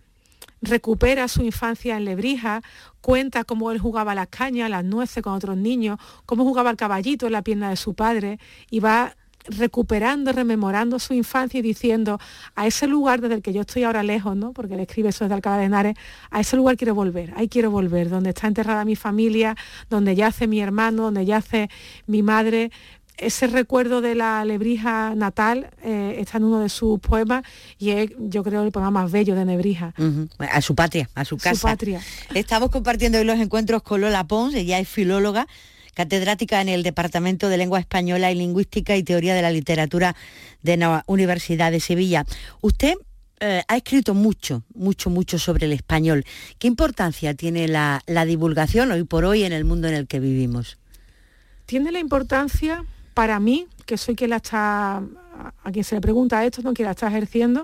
recupera 0.61 1.27
su 1.27 1.43
infancia 1.43 1.97
en 1.97 2.05
Lebrija, 2.05 2.61
cuenta 3.01 3.43
cómo 3.43 3.71
él 3.71 3.79
jugaba 3.79 4.15
las 4.15 4.27
cañas, 4.27 4.69
las 4.69 4.83
nueces 4.83 5.23
con 5.23 5.33
otros 5.33 5.57
niños, 5.57 5.99
cómo 6.25 6.43
jugaba 6.43 6.71
el 6.71 6.77
caballito 6.77 7.27
en 7.27 7.33
la 7.33 7.41
pierna 7.41 7.69
de 7.69 7.75
su 7.75 7.93
padre 7.93 8.39
y 8.69 8.79
va 8.79 9.15
recuperando, 9.49 10.31
rememorando 10.31 10.99
su 10.99 11.13
infancia 11.13 11.59
y 11.59 11.61
diciendo, 11.61 12.19
a 12.55 12.67
ese 12.67 12.87
lugar 12.87 13.21
desde 13.21 13.35
el 13.35 13.41
que 13.41 13.53
yo 13.53 13.61
estoy 13.61 13.83
ahora 13.83 14.03
lejos, 14.03 14.35
¿no? 14.35 14.53
porque 14.53 14.73
él 14.73 14.81
escribe 14.81 15.09
eso 15.09 15.23
desde 15.23 15.35
Alcalá 15.35 15.57
de 15.57 15.65
Henares, 15.65 15.95
a 16.29 16.39
ese 16.39 16.57
lugar 16.57 16.77
quiero 16.77 16.95
volver, 16.95 17.33
ahí 17.35 17.47
quiero 17.47 17.71
volver, 17.71 18.09
donde 18.09 18.29
está 18.29 18.47
enterrada 18.47 18.85
mi 18.85 18.95
familia, 18.95 19.55
donde 19.89 20.15
yace 20.15 20.47
mi 20.47 20.59
hermano, 20.59 21.03
donde 21.03 21.25
yace 21.25 21.69
mi 22.05 22.23
madre, 22.23 22.71
ese 23.17 23.47
recuerdo 23.47 24.01
de 24.01 24.15
la 24.15 24.45
Lebrija 24.45 25.15
natal 25.15 25.69
eh, 25.83 26.17
está 26.19 26.37
en 26.37 26.45
uno 26.45 26.59
de 26.59 26.69
sus 26.69 26.99
poemas 26.99 27.43
y 27.77 27.89
es, 27.89 28.11
yo 28.17 28.43
creo, 28.43 28.63
el 28.63 28.71
poema 28.71 28.91
más 28.91 29.11
bello 29.11 29.35
de 29.35 29.45
Nebrija. 29.45 29.93
A 30.39 30.61
su 30.61 30.75
patria, 30.75 31.09
a 31.15 31.25
su 31.25 31.37
casa. 31.37 31.55
Su 31.55 31.67
patria. 31.67 32.01
Estamos 32.33 32.69
compartiendo 32.69 33.17
hoy 33.17 33.23
los 33.23 33.39
encuentros 33.39 33.81
con 33.83 34.01
Lola 34.01 34.25
Pons, 34.25 34.53
ella 34.55 34.79
es 34.79 34.87
filóloga, 34.87 35.47
catedrática 35.93 36.61
en 36.61 36.69
el 36.69 36.83
Departamento 36.83 37.49
de 37.49 37.57
Lengua 37.57 37.79
Española 37.79 38.31
y 38.31 38.35
Lingüística 38.35 38.95
y 38.95 39.03
Teoría 39.03 39.33
de 39.33 39.41
la 39.41 39.51
Literatura 39.51 40.15
de 40.61 40.77
la 40.77 41.03
Universidad 41.07 41.71
de 41.71 41.79
Sevilla. 41.79 42.25
Usted 42.61 42.93
eh, 43.39 43.63
ha 43.67 43.77
escrito 43.77 44.13
mucho, 44.13 44.63
mucho, 44.75 45.09
mucho 45.09 45.39
sobre 45.39 45.65
el 45.65 45.73
español. 45.73 46.23
¿Qué 46.59 46.67
importancia 46.67 47.33
tiene 47.33 47.67
la, 47.67 48.01
la 48.05 48.25
divulgación 48.25 48.91
hoy 48.91 49.03
por 49.03 49.25
hoy 49.25 49.43
en 49.43 49.53
el 49.53 49.65
mundo 49.65 49.87
en 49.87 49.95
el 49.95 50.07
que 50.07 50.19
vivimos? 50.19 50.77
Tiene 51.65 51.91
la 51.91 51.99
importancia 51.99 52.85
para 53.17 53.39
mí, 53.39 53.65
que 53.87 53.97
soy 53.97 54.15
quien 54.15 54.29
la 54.29 54.35
está, 54.35 54.97
a 54.97 55.71
quien 55.71 55.83
se 55.83 55.95
le 55.95 56.01
pregunta 56.01 56.45
esto, 56.45 56.61
no 56.61 56.75
quien 56.75 56.85
la 56.85 56.91
está 56.91 57.07
ejerciendo, 57.07 57.63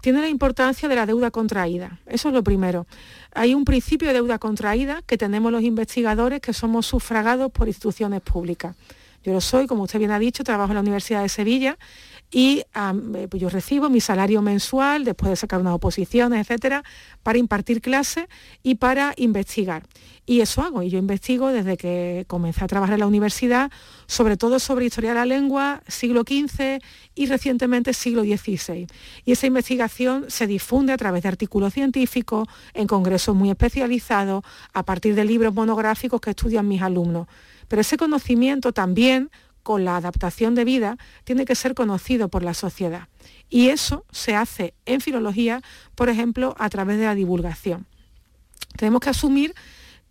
tiene 0.00 0.20
la 0.20 0.28
importancia 0.28 0.88
de 0.88 0.94
la 0.94 1.04
deuda 1.04 1.32
contraída. 1.32 1.98
Eso 2.06 2.28
es 2.28 2.34
lo 2.34 2.44
primero. 2.44 2.86
Hay 3.34 3.56
un 3.56 3.64
principio 3.64 4.06
de 4.06 4.14
deuda 4.14 4.38
contraída 4.38 5.02
que 5.04 5.18
tenemos 5.18 5.50
los 5.50 5.64
investigadores 5.64 6.40
que 6.40 6.52
somos 6.52 6.86
sufragados 6.86 7.50
por 7.50 7.66
instituciones 7.66 8.20
públicas. 8.20 8.76
Yo 9.24 9.32
lo 9.32 9.40
soy, 9.40 9.66
como 9.66 9.82
usted 9.82 9.98
bien 9.98 10.12
ha 10.12 10.20
dicho, 10.20 10.44
trabajo 10.44 10.70
en 10.70 10.76
la 10.76 10.82
Universidad 10.82 11.22
de 11.22 11.28
Sevilla 11.28 11.76
y 12.34 12.64
eh, 12.74 13.28
pues 13.30 13.40
yo 13.40 13.48
recibo 13.48 13.88
mi 13.88 14.00
salario 14.00 14.42
mensual 14.42 15.04
después 15.04 15.30
de 15.30 15.36
sacar 15.36 15.60
unas 15.60 15.74
oposiciones, 15.74 16.40
etcétera, 16.40 16.82
para 17.22 17.38
impartir 17.38 17.80
clases 17.80 18.26
y 18.64 18.74
para 18.74 19.14
investigar. 19.16 19.84
Y 20.26 20.40
eso 20.40 20.60
hago, 20.62 20.82
y 20.82 20.90
yo 20.90 20.98
investigo 20.98 21.50
desde 21.50 21.76
que 21.76 22.24
comencé 22.26 22.64
a 22.64 22.66
trabajar 22.66 22.94
en 22.94 23.00
la 23.00 23.06
universidad, 23.06 23.70
sobre 24.06 24.36
todo 24.36 24.58
sobre 24.58 24.86
historia 24.86 25.10
de 25.10 25.14
la 25.14 25.26
lengua, 25.26 25.84
siglo 25.86 26.22
XV 26.22 26.80
y 27.14 27.26
recientemente 27.26 27.94
siglo 27.94 28.24
XVI. 28.24 28.88
Y 29.24 29.30
esa 29.30 29.46
investigación 29.46 30.24
se 30.26 30.48
difunde 30.48 30.92
a 30.92 30.96
través 30.96 31.22
de 31.22 31.28
artículos 31.28 31.72
científicos, 31.72 32.48
en 32.72 32.88
congresos 32.88 33.36
muy 33.36 33.50
especializados, 33.50 34.42
a 34.72 34.82
partir 34.82 35.14
de 35.14 35.24
libros 35.24 35.54
monográficos 35.54 36.20
que 36.20 36.30
estudian 36.30 36.66
mis 36.66 36.82
alumnos. 36.82 37.28
Pero 37.68 37.80
ese 37.80 37.96
conocimiento 37.96 38.72
también, 38.72 39.30
con 39.64 39.84
la 39.84 39.96
adaptación 39.96 40.54
de 40.54 40.64
vida, 40.64 40.96
tiene 41.24 41.44
que 41.44 41.56
ser 41.56 41.74
conocido 41.74 42.28
por 42.28 42.44
la 42.44 42.54
sociedad. 42.54 43.08
Y 43.50 43.70
eso 43.70 44.04
se 44.12 44.36
hace 44.36 44.74
en 44.86 45.00
filología, 45.00 45.62
por 45.96 46.08
ejemplo, 46.08 46.54
a 46.58 46.70
través 46.70 46.98
de 46.98 47.06
la 47.06 47.16
divulgación. 47.16 47.86
Tenemos 48.76 49.00
que 49.00 49.10
asumir 49.10 49.54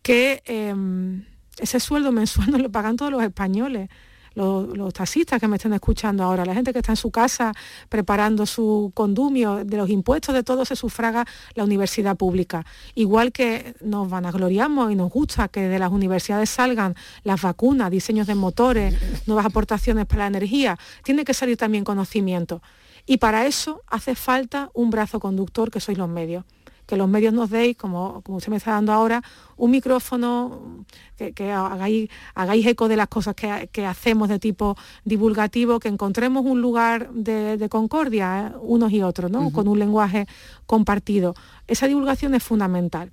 que 0.01 0.41
em, 0.45 1.23
ese 1.59 1.79
sueldo 1.79 2.11
mensual 2.11 2.51
no 2.51 2.57
lo 2.57 2.71
pagan 2.71 2.97
todos 2.97 3.11
los 3.11 3.23
españoles. 3.23 3.89
Los, 4.35 4.93
taxistas 4.93 5.39
que 5.39 5.47
me 5.47 5.57
estén 5.57 5.73
escuchando 5.73 6.23
ahora, 6.23 6.45
la 6.45 6.53
gente 6.53 6.73
que 6.73 6.79
está 6.79 6.91
en 6.91 6.97
su 6.97 7.11
casa 7.11 7.53
preparando 7.89 8.45
su 8.45 8.91
condumio, 8.93 9.63
de 9.63 9.77
los 9.77 9.89
impuestos 9.89 10.33
de 10.33 10.43
todo 10.43 10.65
se 10.65 10.75
sufraga 10.75 11.25
la 11.55 11.63
universidad 11.63 12.15
pública. 12.15 12.65
Igual 12.95 13.31
que 13.31 13.75
nos 13.81 14.09
vanagloriamos 14.09 14.91
y 14.91 14.95
nos 14.95 15.11
gusta 15.11 15.47
que 15.47 15.61
de 15.61 15.79
las 15.79 15.91
universidades 15.91 16.49
salgan 16.49 16.95
las 17.23 17.41
vacunas, 17.41 17.91
diseños 17.91 18.27
de 18.27 18.35
motores, 18.35 18.95
nuevas 19.27 19.45
aportaciones 19.45 20.05
para 20.05 20.23
la 20.23 20.27
energía, 20.27 20.77
tiene 21.03 21.25
que 21.25 21.33
salir 21.33 21.57
también 21.57 21.83
conocimiento. 21.83 22.61
Y 23.05 23.17
para 23.17 23.45
eso 23.45 23.81
hace 23.87 24.15
falta 24.15 24.69
un 24.73 24.89
brazo 24.89 25.19
conductor 25.19 25.69
que 25.69 25.79
sois 25.79 25.97
los 25.97 26.09
medios 26.09 26.45
que 26.93 26.97
los 26.97 27.09
medios 27.09 27.33
nos 27.33 27.49
deis, 27.49 27.75
como, 27.75 28.21
como 28.21 28.37
usted 28.37 28.51
me 28.51 28.57
está 28.57 28.71
dando 28.71 28.93
ahora, 28.93 29.23
un 29.57 29.71
micrófono, 29.71 30.85
que, 31.17 31.51
hagáis, 31.51 32.07
hagáis, 32.35 32.67
eco 32.67 32.87
de 32.87 32.95
las 32.95 33.07
cosas 33.07 33.33
que, 33.33 33.85
hacemos 33.85 34.29
de 34.29 34.37
tipo 34.37 34.77
divulgativo, 35.03 35.79
que 35.79 35.87
encontremos 35.87 36.45
un 36.45 36.61
lugar 36.61 37.09
de, 37.11 37.67
concordia, 37.67 38.51
¿eh? 38.53 38.57
unos 38.61 38.91
y 38.91 39.01
otros, 39.01 39.31
¿no? 39.31 39.51
con 39.51 39.67
un 39.67 39.79
lenguaje 39.79 40.27
compartido. 40.67 41.33
Esa 41.67 41.87
divulgación 41.87 42.35
es 42.35 42.43
fundamental. 42.43 43.11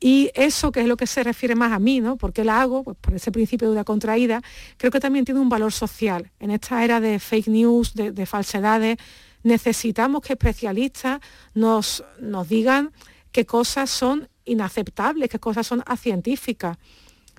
Y 0.00 0.30
eso, 0.34 0.72
que 0.72 0.80
es 0.80 0.86
lo 0.86 0.96
que 0.96 1.06
se 1.06 1.22
refiere 1.22 1.54
más 1.54 1.72
a 1.72 1.78
mí, 1.78 2.00
¿no? 2.00 2.16
¿Por 2.16 2.32
qué 2.32 2.42
la 2.42 2.62
hago? 2.62 2.84
Pues 2.84 2.96
por 2.98 3.14
ese 3.14 3.30
principio 3.30 3.68
de 3.68 3.74
duda 3.74 3.84
contraída, 3.84 4.40
creo 4.78 4.90
que 4.90 4.98
también 4.98 5.26
tiene 5.26 5.40
un 5.40 5.50
valor 5.50 5.72
social. 5.72 6.30
En 6.40 6.50
esta 6.50 6.82
era 6.82 7.00
de 7.00 7.18
fake 7.18 7.48
news, 7.48 7.92
de, 7.92 8.12
de 8.12 8.24
falsedades, 8.24 8.96
necesitamos 9.42 10.22
que 10.22 10.34
especialistas 10.34 11.20
nos, 11.54 12.04
nos 12.20 12.48
digan 12.48 12.92
qué 13.32 13.46
cosas 13.46 13.90
son 13.90 14.28
inaceptables, 14.44 15.28
qué 15.28 15.38
cosas 15.38 15.66
son 15.66 15.82
acientíficas. 15.86 16.76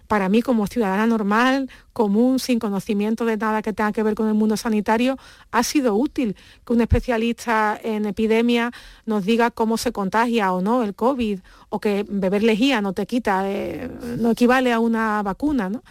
Para 0.07 0.27
mí, 0.27 0.41
como 0.41 0.67
ciudadana 0.67 1.07
normal, 1.07 1.69
común, 1.93 2.37
sin 2.37 2.59
conocimiento 2.59 3.23
de 3.23 3.37
nada 3.37 3.61
que 3.61 3.71
tenga 3.71 3.93
que 3.93 4.03
ver 4.03 4.13
con 4.13 4.27
el 4.27 4.33
mundo 4.33 4.57
sanitario, 4.57 5.17
ha 5.51 5.63
sido 5.63 5.95
útil 5.95 6.35
que 6.65 6.73
un 6.73 6.81
especialista 6.81 7.79
en 7.81 8.05
epidemia 8.05 8.71
nos 9.05 9.23
diga 9.23 9.51
cómo 9.51 9.77
se 9.77 9.93
contagia 9.93 10.51
o 10.51 10.61
no 10.61 10.83
el 10.83 10.95
COVID, 10.95 11.39
o 11.69 11.79
que 11.79 12.05
beber 12.09 12.43
lejía 12.43 12.81
no 12.81 12.91
te 12.91 13.05
quita, 13.05 13.49
eh, 13.49 13.89
no 14.19 14.31
equivale 14.31 14.73
a 14.73 14.81
una 14.81 15.23
vacuna. 15.23 15.69
¿no? 15.69 15.81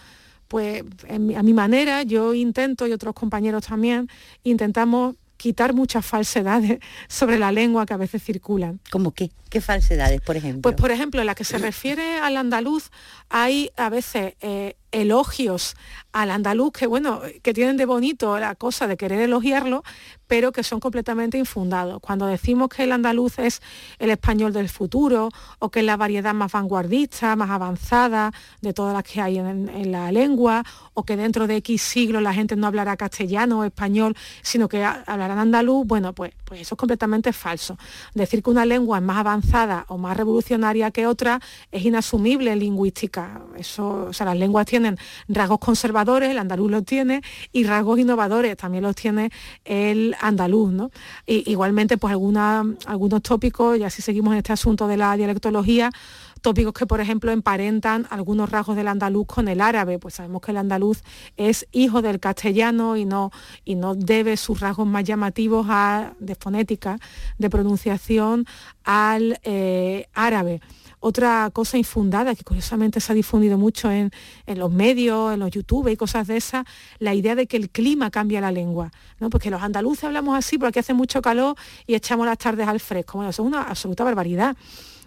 Pues 0.48 0.84
a 1.08 1.42
mi 1.42 1.54
manera, 1.54 2.02
yo 2.02 2.34
intento, 2.34 2.86
y 2.86 2.92
otros 2.92 3.14
compañeros 3.14 3.66
también, 3.66 4.08
intentamos 4.42 5.14
quitar 5.40 5.72
muchas 5.72 6.04
falsedades 6.04 6.80
sobre 7.08 7.38
la 7.38 7.50
lengua 7.50 7.86
que 7.86 7.94
a 7.94 7.96
veces 7.96 8.22
circulan. 8.22 8.78
¿Cómo 8.90 9.12
qué? 9.12 9.30
¿Qué 9.48 9.62
falsedades, 9.62 10.20
por 10.20 10.36
ejemplo? 10.36 10.60
Pues 10.60 10.76
por 10.76 10.90
ejemplo, 10.90 11.20
en 11.20 11.26
la 11.26 11.34
que 11.34 11.44
se 11.44 11.56
refiere 11.56 12.18
al 12.18 12.36
andaluz 12.36 12.90
hay 13.30 13.70
a 13.76 13.88
veces 13.88 14.34
eh, 14.42 14.76
elogios 14.92 15.76
al 16.12 16.30
andaluz 16.30 16.72
que 16.72 16.86
bueno, 16.86 17.20
que 17.42 17.54
tienen 17.54 17.76
de 17.76 17.86
bonito 17.86 18.38
la 18.38 18.54
cosa 18.54 18.86
de 18.86 18.96
querer 18.96 19.20
elogiarlo, 19.20 19.84
pero 20.26 20.52
que 20.52 20.62
son 20.62 20.80
completamente 20.80 21.38
infundados. 21.38 22.00
Cuando 22.00 22.26
decimos 22.26 22.68
que 22.68 22.84
el 22.84 22.92
andaluz 22.92 23.38
es 23.38 23.60
el 23.98 24.10
español 24.10 24.52
del 24.52 24.68
futuro 24.68 25.28
o 25.58 25.70
que 25.70 25.80
es 25.80 25.86
la 25.86 25.96
variedad 25.96 26.34
más 26.34 26.52
vanguardista, 26.52 27.34
más 27.36 27.50
avanzada 27.50 28.32
de 28.60 28.72
todas 28.72 28.94
las 28.94 29.04
que 29.04 29.20
hay 29.20 29.38
en, 29.38 29.90
la 29.90 30.12
lengua, 30.12 30.64
o 30.94 31.04
que 31.04 31.16
dentro 31.16 31.46
de 31.46 31.56
X 31.56 31.82
siglos 31.82 32.22
la 32.22 32.32
gente 32.32 32.54
no 32.54 32.66
hablará 32.66 32.96
castellano 32.96 33.60
o 33.60 33.64
español, 33.64 34.16
sino 34.42 34.68
que 34.68 34.84
hablarán 34.84 35.38
andaluz, 35.38 35.86
bueno, 35.86 36.12
pues, 36.12 36.32
pues 36.44 36.60
eso 36.60 36.74
es 36.74 36.78
completamente 36.78 37.32
falso. 37.32 37.76
Decir 38.14 38.42
que 38.42 38.50
una 38.50 38.64
lengua 38.64 38.98
es 38.98 39.04
más 39.04 39.18
avanzada 39.18 39.84
o 39.88 39.98
más 39.98 40.16
revolucionaria 40.16 40.90
que 40.90 41.06
otra 41.06 41.40
es 41.72 41.84
inasumible 41.84 42.54
lingüística. 42.56 43.42
Eso, 43.56 44.06
o 44.10 44.12
sea, 44.12 44.26
las 44.26 44.36
lenguas 44.36 44.66
tienen 44.66 44.79
rasgos 45.28 45.58
conservadores, 45.58 46.30
el 46.30 46.38
andaluz 46.38 46.70
los 46.70 46.84
tiene, 46.84 47.22
y 47.52 47.64
rasgos 47.64 47.98
innovadores 47.98 48.56
también 48.56 48.84
los 48.84 48.96
tiene 48.96 49.30
el 49.64 50.14
andaluz. 50.20 50.72
¿no? 50.72 50.90
igualmente, 51.26 51.96
pues 51.96 52.12
algunos 52.12 53.22
tópicos, 53.22 53.78
y 53.78 53.84
así 53.84 54.02
seguimos 54.02 54.32
en 54.32 54.38
este 54.38 54.52
asunto 54.52 54.86
de 54.86 54.96
la 54.96 55.16
dialectología, 55.16 55.90
tópicos 56.40 56.72
que, 56.72 56.86
por 56.86 57.00
ejemplo, 57.00 57.30
emparentan 57.32 58.06
algunos 58.10 58.50
rasgos 58.50 58.76
del 58.76 58.88
andaluz 58.88 59.26
con 59.26 59.48
el 59.48 59.60
árabe, 59.60 59.98
pues 59.98 60.14
sabemos 60.14 60.40
que 60.42 60.52
el 60.52 60.56
andaluz 60.56 61.02
es 61.36 61.66
hijo 61.72 62.02
del 62.02 62.20
castellano 62.20 62.96
y 62.96 63.04
no, 63.04 63.30
y 63.64 63.74
no 63.74 63.94
debe 63.94 64.36
sus 64.36 64.60
rasgos 64.60 64.86
más 64.86 65.04
llamativos 65.04 65.66
a, 65.68 66.14
de 66.18 66.34
fonética, 66.34 66.98
de 67.38 67.50
pronunciación, 67.50 68.46
al 68.84 69.38
eh, 69.42 70.06
árabe. 70.14 70.60
Otra 71.00 71.50
cosa 71.52 71.78
infundada 71.78 72.34
que 72.34 72.44
curiosamente 72.44 73.00
se 73.00 73.12
ha 73.12 73.14
difundido 73.14 73.56
mucho 73.56 73.90
en, 73.90 74.10
los 74.46 74.70
medios, 74.70 75.32
en 75.32 75.40
los 75.40 75.50
YouTube 75.50 75.88
y 75.88 75.96
cosas 75.96 76.26
de 76.26 76.36
esas, 76.36 76.66
la 76.98 77.14
idea 77.14 77.34
de 77.34 77.46
que 77.46 77.56
el 77.56 77.70
clima 77.70 78.10
cambia 78.10 78.40
la 78.40 78.52
lengua, 78.52 78.90
¿no? 79.18 79.30
Porque 79.30 79.50
los 79.50 79.62
andaluces 79.62 80.04
hablamos 80.04 80.36
así 80.36 80.58
porque 80.58 80.80
hace 80.80 80.92
mucho 80.92 81.22
calor 81.22 81.56
y 81.86 81.94
echamos 81.94 82.26
las 82.26 82.38
tardes 82.38 82.68
al 82.68 82.80
fresco. 82.80 83.18
Bueno, 83.18 83.30
eso 83.30 83.42
es 83.42 83.46
una 83.48 83.62
absoluta 83.62 84.04
barbaridad. 84.04 84.56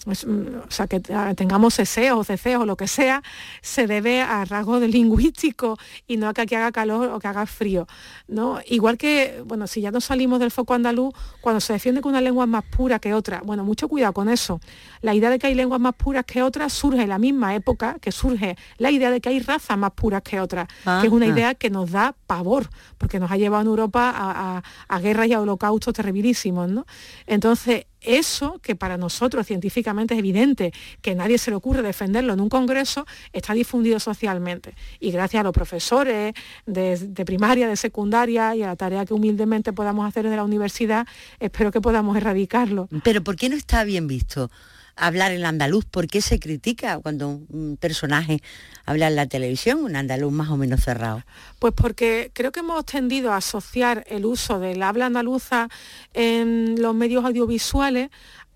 O 0.06 0.72
sea, 0.72 0.88
que 0.88 1.00
tengamos 1.36 1.76
ceseo 1.76 2.20
o 2.20 2.24
o 2.60 2.66
lo 2.66 2.76
que 2.76 2.88
sea, 2.88 3.24
se 3.62 3.88
debe 3.88 4.22
a 4.22 4.44
rasgos 4.46 4.82
lingüísticos 4.82 5.80
y 6.08 6.18
no 6.18 6.28
a 6.28 6.34
que 6.34 6.42
aquí 6.42 6.56
haga 6.56 6.72
calor 6.72 7.10
o 7.10 7.20
que 7.20 7.28
haga 7.28 7.46
frío. 7.46 7.88
¿no? 8.28 8.60
Igual 8.68 8.98
que, 8.98 9.42
bueno, 9.46 9.68
si 9.68 9.82
ya 9.82 9.92
no 9.92 10.02
salimos 10.02 10.40
del 10.40 10.52
foco 10.52 10.74
andaluz, 10.74 11.14
cuando 11.42 11.60
se 11.60 11.74
defiende 11.74 12.02
que 12.02 12.08
una 12.08 12.22
lengua 12.22 12.46
es 12.46 12.50
más 12.50 12.64
pura 12.66 13.00
que 13.00 13.14
otra, 13.14 13.42
bueno, 13.46 13.64
mucho 13.64 13.88
cuidado 13.88 14.14
con 14.14 14.30
eso. 14.30 14.60
La 15.02 15.14
idea 15.14 15.30
de 15.30 15.40
que 15.40 15.48
hay 15.48 15.56
lenguas 15.56 15.80
más 15.80 15.94
puras 15.96 16.26
que 16.26 16.44
otras 16.44 16.74
surge 16.74 17.04
en 17.04 17.10
la 17.10 17.20
misma 17.20 17.56
época 17.56 17.98
que 18.02 18.12
surge 18.12 18.58
la 18.78 18.92
idea 18.92 19.12
de 19.12 19.22
que 19.22 19.30
hay 19.30 19.40
razas 19.40 19.78
más 19.78 19.92
puras 19.92 20.22
que 20.22 20.40
otras, 20.40 20.68
que 20.68 21.08
es 21.08 21.14
una 21.14 21.28
idea 21.28 21.56
que 21.56 21.70
nos 21.70 21.92
da 21.92 22.16
pavor, 22.28 22.70
porque 22.98 23.20
nos 23.20 23.32
ha 23.32 23.38
llevado 23.38 23.62
en 23.62 23.68
Europa 23.68 24.12
a, 24.16 24.64
a 24.88 25.00
guerras 25.00 25.28
y 25.28 25.34
a 25.34 25.42
holocaustos 25.42 25.94
terribilísimos. 25.94 26.70
¿no? 26.70 26.86
Entonces, 27.28 27.86
eso, 28.04 28.60
que 28.62 28.76
para 28.76 28.98
nosotros 28.98 29.48
científicamente 29.48 30.14
es 30.14 30.20
evidente, 30.20 30.74
que 31.02 31.16
nadie 31.16 31.38
se 31.38 31.52
le 31.52 31.58
ocurre 31.58 31.82
defenderlo 31.82 32.34
en 32.34 32.42
un 32.42 32.50
congreso, 32.50 33.06
está 33.32 33.54
difundido 33.54 34.00
socialmente. 34.00 34.76
Y 35.00 35.12
gracias 35.12 35.42
a 35.42 35.44
los 35.44 35.54
profesores 35.54 36.34
de, 36.66 37.26
primaria, 37.26 37.68
de 37.68 37.76
secundaria 37.76 38.56
y 38.56 38.64
a 38.64 38.68
la 38.68 38.76
tarea 38.76 39.06
que 39.06 39.14
humildemente 39.14 39.74
podamos 39.74 40.08
hacer 40.08 40.26
en 40.26 40.36
la 40.36 40.44
universidad, 40.44 41.08
espero 41.40 41.72
que 41.72 41.82
podamos 41.82 42.18
erradicarlo. 42.18 42.88
Pero 43.04 43.24
¿por 43.24 43.36
qué 43.36 43.50
no 43.50 43.56
está 43.56 43.84
bien 43.84 44.08
visto? 44.08 44.50
Hablar 44.96 45.32
en 45.32 45.46
andaluz, 45.46 45.86
¿por 45.86 46.08
qué 46.08 46.22
se 46.22 46.40
critica 46.40 47.00
cuando 47.00 47.30
un 47.30 47.78
personaje 47.80 48.42
habla 48.86 49.08
en 49.08 49.16
la 49.16 49.28
televisión, 49.28 49.84
un 49.84 49.96
andaluz 49.96 50.32
más 50.32 50.50
o 50.50 50.58
menos 50.58 50.84
cerrado? 50.84 51.24
Pues 51.60 51.74
porque 51.74 52.32
creo 52.34 52.52
que 52.52 52.62
hemos 52.62 52.86
tendido 52.86 53.32
a 53.32 53.38
asociar 53.38 54.06
el 54.08 54.26
uso 54.26 54.60
del 54.60 54.84
habla 54.84 55.08
andaluza 55.08 55.70
en 56.14 56.82
los 56.82 56.94
medios 56.94 57.26
audiovisuales 57.26 58.10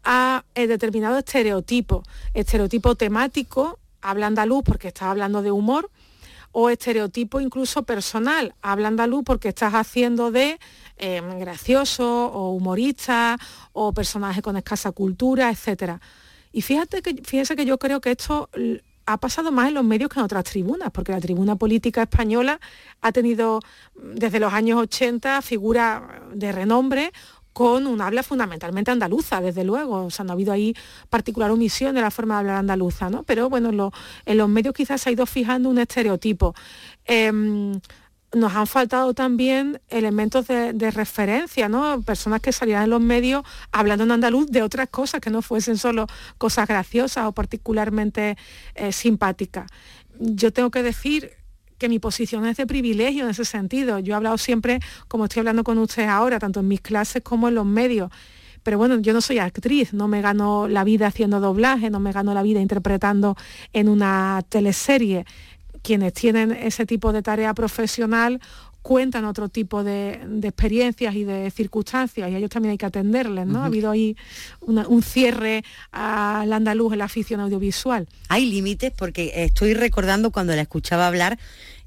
a 0.03 0.43
eh, 0.55 0.67
determinado 0.67 1.17
estereotipo, 1.17 2.03
estereotipo 2.33 2.95
temático, 2.95 3.79
habla 4.01 4.27
andaluz 4.27 4.63
porque 4.63 4.89
estás 4.89 5.09
hablando 5.09 5.41
de 5.41 5.51
humor, 5.51 5.89
o 6.51 6.69
estereotipo 6.69 7.39
incluso 7.39 7.83
personal, 7.83 8.55
habla 8.61 8.87
andaluz 8.87 9.23
porque 9.25 9.49
estás 9.49 9.73
haciendo 9.73 10.31
de 10.31 10.59
eh, 10.97 11.21
gracioso 11.39 12.31
o 12.31 12.51
humorista 12.51 13.37
o 13.73 13.93
personaje 13.93 14.41
con 14.41 14.57
escasa 14.57 14.91
cultura, 14.91 15.51
etcétera. 15.51 15.99
Y 16.57 16.63
fíjate 16.63 17.03
que, 17.03 17.21
fíjese 17.23 17.55
que 17.55 17.65
yo 17.65 17.77
creo 17.77 18.01
que 18.01 18.09
esto 18.09 18.49
ha 19.05 19.17
pasado 19.17 19.51
más 19.51 19.67
en 19.67 19.75
los 19.75 19.83
medios 19.83 20.09
que 20.09 20.17
en 20.17 20.25
otras 20.25 20.43
tribunas, 20.43 20.89
porque 20.91 21.11
la 21.11 21.21
tribuna 21.21 21.55
política 21.55 22.01
española 22.01 22.59
ha 22.99 23.11
tenido 23.11 23.59
desde 23.93 24.39
los 24.39 24.51
años 24.51 24.79
80 24.81 25.43
figuras 25.43 26.01
de 26.33 26.51
renombre 26.51 27.13
con 27.53 27.85
un 27.85 28.01
habla 28.01 28.23
fundamentalmente 28.23 28.89
andaluza, 28.89 29.39
desde 29.39 29.63
luego. 29.63 30.05
O 30.05 30.09
sea, 30.09 30.25
no 30.25 30.31
ha 30.31 30.33
habido 30.33 30.51
ahí 30.51 30.73
particular 31.11 31.51
omisión 31.51 31.93
de 31.93 32.01
la 32.01 32.09
forma 32.09 32.33
de 32.33 32.39
hablar 32.39 32.55
andaluza, 32.55 33.07
¿no? 33.11 33.21
Pero 33.21 33.51
bueno, 33.51 33.91
en, 34.25 34.37
los 34.37 34.49
medios 34.49 34.73
quizás 34.73 34.99
se 34.99 35.09
ha 35.09 35.13
ido 35.13 35.27
fijando 35.27 35.69
un 35.69 35.77
estereotipo. 35.77 36.55
Em, 37.05 37.79
nos 38.37 38.55
han 38.55 38.67
faltado 38.67 39.13
también 39.13 39.81
elementos 39.89 40.47
de, 40.47 40.91
referencia, 40.91 41.69
¿no? 41.69 42.01
Personas 42.01 42.41
que 42.41 42.51
salían 42.51 42.83
en 42.83 42.89
los 42.89 43.01
medios 43.01 43.43
hablando 43.71 44.03
en 44.03 44.11
andaluz 44.11 44.47
de 44.47 44.61
otras 44.61 44.89
cosas 44.89 45.19
que 45.21 45.29
no 45.29 45.41
fuesen 45.41 45.77
solo 45.77 46.07
cosas 46.37 46.67
graciosas 46.67 47.25
o 47.25 47.31
particularmente 47.33 48.37
eh, 48.75 48.91
simpáticas. 48.91 49.69
Yo 50.19 50.51
tengo 50.51 50.71
que 50.71 50.83
decir 50.83 51.31
que 51.77 51.89
mi 51.89 51.99
posición 51.99 52.45
es 52.45 52.57
de 52.57 52.65
privilegio 52.65 53.23
en 53.23 53.29
ese 53.29 53.45
sentido. 53.45 53.99
Yo 53.99 54.13
he 54.13 54.15
hablado 54.15 54.37
siempre, 54.37 54.79
como 55.07 55.25
estoy 55.25 55.41
hablando 55.41 55.63
con 55.63 55.77
ustedes 55.77 56.09
ahora, 56.09 56.39
tanto 56.39 56.61
en 56.61 56.67
mis 56.67 56.81
clases 56.81 57.21
como 57.21 57.47
en 57.47 57.55
los 57.55 57.65
medios. 57.65 58.09
Pero 58.63 58.77
bueno, 58.77 58.99
yo 58.99 59.13
no 59.13 59.21
soy 59.21 59.39
actriz, 59.39 59.93
no 59.93 60.07
me 60.07 60.21
gano 60.21 60.67
la 60.67 60.83
vida 60.83 61.07
haciendo 61.07 61.39
doblaje, 61.39 61.89
no 61.89 61.99
me 61.99 62.11
gano 62.11 62.33
la 62.33 62.43
vida 62.43 62.59
interpretando 62.59 63.37
en 63.71 63.87
una 63.87 64.43
teleserie 64.49 65.25
quienes 65.81 66.13
tienen 66.13 66.51
ese 66.51 66.85
tipo 66.85 67.11
de 67.13 67.21
tarea 67.21 67.53
profesional 67.53 68.39
cuentan 68.87 69.25
otro 69.25 69.49
tipo 69.49 69.83
de, 69.83 70.17
experiencias 70.43 71.13
y 71.13 71.25
de 71.25 71.51
circunstancias 71.51 72.29
y 72.29 72.33
a 72.33 72.37
ellos 72.37 72.49
también 72.49 72.71
hay 72.71 72.77
que 72.77 72.85
atenderles, 72.85 73.45
¿no? 73.45 73.61
Ha 73.61 73.65
habido 73.65 73.91
ahí 73.91 74.15
un 74.61 75.03
cierre 75.03 75.65
al 75.91 76.53
andaluz 76.53 76.93
en 76.93 76.99
la 76.99 77.05
afición 77.05 77.41
audiovisual. 77.41 78.07
Hay 78.29 78.45
límites 78.49 78.93
porque 78.95 79.43
estoy 79.43 79.73
recordando 79.73 80.31
cuando 80.31 80.55
la 80.55 80.61
escuchaba 80.61 81.05
hablar, 81.05 81.37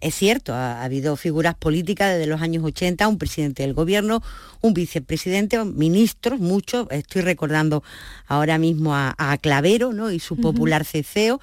es 0.02 0.14
cierto, 0.14 0.52
ha, 0.52 0.82
habido 0.82 1.16
figuras 1.16 1.54
políticas 1.54 2.12
desde 2.12 2.26
los 2.26 2.42
años 2.42 2.64
80, 2.64 3.08
un 3.08 3.16
presidente 3.16 3.62
del 3.62 3.72
gobierno, 3.72 4.22
un 4.60 4.74
vicepresidente, 4.74 5.64
ministros, 5.64 6.38
muchos, 6.38 6.86
estoy 6.90 7.22
recordando 7.22 7.82
ahora 8.26 8.58
mismo 8.58 8.94
a, 8.94 9.38
Clavero 9.40 9.94
¿no? 9.94 10.10
y 10.12 10.20
su 10.20 10.36
popular 10.36 10.84
ceceo 10.84 11.40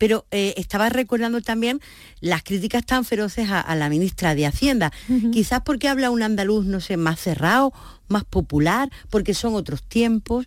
pero 0.00 0.24
eh, 0.30 0.54
estaba 0.56 0.88
recordando 0.88 1.42
también 1.42 1.78
las 2.22 2.42
críticas 2.42 2.86
tan 2.86 3.04
feroces 3.04 3.50
a, 3.50 3.74
la 3.74 3.90
ministra 3.90 4.34
de 4.34 4.46
Hacienda. 4.46 4.92
Quizás 5.30 5.60
porque 5.62 5.88
habla 5.88 6.10
un 6.10 6.22
andaluz, 6.22 6.64
no 6.64 6.80
sé, 6.80 6.96
más 6.96 7.20
cerrado, 7.20 7.74
más 8.08 8.24
popular, 8.24 8.90
porque 9.10 9.34
son 9.34 9.54
otros 9.54 9.82
tiempos. 9.82 10.46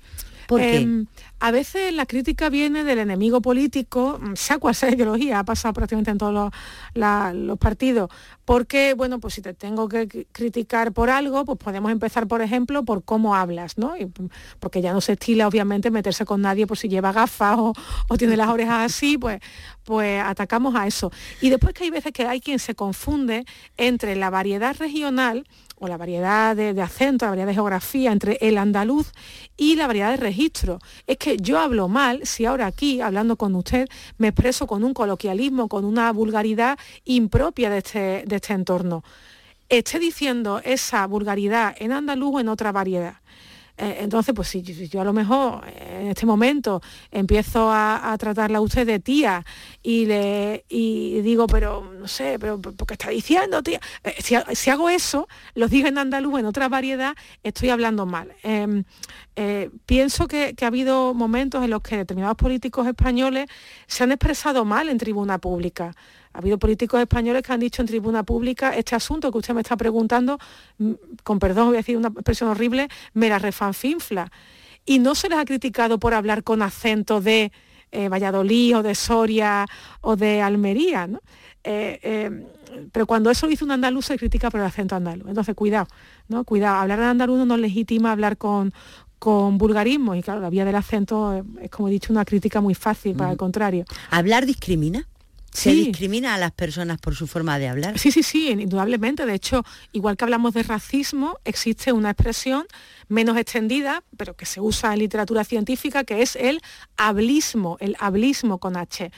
Em, 0.59 1.05
a 1.39 1.51
veces 1.51 1.93
la 1.93 2.05
crítica 2.05 2.49
viene 2.49 2.83
del 2.83 2.99
enemigo 2.99 3.41
político, 3.41 4.19
mm, 4.21 4.33
sea 4.35 4.57
cual 4.59 4.75
sea 4.75 4.91
ideología, 4.91 5.39
ha 5.39 5.43
pasado 5.43 5.73
prácticamente 5.73 6.11
en 6.11 6.17
todos 6.17 6.33
los, 6.33 7.57
partidos, 7.59 8.09
porque, 8.45 8.93
bueno, 8.93 9.19
pues 9.19 9.35
si 9.35 9.41
te 9.41 9.53
tengo 9.53 9.87
que 9.87 10.27
criticar 10.31 10.91
por 10.91 11.09
algo, 11.09 11.45
pues 11.45 11.57
podemos 11.57 11.91
empezar, 11.91 12.27
por 12.27 12.41
ejemplo, 12.41 12.83
por 12.83 13.03
cómo 13.03 13.35
hablas, 13.35 13.77
¿no? 13.77 13.93
Mm, 13.95 14.25
porque 14.59 14.81
ya 14.81 14.93
no 14.93 15.01
se 15.01 15.13
estila, 15.13 15.47
obviamente, 15.47 15.91
meterse 15.91 16.25
con 16.25 16.41
nadie 16.41 16.67
por 16.67 16.77
si 16.77 16.89
lleva 16.89 17.11
gafas 17.11 17.57
o, 17.57 17.73
o 18.07 18.17
tiene 18.17 18.37
las 18.37 18.49
orejas 18.49 18.91
así, 18.91 19.17
pues, 19.17 19.39
pues 19.83 20.21
atacamos 20.23 20.75
a 20.75 20.87
eso. 20.87 21.11
Y 21.41 21.49
después 21.49 21.73
que 21.73 21.83
hay 21.85 21.89
veces 21.89 22.11
que 22.11 22.25
hay 22.25 22.41
quien 22.41 22.59
se 22.59 22.75
confunde 22.75 23.45
entre 23.77 24.15
la 24.15 24.29
variedad 24.29 24.75
regional 24.77 25.45
o 25.84 25.88
la 25.89 25.98
variedad 25.98 26.56
de, 26.56 26.82
acento, 26.82 27.26
la 27.26 27.32
variedad 27.32 27.48
de 27.48 27.54
geografía 27.56 28.13
entre 28.13 28.38
el 28.39 28.58
andaluz 28.58 29.12
y 29.58 29.76
la 29.76 29.86
variedad 29.86 30.12
de 30.12 30.17
registro. 30.17 30.80
Es 31.08 31.17
que 31.17 31.36
yo 31.36 31.60
hablo 31.60 31.89
mal 31.89 32.22
si 32.24 32.46
ahora 32.46 32.67
aquí, 32.67 33.02
hablando 33.02 33.36
con 33.36 33.54
usted, 33.56 33.89
me 34.17 34.30
expreso 34.30 34.65
con 34.65 34.86
un 34.86 34.93
coloquialismo, 34.93 35.67
con 35.67 35.84
una 35.84 36.12
vulgaridad 36.13 36.80
impropia 37.04 37.69
de 37.69 37.80
este, 37.80 38.24
de 38.26 38.36
este 38.38 38.54
entorno. 38.54 39.04
Esté 39.67 40.00
diciendo 40.00 40.62
esa 40.63 41.06
vulgaridad 41.06 41.76
en 41.78 41.91
andaluz 41.91 42.36
o 42.36 42.39
en 42.39 42.48
otra 42.48 42.72
variedad. 42.72 43.17
Eh, 43.77 43.97
entonces, 44.01 44.36
pues 44.36 44.47
si, 44.49 44.62
yo 44.62 45.01
a 45.01 45.03
lo 45.03 45.13
mejor 45.13 45.63
en 45.67 46.07
este 46.07 46.25
momento 46.25 46.81
empiezo 47.12 47.71
a, 47.71 48.15
tratarla 48.19 48.59
a 48.59 48.62
usted 48.62 48.86
de 48.86 48.99
tía 48.99 49.43
y 49.81 50.05
le 50.05 50.63
digo, 50.69 51.47
pero 51.47 51.91
no 51.99 52.07
sé, 52.07 52.38
pero 52.39 52.62
¿por 52.62 52.86
qué 52.86 52.93
está 52.93 53.09
diciendo 53.09 53.63
tía? 53.63 53.79
Eh, 54.03 54.15
si, 54.21 54.69
hago 54.69 54.89
eso, 54.89 55.27
los 55.55 55.71
digo 55.71 55.88
en 55.88 55.97
andaluz, 55.97 56.39
en 56.39 56.45
otra 56.45 56.69
variedad, 56.69 57.15
estoy 57.41 57.69
hablando 57.69 58.05
mal. 58.05 58.31
Em, 58.43 58.83
eh, 59.36 59.71
pienso 59.86 60.27
que 60.27 60.55
ha 60.62 60.67
habido 60.67 61.13
momentos 61.13 61.63
en 61.63 61.71
los 61.71 61.81
que 61.81 61.97
determinados 61.97 62.38
políticos 62.38 62.86
españoles 62.88 63.47
se 63.88 64.03
han 64.03 64.12
expresado 64.12 64.65
mal 64.65 64.89
en 64.89 64.97
tribuna 64.99 65.39
pública. 65.39 65.95
Ha 66.34 66.39
habido 66.39 66.58
políticos 66.58 67.00
españoles 67.00 67.43
que 67.43 67.54
han 67.54 67.60
dicho 67.60 67.82
en 67.82 67.88
tribuna 67.88 68.24
pública 68.24 68.76
este 68.76 68.96
asunto 68.96 69.32
que 69.32 69.38
usted 69.38 69.54
me 69.54 69.62
está 69.62 69.78
preguntando, 69.78 70.39
mm, 70.80 70.91
con 71.24 71.39
perdón, 71.39 71.67
voy 71.67 71.76
a 71.76 71.80
decir 71.80 71.96
una 71.96 72.10
expresión 72.10 72.50
horrible, 72.50 72.88
me 73.13 73.30
la 73.30 73.39
refanfinfla. 73.39 74.32
Y 74.86 75.00
no 75.00 75.15
se 75.15 75.30
les 75.30 75.38
ha 75.38 75.46
criticado 75.46 76.00
por 76.00 76.13
hablar 76.13 76.43
con 76.43 76.62
acento 76.62 77.22
de 77.22 77.52
eh, 77.91 78.10
Valladolid 78.10 78.78
o 78.78 78.84
de 78.84 78.96
Soria 78.96 79.65
o 80.02 80.15
de 80.15 80.41
Almería, 80.41 81.08
eh, 81.63 82.00
eh, 82.02 82.48
pero 82.91 83.06
cuando 83.06 83.30
eso 83.30 83.46
lo 83.46 83.54
hizo 83.54 83.63
un 83.65 83.72
andaluz 83.72 84.08
se 84.08 84.17
critica 84.17 84.50
por 84.50 84.60
el 84.60 84.65
acento 84.65 84.96
andaluz. 84.96 85.28
Entonces, 85.28 85.54
cuidado, 85.54 85.88
¿no? 86.28 86.43
Cuidado, 86.43 86.78
hablar 86.78 87.00
en 87.00 87.06
andaluz 87.06 87.46
no 87.46 87.56
legitima 87.56 88.12
hablar 88.12 88.38
con, 88.38 88.74
con 89.19 89.58
vulgarismo 89.58 90.15
y 90.15 90.24
claro, 90.24 90.41
la 90.41 90.50
vía 90.50 90.65
del 90.65 90.76
acento 90.76 91.46
es, 91.62 91.69
como 91.69 91.88
he 91.88 91.91
dicho, 91.91 92.12
una 92.12 92.26
crítica 92.26 92.60
muy 92.60 92.74
fácil, 92.74 93.15
para 93.15 93.32
el 93.32 93.38
contrario. 93.38 93.86
¿Hablar 94.10 94.46
discrimina? 94.46 95.08
¿Se 95.53 95.71
discrimina 95.71 96.33
a 96.33 96.37
las 96.37 96.51
personas 96.51 96.99
por 96.99 97.15
su 97.15 97.27
forma 97.27 97.59
de 97.59 97.67
hablar? 97.69 97.99
Sí, 97.99 98.11
sí, 98.11 98.23
sí, 98.23 98.49
indudablemente. 98.49 99.25
De 99.25 99.35
hecho, 99.35 99.63
igual 99.91 100.17
que 100.17 100.23
hablamos 100.23 100.53
de 100.53 100.63
racismo, 100.63 101.39
existe 101.45 101.91
una 101.91 102.09
expresión 102.09 102.65
menos 103.07 103.37
extendida, 103.37 104.03
pero 104.17 104.35
que 104.35 104.45
se 104.45 104.59
usa 104.59 104.93
en 104.93 104.99
literatura 104.99 105.43
científica, 105.43 106.03
que 106.03 106.21
es 106.21 106.35
el 106.35 106.61
hablismo, 106.97 107.77
el 107.79 107.95
hablismo 107.99 108.57
con 108.57 108.77
H. 108.77 109.11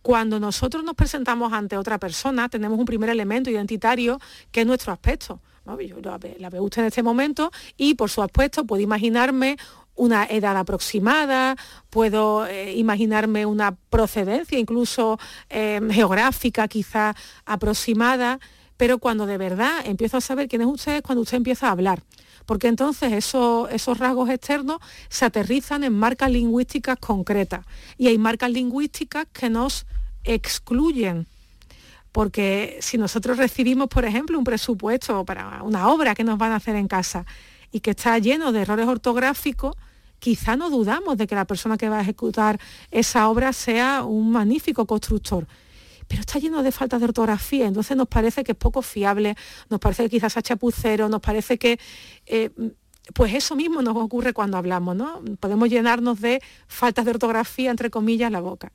Cuando 0.00 0.40
nosotros 0.40 0.84
nos 0.84 0.94
presentamos 0.94 1.52
ante 1.52 1.76
otra 1.76 1.98
persona, 1.98 2.48
tenemos 2.48 2.78
un 2.78 2.84
primer 2.84 3.10
elemento 3.10 3.50
identitario 3.50 4.18
que 4.50 4.62
es 4.62 4.66
nuestro 4.66 4.92
aspecto. 4.92 5.40
Yo 5.66 5.96
la 6.38 6.50
veo 6.50 6.62
usted 6.62 6.82
en 6.82 6.88
este 6.88 7.02
momento 7.02 7.50
y 7.78 7.94
por 7.94 8.10
su 8.10 8.22
aspecto 8.22 8.64
puedo 8.64 8.82
imaginarme 8.82 9.56
una 9.94 10.24
edad 10.24 10.56
aproximada, 10.56 11.56
puedo 11.90 12.46
eh, 12.46 12.74
imaginarme 12.74 13.46
una 13.46 13.76
procedencia 13.90 14.58
incluso 14.58 15.18
eh, 15.50 15.80
geográfica 15.90 16.68
quizá 16.68 17.14
aproximada, 17.44 18.40
pero 18.76 18.98
cuando 18.98 19.26
de 19.26 19.38
verdad 19.38 19.84
empiezo 19.84 20.16
a 20.16 20.20
saber 20.20 20.48
quién 20.48 20.62
es 20.62 20.68
usted 20.68 20.96
es 20.96 21.02
cuando 21.02 21.22
usted 21.22 21.36
empieza 21.36 21.68
a 21.68 21.72
hablar. 21.72 22.02
porque 22.46 22.68
entonces 22.68 23.10
esos 23.12 23.98
rasgos 23.98 24.28
externos 24.28 24.78
se 25.08 25.24
aterrizan 25.24 25.82
en 25.82 25.94
marcas 25.94 26.30
lingüísticas 26.30 26.98
concretas 26.98 27.64
y 27.96 28.08
hay 28.08 28.18
marcas 28.18 28.50
lingüísticas 28.50 29.26
que 29.32 29.48
nos 29.48 29.86
excluyen 30.24 31.26
porque 32.14 32.78
si 32.80 32.96
nosotros 32.96 33.38
recibimos, 33.38 33.88
por 33.88 34.04
ejemplo, 34.04 34.38
un 34.38 34.44
presupuesto 34.44 35.24
para 35.24 35.64
una 35.64 35.88
obra 35.88 36.14
que 36.14 36.22
nos 36.22 36.38
van 36.38 36.52
a 36.52 36.56
hacer 36.56 36.76
en 36.76 36.86
casa 36.86 37.26
y 37.72 37.80
que 37.80 37.90
está 37.90 38.16
lleno 38.20 38.52
de 38.52 38.60
errores 38.60 38.86
ortográficos, 38.86 39.74
quizá 40.24 40.56
no 40.56 40.70
dudamos 40.70 41.18
de 41.18 41.26
que 41.26 41.34
la 41.34 41.44
persona 41.44 41.76
que 41.76 41.90
va 41.90 41.98
a 41.98 42.00
ejecutar 42.00 42.58
esa 42.90 43.28
obra 43.28 43.52
sea 43.52 44.04
un 44.04 44.32
magnífico 44.32 44.86
constructor 44.86 45.46
pero 46.08 46.20
está 46.20 46.38
lleno 46.38 46.62
de 46.62 46.72
faltas 46.72 47.00
de 47.00 47.06
ortografía, 47.06 47.66
entonces 47.66 47.94
nos 47.96 48.08
parece 48.08 48.42
que 48.44 48.52
es 48.52 48.58
poco 48.58 48.80
fiable, 48.82 49.36
nos 49.68 49.80
parece 49.80 50.04
que 50.04 50.10
quizás 50.10 50.32
sea 50.34 50.42
chapucero, 50.42 51.08
nos 51.08 51.20
parece 51.20 51.58
que... 51.58 51.78
Eh, 52.26 52.50
pues 53.12 53.34
eso 53.34 53.54
mismo 53.54 53.82
nos 53.82 53.96
ocurre 53.96 54.32
cuando 54.32 54.56
hablamos, 54.56 54.96
¿no? 54.96 55.22
Podemos 55.38 55.68
llenarnos 55.68 56.20
de 56.20 56.40
faltas 56.68 57.04
de 57.04 57.10
ortografía, 57.10 57.70
entre 57.70 57.90
comillas, 57.90 58.32
la 58.32 58.40
boca. 58.40 58.72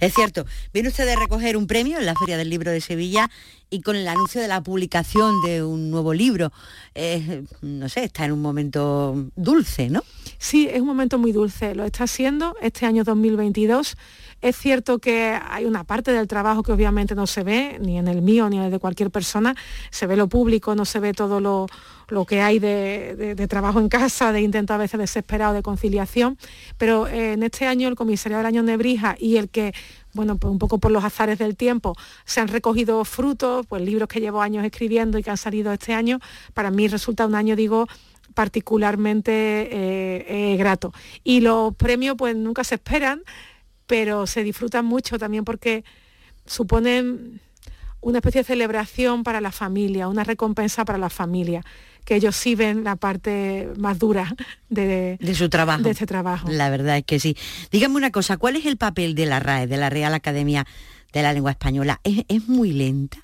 Es 0.00 0.14
cierto. 0.14 0.44
Viene 0.74 0.90
usted 0.90 1.06
de 1.06 1.16
recoger 1.16 1.56
un 1.56 1.66
premio 1.66 1.98
en 1.98 2.04
la 2.04 2.14
Feria 2.14 2.36
del 2.36 2.50
Libro 2.50 2.70
de 2.70 2.80
Sevilla 2.82 3.30
y 3.70 3.80
con 3.80 3.96
el 3.96 4.06
anuncio 4.06 4.40
de 4.40 4.48
la 4.48 4.62
publicación 4.62 5.40
de 5.42 5.62
un 5.62 5.90
nuevo 5.90 6.12
libro. 6.12 6.52
Eh, 6.94 7.44
no 7.62 7.88
sé, 7.88 8.04
está 8.04 8.26
en 8.26 8.32
un 8.32 8.42
momento 8.42 9.30
dulce, 9.34 9.88
¿no? 9.88 10.02
Sí, 10.38 10.68
es 10.70 10.80
un 10.80 10.86
momento 10.86 11.18
muy 11.18 11.32
dulce. 11.32 11.74
Lo 11.74 11.84
está 11.84 12.04
haciendo 12.04 12.54
este 12.60 12.84
año 12.84 13.02
2022 13.02 13.96
es 14.40 14.56
cierto 14.56 14.98
que 14.98 15.38
hay 15.48 15.64
una 15.64 15.84
parte 15.84 16.12
del 16.12 16.28
trabajo 16.28 16.62
que 16.62 16.72
obviamente 16.72 17.14
no 17.14 17.26
se 17.26 17.42
ve, 17.42 17.78
ni 17.80 17.98
en 17.98 18.08
el 18.08 18.22
mío 18.22 18.48
ni 18.48 18.58
en 18.58 18.64
el 18.64 18.70
de 18.70 18.78
cualquier 18.78 19.10
persona, 19.10 19.54
se 19.90 20.06
ve 20.06 20.16
lo 20.16 20.28
público, 20.28 20.74
no 20.74 20.84
se 20.84 21.00
ve 21.00 21.12
todo 21.12 21.40
lo, 21.40 21.66
que 22.26 22.40
hay 22.40 22.58
de, 22.58 23.46
trabajo 23.48 23.80
en 23.80 23.88
casa, 23.88 24.32
de 24.32 24.40
intento 24.40 24.74
a 24.74 24.76
veces 24.76 24.98
desesperado 24.98 25.54
de 25.54 25.62
conciliación, 25.62 26.38
pero 26.76 27.06
eh, 27.06 27.32
en 27.32 27.42
este 27.42 27.66
año 27.66 27.88
el 27.88 27.96
comisario 27.96 28.38
del 28.38 28.46
año 28.46 28.62
Nebrija 28.62 29.16
y 29.18 29.36
el 29.36 29.48
que 29.48 29.74
bueno, 30.14 30.36
pues 30.36 30.50
un 30.50 30.58
poco 30.58 30.78
por 30.78 30.90
los 30.90 31.04
azares 31.04 31.38
del 31.38 31.54
tiempo, 31.54 31.94
se 32.24 32.40
han 32.40 32.48
recogido 32.48 33.04
frutos, 33.04 33.66
pues 33.66 33.82
libros 33.82 34.08
que 34.08 34.20
llevo 34.20 34.40
años 34.40 34.64
escribiendo 34.64 35.18
y 35.18 35.22
que 35.22 35.30
han 35.30 35.36
salido 35.36 35.72
este 35.72 35.94
año, 35.94 36.18
para 36.54 36.70
mí 36.70 36.88
resulta 36.88 37.26
un 37.26 37.34
año, 37.34 37.54
digo, 37.54 37.86
particularmente 38.38 39.32
eh, 39.32 40.26
eh, 40.28 40.56
grato. 40.56 40.92
Y 41.24 41.40
los 41.40 41.74
premios 41.74 42.14
pues 42.16 42.36
nunca 42.36 42.62
se 42.62 42.76
esperan, 42.76 43.22
pero 43.88 44.28
se 44.28 44.44
disfrutan 44.44 44.84
mucho 44.84 45.18
también 45.18 45.44
porque 45.44 45.82
suponen 46.46 47.40
una 48.00 48.18
especie 48.18 48.42
de 48.42 48.44
celebración 48.44 49.24
para 49.24 49.40
la 49.40 49.50
familia, 49.50 50.06
una 50.06 50.22
recompensa 50.22 50.84
para 50.84 50.98
la 50.98 51.10
familia, 51.10 51.64
que 52.04 52.14
ellos 52.14 52.36
sí 52.36 52.54
ven 52.54 52.84
la 52.84 52.96
parte 52.96 53.68
más 53.78 53.98
dura 53.98 54.36
de, 54.68 55.18
su 55.34 55.48
trabajo. 55.48 55.82
De 55.82 55.90
este 55.90 56.06
trabajo. 56.06 56.48
La 56.50 56.70
verdad 56.70 56.98
es 56.98 57.04
que 57.04 57.18
sí. 57.18 57.36
Dígame 57.72 57.96
una 57.96 58.12
cosa, 58.12 58.36
¿cuál 58.36 58.56
es 58.56 58.66
el 58.66 58.76
papel 58.76 59.14
de 59.14 59.26
la 59.26 59.40
RAE, 59.40 59.66
de 59.66 59.78
la 59.78 59.90
Real 59.90 60.14
Academia 60.14 60.66
de 61.12 61.22
la 61.22 61.32
Lengua 61.32 61.50
Española? 61.50 62.00
¿Es, 62.04 62.46
muy 62.46 62.72
lenta? 62.72 63.18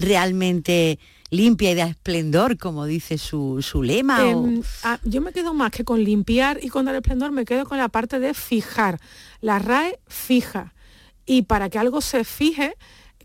¿Realmente 0.00 0.98
limpia 1.30 1.70
y 1.72 1.74
de 1.74 1.82
esplendor, 1.82 2.58
como 2.58 2.86
dice 2.86 3.18
su, 3.18 3.62
lema? 3.82 4.28
Em, 4.28 4.62
ah, 4.84 4.98
yo 5.04 5.20
me 5.20 5.32
quedo 5.32 5.54
más 5.54 5.70
que 5.70 5.84
con 5.84 6.02
limpiar 6.02 6.58
y 6.62 6.68
con 6.68 6.84
dar 6.86 6.94
esplendor, 6.94 7.32
me 7.32 7.44
quedo 7.44 7.66
con 7.66 7.78
la 7.78 7.88
parte 7.88 8.18
de 8.18 8.34
fijar. 8.34 9.00
La 9.40 9.58
RAE 9.58 9.98
fija. 10.06 10.74
Y 11.26 11.42
para 11.42 11.68
que 11.68 11.78
algo 11.78 12.00
se 12.00 12.24
fije, 12.24 12.74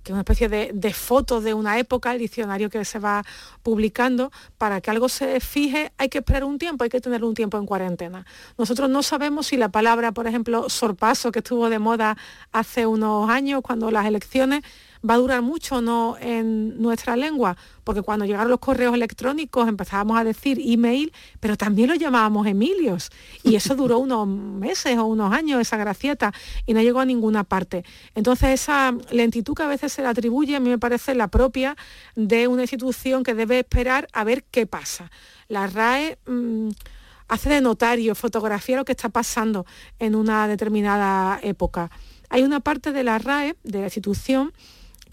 que 0.04 0.12
es 0.12 0.14
una 0.14 0.22
especie 0.22 0.50
de, 0.50 0.72
de, 0.74 0.94
foto 0.94 1.40
de 1.40 1.54
una 1.54 1.80
época, 1.80 2.12
el 2.12 2.20
diccionario 2.20 2.70
que 2.70 2.84
se 2.84 3.00
va 3.00 3.24
publicando, 3.64 4.32
para 4.58 4.82
que 4.82 4.92
algo 4.92 5.08
se 5.08 5.40
fije 5.40 5.94
hay 5.98 6.10
que 6.10 6.18
esperar 6.18 6.44
un 6.44 6.60
tiempo, 6.60 6.84
hay 6.84 6.90
que 6.90 7.00
tener 7.00 7.24
un 7.24 7.34
tiempo 7.34 7.58
en 7.58 7.66
cuarentena. 7.66 8.26
Nosotros 8.58 8.90
no 8.90 9.02
sabemos 9.02 9.48
si 9.48 9.58
la 9.58 9.70
palabra, 9.70 10.12
por 10.12 10.28
ejemplo, 10.28 10.70
sorpaso, 10.70 11.32
que 11.32 11.40
estuvo 11.40 11.70
de 11.70 11.80
moda 11.80 12.18
hace 12.52 12.86
unos 12.86 13.30
años, 13.30 13.62
cuando 13.64 13.90
las 13.90 14.06
elecciones, 14.06 14.64
va 15.08 15.16
a 15.16 15.18
durar 15.18 15.42
mucho 15.42 15.82
no 15.82 16.18
en 16.20 16.82
nuestra 16.82 17.16
lengua, 17.16 17.58
porque 17.84 18.02
cuando 18.02 18.26
llegaron 18.26 18.50
los 18.50 18.60
correos 18.60 18.94
electrónicos 18.94 19.68
empezábamos 19.68 20.18
a 20.18 20.24
decir 20.24 20.60
email, 20.64 21.12
pero 21.40 21.58
también 21.58 21.90
lo 21.90 21.96
llamábamos 21.96 22.48
Emilios. 22.48 23.10
Y 23.44 23.56
eso 23.56 23.76
duró 23.76 24.00
unos 24.00 24.28
meses 24.28 24.98
o 24.98 25.06
unos 25.06 25.34
años, 25.34 25.60
esa 25.60 25.78
gracieta, 25.78 26.34
y 26.66 26.74
no 26.74 26.82
llegó 26.82 27.02
a 27.02 27.06
ninguna 27.06 27.44
parte. 27.44 27.84
Entonces 28.16 28.62
esa 28.62 28.96
lentitud 29.12 29.54
que 29.54 29.64
a 29.64 29.68
veces 29.68 29.92
se 29.92 30.02
le 30.02 30.08
atribuye, 30.08 30.56
a 30.56 30.60
mí 30.60 30.70
me 30.70 30.80
parece 30.80 31.16
la 31.16 31.28
propia 31.28 31.76
de 32.16 32.48
una 32.48 32.64
institución 32.64 33.24
que 33.24 33.34
debe 33.34 33.60
esperar 33.60 34.08
a 34.14 34.24
ver 34.24 34.44
qué 34.44 34.66
pasa. 34.66 35.12
La 35.48 35.68
RAE... 35.68 36.18
Mm, 36.26 36.70
hace 37.30 37.50
de 37.50 37.62
notario, 37.62 38.14
fotografía 38.14 38.76
lo 38.76 38.86
que 38.86 38.92
está 38.92 39.10
pasando 39.10 39.66
en 39.98 40.14
una 40.14 40.48
determinada 40.48 41.40
época. 41.42 41.90
Hay 42.30 42.44
una 42.44 42.60
parte 42.60 42.92
de 42.92 43.04
la 43.04 43.18
RAE, 43.18 43.56
de 43.64 43.80
la 43.80 43.86
institución, 43.86 44.54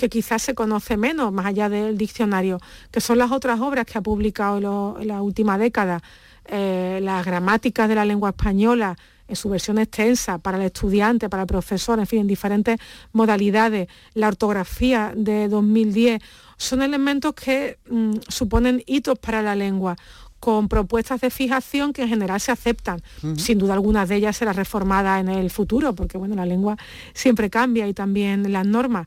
que 0.01 0.09
quizás 0.09 0.41
se 0.41 0.55
conoce 0.55 0.97
menos, 0.97 1.31
más 1.31 1.45
allá 1.45 1.69
del 1.69 1.99
diccionario, 1.99 2.59
que 2.91 3.03
son 3.03 3.19
las 3.19 3.31
otras 3.31 3.61
obras 3.61 3.85
que 3.85 3.99
ha 3.99 4.01
publicado 4.01 4.97
en 4.99 5.09
la 5.09 5.21
última 5.21 5.59
década, 5.59 6.03
eh, 6.47 7.01
las 7.03 7.23
gramáticas 7.27 7.87
de 7.87 7.95
la 7.97 8.07
lengua 8.07 8.31
española 8.31 8.97
en 9.29 9.37
su 9.37 9.51
versión 9.51 9.79
extensa 9.79 10.39
para 10.39 10.57
el 10.57 10.65
estudiante, 10.65 11.29
para 11.29 11.43
el 11.43 11.47
profesor, 11.47 11.99
en 11.99 12.07
fin, 12.07 12.21
en 12.21 12.27
diferentes 12.29 12.79
modalidades, 13.13 13.89
la 14.15 14.29
ortografía 14.29 15.13
de 15.15 15.49
2010, 15.49 16.23
son 16.57 16.81
elementos 16.81 17.35
que 17.35 17.79
mm, 17.91 18.21
suponen 18.27 18.83
hitos 18.87 19.19
para 19.19 19.43
la 19.43 19.55
lengua 19.55 19.97
con 20.41 20.69
propuestas 20.69 21.21
de 21.21 21.29
fijación 21.29 21.93
que 21.93 22.01
en 22.01 22.09
general 22.09 22.41
se 22.41 22.51
aceptan. 22.51 23.03
Sin 23.37 23.59
duda 23.59 23.75
algunas 23.75 24.09
de 24.09 24.17
ellas 24.17 24.39
será 24.39 24.55
reformada 24.55 25.21
en 25.21 25.29
el 25.29 25.51
futuro, 25.51 25.95
porque 25.95 26.17
bueno, 26.17 26.35
la 26.35 26.47
lengua 26.47 26.79
siempre 27.13 27.51
cambia 27.51 27.87
y 27.87 27.93
también 27.93 28.51
las 28.51 28.67
normas 28.67 29.07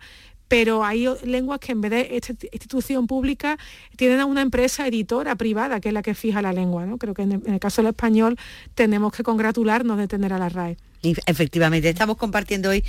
pero 0.54 0.86
hay 0.86 1.08
lenguas 1.26 1.60
que 1.60 1.72
en 1.72 1.82
vez 1.82 1.89
de 1.89 2.10
esta 2.16 2.34
institución 2.52 3.08
pública 3.08 3.58
tienen 3.96 4.20
a 4.20 4.26
una 4.28 4.44
empresa 4.44 4.86
editora 4.88 5.36
privada 5.36 5.80
que 5.80 5.88
es 5.88 5.94
la 5.96 6.04
que 6.04 6.13
fija 6.13 6.44
la 6.44 6.54
lengua. 6.54 6.86
¿no? 6.86 7.00
Creo 7.00 7.16
que 7.16 7.24
en 7.24 7.42
el, 7.44 7.60
caso 7.60 7.82
del 7.82 7.89
español 7.89 8.38
tenemos 8.76 9.12
que 9.13 9.24
congratularnos 9.24 9.98
de 9.98 10.08
tener 10.08 10.32
a 10.32 10.38
la 10.38 10.50
RAE. 10.50 10.78
Efectivamente, 11.02 11.89
estamos 11.89 12.18
compartiendo 12.18 12.70
hoy 12.70 12.84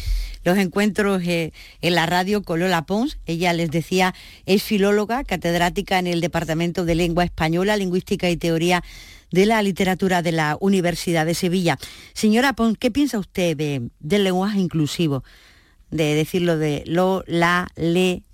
los 0.44 0.58
encuentros 0.58 1.22
eh, 1.22 1.54
en 1.80 1.94
la 1.94 2.04
radio 2.04 2.42
con 2.42 2.60
Lola 2.60 2.82
Pons. 2.84 3.16
Ella 3.24 3.54
les 3.54 3.70
decía, 3.70 4.14
es 4.44 4.62
filóloga, 4.62 5.24
catedrática 5.24 5.98
en 5.98 6.06
el 6.06 6.20
Departamento 6.20 6.84
de 6.84 6.96
Lengua 6.96 7.24
Española, 7.24 7.78
Lingüística 7.78 8.28
y 8.28 8.36
Teoría 8.36 8.84
de 9.30 9.46
la 9.46 9.62
Literatura 9.62 10.20
de 10.20 10.32
la 10.32 10.58
Universidad 10.60 11.24
de 11.24 11.34
Sevilla. 11.34 11.78
Señora 12.12 12.52
Pons, 12.52 12.76
¿qué 12.78 12.90
piensa 12.90 13.18
usted 13.18 13.56
del 13.56 14.24
lenguaje 14.24 14.58
inclusivo? 14.58 15.24
De 15.94 16.14
decirlo 16.16 16.58
de 16.58 16.82
lo, 16.86 17.22
la, 17.28 17.68
le. 17.76 18.24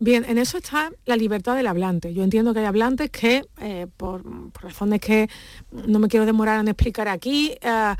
Bien, 0.00 0.26
en 0.28 0.36
eso 0.36 0.58
está 0.58 0.92
la 1.06 1.16
libertad 1.16 1.56
del 1.56 1.66
hablante. 1.66 2.12
Yo 2.12 2.22
entiendo 2.22 2.52
que 2.52 2.60
hay 2.60 2.66
hablantes 2.66 3.10
que, 3.10 3.46
eh, 3.60 3.86
por, 3.96 4.22
razones 4.60 5.00
que 5.00 5.30
no 5.72 5.98
me 5.98 6.08
quiero 6.08 6.26
demorar 6.26 6.60
en 6.60 6.68
explicar 6.68 7.08
aquí, 7.08 7.54
eh, 7.62 7.94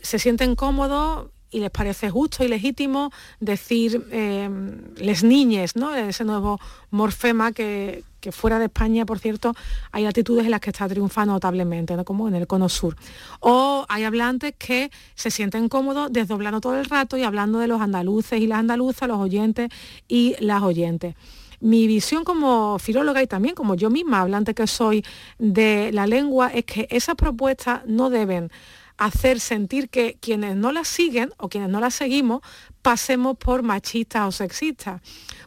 se 0.00 0.18
sienten 0.18 0.56
cómodos 0.56 1.28
y 1.50 1.60
les 1.60 1.70
parece 1.70 2.08
justo 2.08 2.42
y 2.42 2.48
legítimo 2.48 3.10
decir 3.40 4.06
eh, 4.10 4.48
les 4.96 5.22
niñes, 5.22 5.76
¿no? 5.76 5.94
Ese 5.94 6.24
nuevo 6.24 6.58
morfema 6.90 7.52
que, 7.52 8.04
que 8.20 8.32
fuera 8.32 8.58
de 8.58 8.66
España, 8.66 9.06
por 9.06 9.18
cierto, 9.18 9.54
hay 9.92 10.04
altitudes 10.04 10.44
en 10.44 10.50
las 10.50 10.60
que 10.60 10.70
está 10.70 10.88
triunfando 10.88 11.32
notablemente, 11.32 11.96
¿no? 11.96 12.04
como 12.04 12.28
en 12.28 12.34
el 12.34 12.46
cono 12.46 12.68
sur. 12.68 12.96
O 13.40 13.86
hay 13.88 14.04
hablantes 14.04 14.54
que 14.58 14.90
se 15.14 15.30
sienten 15.30 15.68
cómodos 15.68 16.12
desdoblando 16.12 16.60
todo 16.60 16.78
el 16.78 16.84
rato 16.84 17.16
y 17.16 17.24
hablando 17.24 17.58
de 17.58 17.66
los 17.66 17.80
andaluces 17.80 18.40
y 18.40 18.46
las 18.46 18.58
andaluzas, 18.58 19.08
los 19.08 19.18
oyentes 19.18 19.70
y 20.08 20.36
las 20.40 20.62
oyentes. 20.62 21.14
Mi 21.60 21.86
visión 21.86 22.24
como 22.24 22.78
filóloga 22.78 23.22
y 23.22 23.26
también 23.26 23.54
como 23.54 23.74
yo 23.74 23.90
misma, 23.90 24.20
hablante 24.20 24.54
que 24.54 24.66
soy 24.66 25.04
de 25.38 25.90
la 25.92 26.06
lengua, 26.06 26.48
es 26.48 26.64
que 26.64 26.88
esas 26.90 27.16
propuestas 27.16 27.82
no 27.86 28.08
deben 28.08 28.50
hacer 29.00 29.40
sentir 29.40 29.88
que 29.88 30.18
quienes 30.20 30.56
no 30.56 30.72
las 30.72 30.86
siguen 30.86 31.32
o 31.38 31.48
quienes 31.48 31.70
no 31.70 31.80
las 31.80 31.94
seguimos 31.94 32.42
pasemos 32.82 33.36
por 33.38 33.62
machistas 33.62 34.28
o 34.28 34.30
sexistas, 34.32 35.00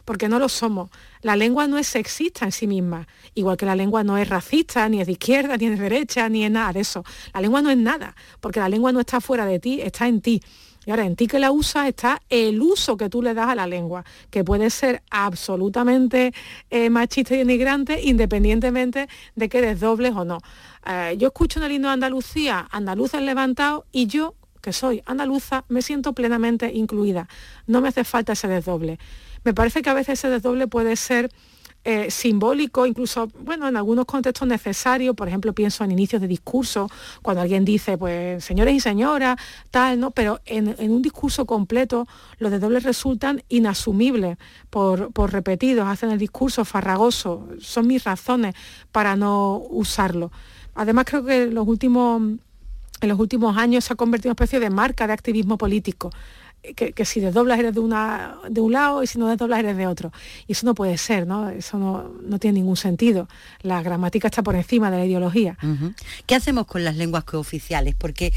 porque 0.04 0.28
no 0.28 0.38
lo 0.38 0.48
somos. 0.48 0.90
La 1.22 1.36
lengua 1.36 1.66
no 1.66 1.78
es 1.78 1.86
sexista 1.86 2.44
en 2.44 2.52
sí 2.52 2.66
misma, 2.66 3.06
igual 3.34 3.56
que 3.56 3.66
la 3.66 3.76
lengua 3.76 4.04
no 4.04 4.18
es 4.18 4.28
racista, 4.28 4.88
ni 4.88 5.00
es 5.00 5.06
de 5.06 5.12
izquierda, 5.12 5.56
ni 5.56 5.66
es 5.66 5.78
de 5.78 5.82
derecha, 5.82 6.28
ni 6.28 6.44
es 6.44 6.50
nada 6.50 6.72
de 6.72 6.80
eso. 6.80 7.04
La 7.32 7.40
lengua 7.40 7.62
no 7.62 7.70
es 7.70 7.78
nada, 7.78 8.14
porque 8.40 8.60
la 8.60 8.68
lengua 8.68 8.92
no 8.92 9.00
está 9.00 9.20
fuera 9.20 9.46
de 9.46 9.58
ti, 9.58 9.80
está 9.80 10.06
en 10.06 10.20
ti. 10.20 10.42
Y 10.86 10.90
ahora 10.90 11.06
en 11.06 11.16
ti 11.16 11.26
que 11.26 11.38
la 11.38 11.50
usas 11.50 11.88
está 11.88 12.20
el 12.28 12.60
uso 12.60 12.96
que 12.96 13.08
tú 13.08 13.22
le 13.22 13.34
das 13.34 13.48
a 13.48 13.54
la 13.54 13.66
lengua, 13.66 14.04
que 14.30 14.44
puede 14.44 14.68
ser 14.70 15.02
absolutamente 15.10 16.34
eh, 16.70 16.90
machista 16.90 17.34
y 17.34 17.38
denigrante 17.38 18.02
independientemente 18.02 19.08
de 19.34 19.48
que 19.48 19.62
desdobles 19.62 20.12
o 20.14 20.24
no. 20.24 20.40
Eh, 20.86 21.16
yo 21.18 21.28
escucho 21.28 21.58
en 21.58 21.66
el 21.66 21.72
himno 21.72 21.88
de 21.88 21.94
Andalucía, 21.94 22.68
andaluces 22.70 23.22
levantados, 23.22 23.84
y 23.92 24.06
yo, 24.06 24.34
que 24.60 24.72
soy 24.72 25.02
andaluza, 25.06 25.64
me 25.68 25.82
siento 25.82 26.12
plenamente 26.12 26.70
incluida. 26.72 27.28
No 27.66 27.80
me 27.80 27.88
hace 27.88 28.04
falta 28.04 28.34
ese 28.34 28.48
desdoble. 28.48 28.98
Me 29.44 29.54
parece 29.54 29.82
que 29.82 29.90
a 29.90 29.94
veces 29.94 30.18
ese 30.18 30.30
desdoble 30.30 30.66
puede 30.66 30.96
ser 30.96 31.30
eh, 31.86 32.10
simbólico, 32.10 32.86
incluso, 32.86 33.28
bueno, 33.40 33.68
en 33.68 33.76
algunos 33.76 34.06
contextos 34.06 34.48
necesario, 34.48 35.12
por 35.12 35.28
ejemplo, 35.28 35.52
pienso 35.52 35.84
en 35.84 35.92
inicios 35.92 36.22
de 36.22 36.26
discurso, 36.26 36.90
cuando 37.20 37.42
alguien 37.42 37.66
dice, 37.66 37.98
pues, 37.98 38.42
señores 38.42 38.74
y 38.74 38.80
señoras, 38.80 39.36
tal, 39.70 40.00
¿no? 40.00 40.10
Pero 40.10 40.40
en, 40.46 40.74
un 40.90 41.02
discurso 41.02 41.44
completo, 41.44 42.08
los 42.38 42.50
de 42.50 42.58
doble 42.58 42.80
resultan 42.80 43.42
inasumibles 43.50 44.38
por, 44.70 45.12
repetidos, 45.30 45.86
hacen 45.86 46.10
el 46.10 46.18
discurso 46.18 46.64
farragoso, 46.64 47.46
son 47.60 47.86
mis 47.86 48.02
razones 48.02 48.54
para 48.90 49.14
no 49.14 49.58
usarlo. 49.68 50.32
Además, 50.74 51.04
creo 51.04 51.22
que 51.22 51.42
en 51.42 51.54
los 51.54 51.68
últimos 51.68 52.38
años 53.58 53.84
se 53.84 53.92
ha 53.92 53.96
convertido 53.96 54.28
en 54.28 54.30
una 54.30 54.42
especie 54.42 54.58
de 54.58 54.70
marca 54.70 55.06
de 55.06 55.12
activismo 55.12 55.58
político 55.58 56.10
que, 56.72 57.04
si 57.04 57.20
desdoblas 57.20 57.58
eres 57.58 57.74
de, 57.74 57.80
una, 57.80 58.38
de 58.48 58.60
un 58.60 58.72
lado 58.72 59.02
y 59.02 59.06
si 59.06 59.18
no 59.18 59.28
desdoblas 59.28 59.58
eres 59.60 59.76
de 59.76 59.86
otro. 59.86 60.12
Y 60.46 60.52
eso 60.52 60.66
no 60.66 60.74
puede 60.74 60.96
ser, 60.98 61.26
¿no? 61.26 61.50
Eso 61.50 61.78
no, 61.78 62.38
tiene 62.38 62.60
ningún 62.60 62.76
sentido. 62.76 63.28
La 63.62 63.82
gramática 63.82 64.28
está 64.28 64.42
por 64.42 64.54
encima 64.54 64.90
de 64.90 64.98
la 64.98 65.04
ideología. 65.04 65.58
¿Qué 66.26 66.34
hacemos 66.34 66.66
con 66.66 66.84
las 66.84 66.96
lenguas 66.96 67.24
cooficiales? 67.24 67.94
Porque 67.94 68.32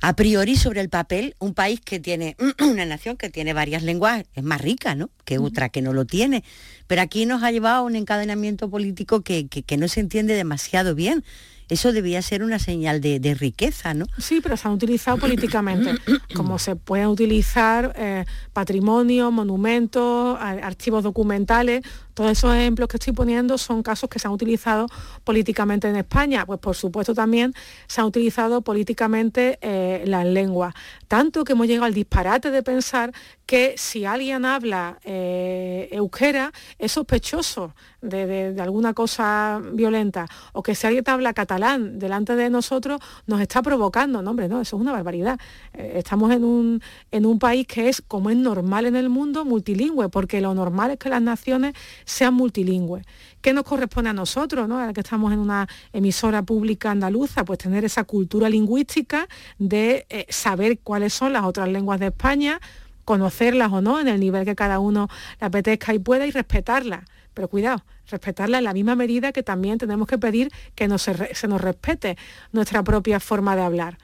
a 0.00 0.14
priori 0.14 0.56
sobre 0.56 0.80
el 0.80 0.88
papel, 0.88 1.34
un 1.38 1.54
país 1.54 1.80
que 1.80 2.00
tiene, 2.00 2.36
una 2.60 2.84
nación 2.84 3.16
que 3.16 3.30
tiene 3.30 3.52
varias 3.52 3.82
lenguas 3.82 4.24
es 4.34 4.42
más 4.42 4.60
rica, 4.60 4.94
¿no? 4.94 5.10
Que 5.24 5.38
otra 5.38 5.68
que 5.68 5.82
no 5.82 5.92
lo 5.92 6.04
tiene. 6.04 6.44
Pero 6.86 7.02
aquí 7.02 7.26
nos 7.26 7.42
ha 7.42 7.50
llevado 7.50 7.76
a 7.76 7.82
un 7.82 7.96
encadenamiento 7.96 8.70
político 8.70 9.20
que, 9.22 9.48
que 9.48 9.76
no 9.76 9.88
se 9.88 10.00
entiende 10.00 10.34
demasiado 10.34 10.94
bien 10.94 11.24
eso 11.68 11.92
debía 11.92 12.22
ser 12.22 12.42
una 12.42 12.58
señal 12.58 13.00
de, 13.00 13.36
riqueza, 13.38 13.92
¿no? 13.94 14.06
Sí, 14.18 14.40
pero 14.42 14.56
se 14.56 14.68
han 14.68 14.74
utilizado 14.74 15.18
políticamente, 15.18 15.94
como 16.34 16.58
se 16.58 16.76
pueden 16.76 17.08
utilizar 17.08 17.92
eh, 17.96 18.24
patrimonio, 18.52 19.30
monumentos, 19.30 20.38
archivos 20.40 21.02
documentales, 21.02 21.82
todos 22.16 22.30
esos 22.30 22.54
ejemplos 22.54 22.88
que 22.88 22.96
estoy 22.96 23.12
poniendo 23.12 23.58
son 23.58 23.82
casos 23.82 24.08
que 24.08 24.18
se 24.18 24.26
han 24.26 24.32
utilizado 24.32 24.86
políticamente 25.22 25.86
en 25.86 25.96
España. 25.96 26.46
Pues 26.46 26.58
por 26.58 26.74
supuesto 26.74 27.14
también 27.14 27.52
se 27.88 28.00
han 28.00 28.06
utilizado 28.06 28.62
políticamente 28.62 29.58
eh, 29.60 30.02
las 30.06 30.24
lenguas. 30.24 30.72
Tanto 31.08 31.44
que 31.44 31.52
hemos 31.52 31.66
llegado 31.66 31.84
al 31.84 31.92
disparate 31.92 32.50
de 32.50 32.62
pensar 32.62 33.12
que 33.44 33.74
si 33.76 34.06
alguien 34.06 34.46
habla 34.46 34.98
eh, 35.04 35.88
euskera 35.92 36.52
es 36.78 36.92
sospechoso 36.92 37.74
de, 38.00 38.56
alguna 38.60 38.94
cosa 38.94 39.60
violenta 39.72 40.26
o 40.52 40.62
que 40.62 40.74
si 40.74 40.86
alguien 40.86 41.04
habla 41.06 41.34
catalán 41.34 41.98
delante 41.98 42.34
de 42.34 42.48
nosotros 42.50 43.00
nos 43.26 43.40
está 43.42 43.60
provocando. 43.62 44.22
No, 44.22 44.30
hombre, 44.30 44.48
no, 44.48 44.60
eso 44.62 44.76
es 44.76 44.80
una 44.80 44.92
barbaridad. 44.92 45.38
Eh, 45.74 45.92
estamos 45.96 46.32
en 46.32 46.44
un, 46.44 46.82
en 47.10 47.26
un 47.26 47.38
país 47.38 47.66
que 47.66 47.88
es, 47.88 48.00
como 48.00 48.30
es 48.30 48.36
normal 48.36 48.86
en 48.86 48.96
el 48.96 49.10
mundo, 49.10 49.44
multilingüe, 49.44 50.08
porque 50.08 50.40
lo 50.40 50.54
normal 50.54 50.92
es 50.92 50.98
que 50.98 51.10
las 51.10 51.22
naciones 51.22 51.74
sean 52.06 52.32
multilingües. 52.32 53.04
¿Qué 53.42 53.52
nos 53.52 53.64
corresponde 53.64 54.10
a 54.10 54.12
nosotros, 54.14 54.66
¿no? 54.66 54.78
ahora 54.78 54.94
que 54.94 55.00
estamos 55.00 55.32
en 55.32 55.40
una 55.40 55.68
emisora 55.92 56.42
pública 56.42 56.90
andaluza? 56.90 57.44
Pues 57.44 57.58
tener 57.58 57.84
esa 57.84 58.04
cultura 58.04 58.48
lingüística 58.48 59.28
de 59.58 60.06
eh, 60.08 60.26
saber 60.30 60.78
cuáles 60.78 61.12
son 61.12 61.34
las 61.34 61.44
otras 61.44 61.68
lenguas 61.68 62.00
de 62.00 62.06
España, 62.06 62.60
conocerlas 63.04 63.70
o 63.72 63.82
no 63.82 64.00
en 64.00 64.08
el 64.08 64.20
nivel 64.20 64.44
que 64.44 64.54
cada 64.54 64.78
uno 64.78 65.08
le 65.40 65.46
apetezca 65.46 65.92
y 65.92 65.98
pueda 65.98 66.26
y 66.26 66.30
respetarlas. 66.30 67.04
Pero 67.34 67.48
cuidado, 67.48 67.84
respetarla 68.08 68.58
en 68.58 68.64
la 68.64 68.72
misma 68.72 68.94
medida 68.94 69.32
que 69.32 69.42
también 69.42 69.76
tenemos 69.76 70.08
que 70.08 70.16
pedir 70.16 70.50
que 70.74 70.88
se 70.98 71.48
nos 71.48 71.60
respete 71.60 72.16
nuestra 72.52 72.82
propia 72.82 73.20
forma 73.20 73.54
de 73.56 73.62
hablar. 73.62 73.98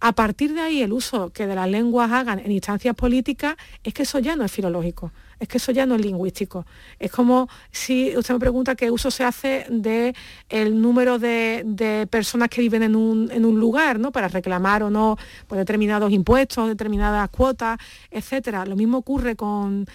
A 0.00 0.12
partir 0.12 0.54
de 0.54 0.60
ahí, 0.60 0.82
el 0.82 0.92
uso 0.92 1.30
que 1.30 1.46
de 1.46 1.54
las 1.54 1.68
lenguas 1.68 2.10
hagan 2.12 2.38
en 2.38 2.52
instancias 2.52 2.94
políticas 2.94 3.56
es 3.82 3.94
que 3.94 4.04
eso 4.04 4.18
ya 4.18 4.36
no 4.36 4.44
es 4.44 4.52
filológico 4.52 5.12
es 5.38 5.48
que 5.48 5.58
eso 5.58 5.72
ya 5.72 5.86
no 5.86 5.94
es 5.94 6.00
lingüístico. 6.00 6.66
Es 6.98 7.10
como 7.10 7.48
si 7.70 8.16
usted 8.16 8.34
me 8.34 8.40
pregunta 8.40 8.74
qué 8.74 8.90
uso 8.90 9.10
se 9.10 9.24
hace 9.24 9.66
del 9.68 10.14
el 10.48 10.80
número 10.80 11.18
de, 11.18 12.06
personas 12.10 12.48
que 12.48 12.60
viven 12.60 12.82
en 12.82 12.96
un, 12.96 13.60
lugar, 13.60 13.98
¿no? 13.98 14.12
Para 14.12 14.28
reclamar 14.28 14.82
o 14.82 14.90
no 14.90 15.16
pues, 15.46 15.58
determinados 15.58 16.12
impuestos, 16.12 16.68
determinadas 16.68 17.28
cuotas, 17.30 17.78
etcétera. 18.10 18.64
Lo 18.66 18.76
mismo 18.76 18.98
ocurre 18.98 19.36
con, 19.36 19.86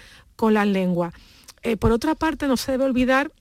las 0.50 0.66
lenguas. 0.66 1.14
Eh, 1.62 1.78
por 1.78 1.90
otra 1.90 2.14
parte, 2.14 2.46
no 2.46 2.58
se 2.58 2.72
debe 2.72 2.84
olvidar 2.84 3.32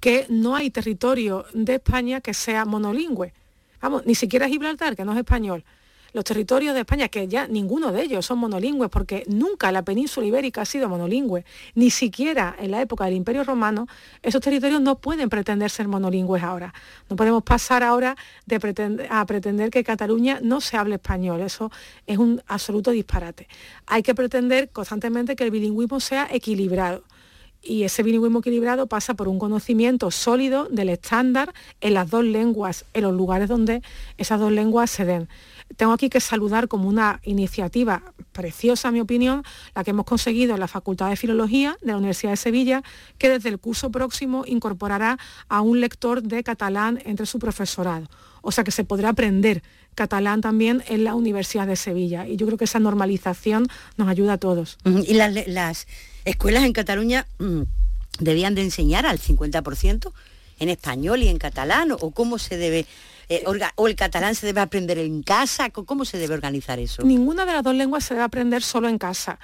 que 0.00 0.26
no 0.28 0.54
hay 0.54 0.70
territorio 0.70 1.46
de 1.54 1.76
España 1.76 2.20
que 2.20 2.34
sea 2.34 2.66
monolingüe. 2.66 3.32
Vamos, 3.80 4.06
ni 4.06 4.14
siquiera 4.14 4.48
Gibraltar, 4.48 4.96
que 4.96 5.04
no 5.04 5.12
es 5.12 5.18
español 5.18 5.64
los 6.12 6.24
territorios 6.24 6.74
de 6.74 6.80
España, 6.80 7.08
que 7.08 7.28
ya 7.28 7.46
ninguno 7.46 7.92
de 7.92 8.02
ellos 8.02 8.26
son 8.26 8.38
monolingües, 8.38 8.90
porque 8.90 9.24
nunca 9.28 9.70
la 9.72 9.82
península 9.82 10.26
ibérica 10.26 10.62
ha 10.62 10.64
sido 10.64 10.88
monolingüe, 10.88 11.44
ni 11.74 11.90
siquiera 11.90 12.56
en 12.58 12.72
la 12.72 12.82
época 12.82 13.04
del 13.04 13.14
Imperio 13.14 13.44
Romano, 13.44 13.86
esos 14.22 14.40
territorios 14.40 14.80
no 14.80 14.98
pueden 14.98 15.28
pretender 15.28 15.70
ser 15.70 15.88
monolingües 15.88 16.42
ahora. 16.42 16.74
No 17.08 17.16
podemos 17.16 17.42
pasar 17.42 17.82
ahora 17.82 18.16
de 18.46 19.06
a 19.08 19.26
pretender 19.26 19.70
que 19.70 19.84
Cataluña 19.84 20.40
no 20.42 20.60
se 20.60 20.76
hable 20.76 20.96
español, 20.96 21.40
eso 21.40 21.70
es 22.06 22.18
un 22.18 22.42
absoluto 22.46 22.90
disparate. 22.90 23.48
Hay 23.86 24.02
que 24.02 24.14
pretender 24.14 24.70
constantemente 24.70 25.36
que 25.36 25.44
el 25.44 25.50
bilingüismo 25.50 26.00
sea 26.00 26.28
equilibrado 26.30 27.04
y 27.62 27.82
ese 27.82 28.02
bilingüismo 28.02 28.40
equilibrado 28.40 28.86
pasa 28.86 29.14
por 29.14 29.28
un 29.28 29.38
conocimiento 29.38 30.10
sólido 30.10 30.66
del 30.70 30.88
estándar 30.88 31.52
en 31.80 31.94
las 31.94 32.10
dos 32.10 32.24
lenguas, 32.24 32.84
en 32.94 33.02
los 33.02 33.14
lugares 33.14 33.48
donde 33.48 33.82
esas 34.18 34.40
dos 34.40 34.52
lenguas 34.52 34.90
se 34.90 35.04
den 35.04 35.28
tengo 35.76 35.92
aquí 35.92 36.10
que 36.10 36.20
saludar 36.20 36.68
como 36.68 36.88
una 36.88 37.20
iniciativa 37.24 38.02
preciosa, 38.32 38.88
en 38.88 38.94
mi 38.94 39.00
opinión, 39.00 39.42
la 39.74 39.84
que 39.84 39.90
hemos 39.90 40.06
conseguido 40.06 40.54
en 40.54 40.60
la 40.60 40.68
Facultad 40.68 41.08
de 41.10 41.16
Filología 41.16 41.76
de 41.80 41.92
la 41.92 41.96
Universidad 41.96 42.32
de 42.32 42.36
Sevilla, 42.36 42.82
que 43.18 43.30
desde 43.30 43.48
el 43.48 43.58
curso 43.58 43.90
próximo 43.90 44.44
incorporará 44.46 45.18
a 45.48 45.60
un 45.60 45.80
lector 45.80 46.22
de 46.22 46.42
catalán 46.42 47.00
entre 47.04 47.26
su 47.26 47.38
profesorado. 47.38 48.08
O 48.42 48.52
sea 48.52 48.64
que 48.64 48.70
se 48.70 48.84
podrá 48.84 49.10
aprender 49.10 49.62
catalán 49.94 50.40
también 50.40 50.82
en 50.88 51.04
la 51.04 51.14
Universidad 51.14 51.66
de 51.66 51.76
Sevilla. 51.76 52.26
Y 52.26 52.36
yo 52.36 52.46
creo 52.46 52.58
que 52.58 52.64
esa 52.64 52.80
normalización 52.80 53.66
nos 53.96 54.08
ayuda 54.08 54.34
a 54.34 54.38
todos. 54.38 54.78
Y 54.84 55.14
las, 55.14 55.86
escuelas 56.24 56.64
en 56.64 56.72
Cataluña 56.72 57.26
mm, 57.38 57.62
debían 58.18 58.54
de 58.54 58.62
enseñar 58.62 59.06
al 59.06 59.18
50% 59.18 60.12
en 60.58 60.68
español 60.68 61.22
y 61.22 61.28
en 61.28 61.38
catalán, 61.38 61.92
o 61.92 62.10
cómo 62.10 62.38
se 62.38 62.56
debe 62.56 62.86
eh, 63.30 63.44
o 63.76 63.86
el 63.86 63.94
catalán 63.94 64.34
se 64.34 64.44
debe 64.44 64.60
aprender 64.60 64.98
en 64.98 65.22
casa? 65.22 65.70
¿Cómo 65.70 66.04
se 66.04 66.18
debe 66.18 66.34
organizar 66.34 66.80
eso? 66.80 67.04
Ninguna 67.04 67.46
de 67.46 67.52
las 67.52 67.62
dos 67.62 67.76
lenguas 67.76 68.04
se 68.04 68.14
debe 68.14 68.24
aprender 68.24 68.60
solo 68.60 68.88
en 68.88 68.98
casa. 68.98 69.38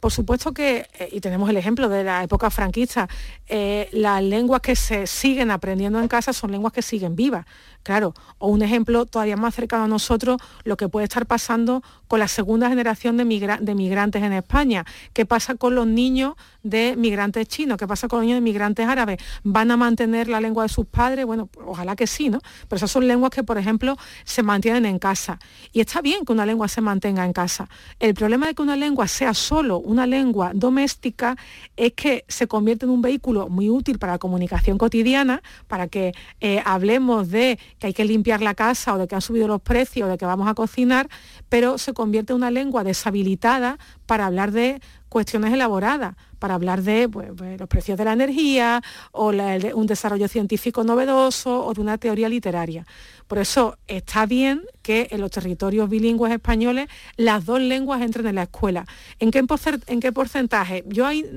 Por 0.00 0.12
supuesto 0.12 0.52
que, 0.52 0.86
eh, 0.98 1.08
y 1.12 1.20
tenemos 1.20 1.48
el 1.48 1.56
ejemplo 1.56 1.88
de 1.88 2.04
la 2.04 2.22
época 2.22 2.50
franquista, 2.50 3.08
eh, 3.48 3.88
las 3.92 4.22
lenguas 4.22 4.60
que 4.60 4.76
se 4.76 5.06
siguen 5.06 5.50
aprendiendo 5.50 6.00
en 6.00 6.08
casa 6.08 6.32
son 6.32 6.52
lenguas 6.52 6.72
que 6.72 6.82
siguen 6.82 7.16
vivas. 7.16 7.46
Claro, 7.86 8.14
o 8.38 8.48
un 8.48 8.62
ejemplo 8.62 9.06
todavía 9.06 9.36
más 9.36 9.54
cercano 9.54 9.84
a 9.84 9.86
nosotros, 9.86 10.38
lo 10.64 10.76
que 10.76 10.88
puede 10.88 11.04
estar 11.04 11.24
pasando 11.24 11.84
con 12.08 12.18
la 12.18 12.26
segunda 12.26 12.68
generación 12.68 13.16
de, 13.16 13.24
migrantes 13.24 14.22
en 14.24 14.32
España. 14.32 14.84
¿Qué 15.12 15.24
pasa 15.24 15.54
con 15.54 15.76
los 15.76 15.86
niños 15.86 16.34
de 16.64 16.96
migrantes 16.96 17.46
chinos? 17.46 17.78
¿Qué 17.78 17.86
pasa 17.86 18.08
con 18.08 18.18
los 18.18 18.26
niños 18.26 18.38
de 18.38 18.40
migrantes 18.40 18.88
árabes? 18.88 19.18
¿Van 19.44 19.70
a 19.70 19.76
mantener 19.76 20.26
la 20.26 20.40
lengua 20.40 20.64
de 20.64 20.68
sus 20.68 20.84
padres? 20.86 21.24
Bueno, 21.26 21.48
ojalá 21.64 21.94
que 21.94 22.08
sí, 22.08 22.28
¿no? 22.28 22.40
Pero 22.66 22.78
esas 22.78 22.90
son 22.90 23.06
lenguas 23.06 23.30
que, 23.30 23.44
por 23.44 23.56
ejemplo, 23.56 23.96
se 24.24 24.42
mantienen 24.42 24.84
en 24.84 24.98
casa. 24.98 25.38
Y 25.72 25.78
está 25.78 26.00
bien 26.00 26.24
que 26.24 26.32
una 26.32 26.44
lengua 26.44 26.66
se 26.66 26.80
mantenga 26.80 27.24
en 27.24 27.32
casa. 27.32 27.68
El 28.00 28.14
problema 28.14 28.48
de 28.48 28.54
que 28.54 28.62
una 28.62 28.74
lengua 28.74 29.06
sea 29.06 29.32
solo 29.32 29.78
una 29.96 30.06
lengua 30.06 30.52
doméstica 30.54 31.36
es 31.76 31.92
que 31.94 32.24
se 32.28 32.46
convierte 32.46 32.84
en 32.84 32.90
un 32.90 33.00
vehículo 33.00 33.48
muy 33.48 33.70
útil 33.70 33.98
para 33.98 34.12
la 34.12 34.18
comunicación 34.18 34.76
cotidiana, 34.76 35.42
para 35.68 35.88
que 35.88 36.12
eh, 36.40 36.62
hablemos 36.64 37.30
de 37.30 37.58
que 37.78 37.88
hay 37.88 37.94
que 37.94 38.04
limpiar 38.04 38.42
la 38.42 38.54
casa 38.54 38.94
o 38.94 38.98
de 38.98 39.08
que 39.08 39.14
han 39.14 39.22
subido 39.22 39.48
los 39.48 39.62
precios 39.62 40.06
o 40.06 40.10
de 40.10 40.18
que 40.18 40.26
vamos 40.26 40.48
a 40.48 40.54
cocinar, 40.54 41.08
pero 41.48 41.78
se 41.78 41.94
convierte 41.94 42.34
en 42.34 42.36
una 42.36 42.50
lengua 42.50 42.84
deshabilitada 42.84 43.78
para 44.04 44.26
hablar 44.26 44.52
de 44.52 44.80
cuestiones 45.08 45.52
elaboradas 45.52 46.14
para 46.46 46.54
hablar 46.54 46.82
de 46.84 47.08
pues, 47.08 47.28
los 47.58 47.68
precios 47.68 47.98
de 47.98 48.04
la 48.04 48.12
energía 48.12 48.80
o 49.10 49.32
un 49.74 49.86
desarrollo 49.88 50.28
científico 50.28 50.84
novedoso 50.84 51.66
o 51.66 51.74
de 51.74 51.80
una 51.80 51.98
teoría 51.98 52.28
literaria. 52.28 52.86
Por 53.26 53.38
eso 53.38 53.78
está 53.88 54.26
bien 54.26 54.62
que 54.80 55.08
en 55.10 55.22
los 55.22 55.32
territorios 55.32 55.90
bilingües 55.90 56.32
españoles 56.32 56.86
las 57.16 57.44
dos 57.46 57.60
lenguas 57.60 58.00
entren 58.00 58.28
en 58.28 58.36
la 58.36 58.44
escuela. 58.44 58.86
¿En 59.18 59.32
qué, 59.32 59.44
en 59.88 59.98
qué 59.98 60.12
porcentaje? 60.12 60.84
Yo 60.86 61.04
ahí 61.04 61.28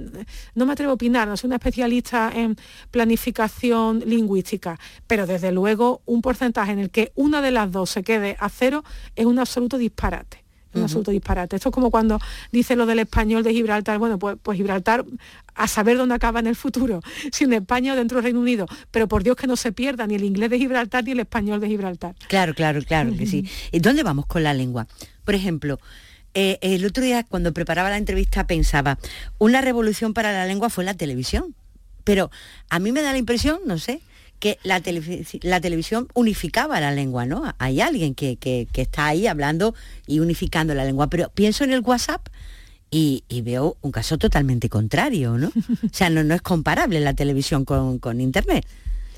no 0.54 0.68
me 0.68 0.74
atrevo 0.74 0.92
a 0.92 0.94
opinar, 0.94 1.28
no 1.28 1.36
soy 1.38 1.48
una 1.48 1.56
especialista 1.56 2.32
en 2.32 2.56
planificación 2.92 4.04
lingüística, 4.06 4.78
pero 5.08 5.26
desde 5.26 5.52
luego 5.52 6.04
un 6.06 6.22
porcentaje 6.22 6.72
en 6.72 6.78
el 6.78 6.92
que 6.92 7.12
una 7.16 7.42
de 7.42 7.50
las 7.50 7.72
dos 7.72 7.90
se 7.90 8.04
quede 8.04 8.38
a 8.40 8.48
cero 8.50 8.84
es 9.16 9.26
un 9.26 9.40
absoluto 9.40 9.80
disparate 9.80 10.49
un 10.74 10.84
absoluto 10.84 11.12
disparate. 11.12 11.56
Esto 11.56 11.70
es 11.70 11.74
como 11.74 11.92
cuando 11.92 12.20
dice 12.52 12.76
lo 12.76 12.86
del 12.86 13.00
español 13.00 13.44
de 13.44 13.54
Gibraltar, 13.54 13.98
bueno, 14.00 14.20
pues, 14.20 14.38
pues, 14.42 14.58
Gibraltar 14.58 15.06
a 15.56 15.68
saber 15.68 15.98
dónde 15.98 16.16
acaba 16.16 16.40
en 16.40 16.48
el 16.48 16.56
futuro, 16.56 17.02
si 17.32 17.44
en 17.46 17.54
España 17.54 17.94
o 17.94 17.96
dentro 17.96 18.18
del 18.18 18.26
Reino 18.26 18.40
Unido, 18.40 18.66
pero 18.92 19.08
por 19.08 19.24
Dios 19.24 19.36
que 19.36 19.48
no 19.48 19.56
se 19.56 19.72
pierda 19.72 20.08
ni 20.08 20.16
el 20.16 20.24
inglés 20.24 20.50
de 20.50 20.58
Gibraltar 20.58 21.04
ni 21.04 21.12
el 21.12 21.20
español 21.20 21.60
de 21.60 21.68
Gibraltar. 21.68 22.16
Claro, 22.28 22.54
claro, 22.54 22.82
claro 22.84 23.16
que 23.16 23.26
sí. 23.26 23.50
¿Y 23.72 23.80
dónde 23.80 24.04
vamos 24.04 24.26
con 24.26 24.44
la 24.44 24.54
lengua? 24.54 24.88
Por 25.24 25.36
ejemplo, 25.36 25.80
eh, 26.34 26.60
el 26.62 26.86
otro 26.86 27.04
día 27.04 27.24
cuando 27.24 27.54
preparaba 27.54 27.90
la 27.90 27.98
entrevista 27.98 28.46
pensaba, 28.46 29.00
una 29.40 29.62
revolución 29.62 30.14
para 30.14 30.32
la 30.32 30.46
lengua 30.46 30.70
fue 30.70 30.84
la 30.84 30.94
televisión 30.94 31.56
Pero 32.04 32.30
a 32.70 32.80
mí 32.80 32.92
me 32.92 33.02
da 33.02 33.12
la 33.12 33.18
impresión, 33.18 33.60
no 33.66 33.78
sé, 33.78 34.02
que 34.40 34.58
la, 34.64 34.82
la 35.42 35.62
televisión 35.62 36.08
unificaba 36.14 36.80
la 36.80 36.92
lengua, 36.92 37.26
¿no? 37.26 37.54
Hay 37.60 37.82
alguien 37.82 38.16
que, 38.16 38.38
que, 38.38 38.68
está 38.74 39.08
ahí 39.08 39.28
hablando 39.28 39.76
y 40.08 40.20
unificando 40.20 40.74
la 40.74 40.86
lengua, 40.86 41.08
pero 41.08 41.30
pienso 41.30 41.64
en 41.64 41.72
el 41.72 41.82
WhatsApp 41.82 42.28
y, 42.90 43.24
veo 43.44 43.78
un 43.82 43.92
caso 43.92 44.18
totalmente 44.18 44.70
contrario, 44.70 45.38
¿no? 45.38 45.48
O 45.84 45.90
sea, 45.92 46.10
no, 46.10 46.24
no 46.24 46.34
es 46.34 46.42
comparable 46.42 47.00
la 47.00 47.14
televisión 47.14 47.66
con, 47.66 48.00
con 48.00 48.22
Internet. 48.22 48.66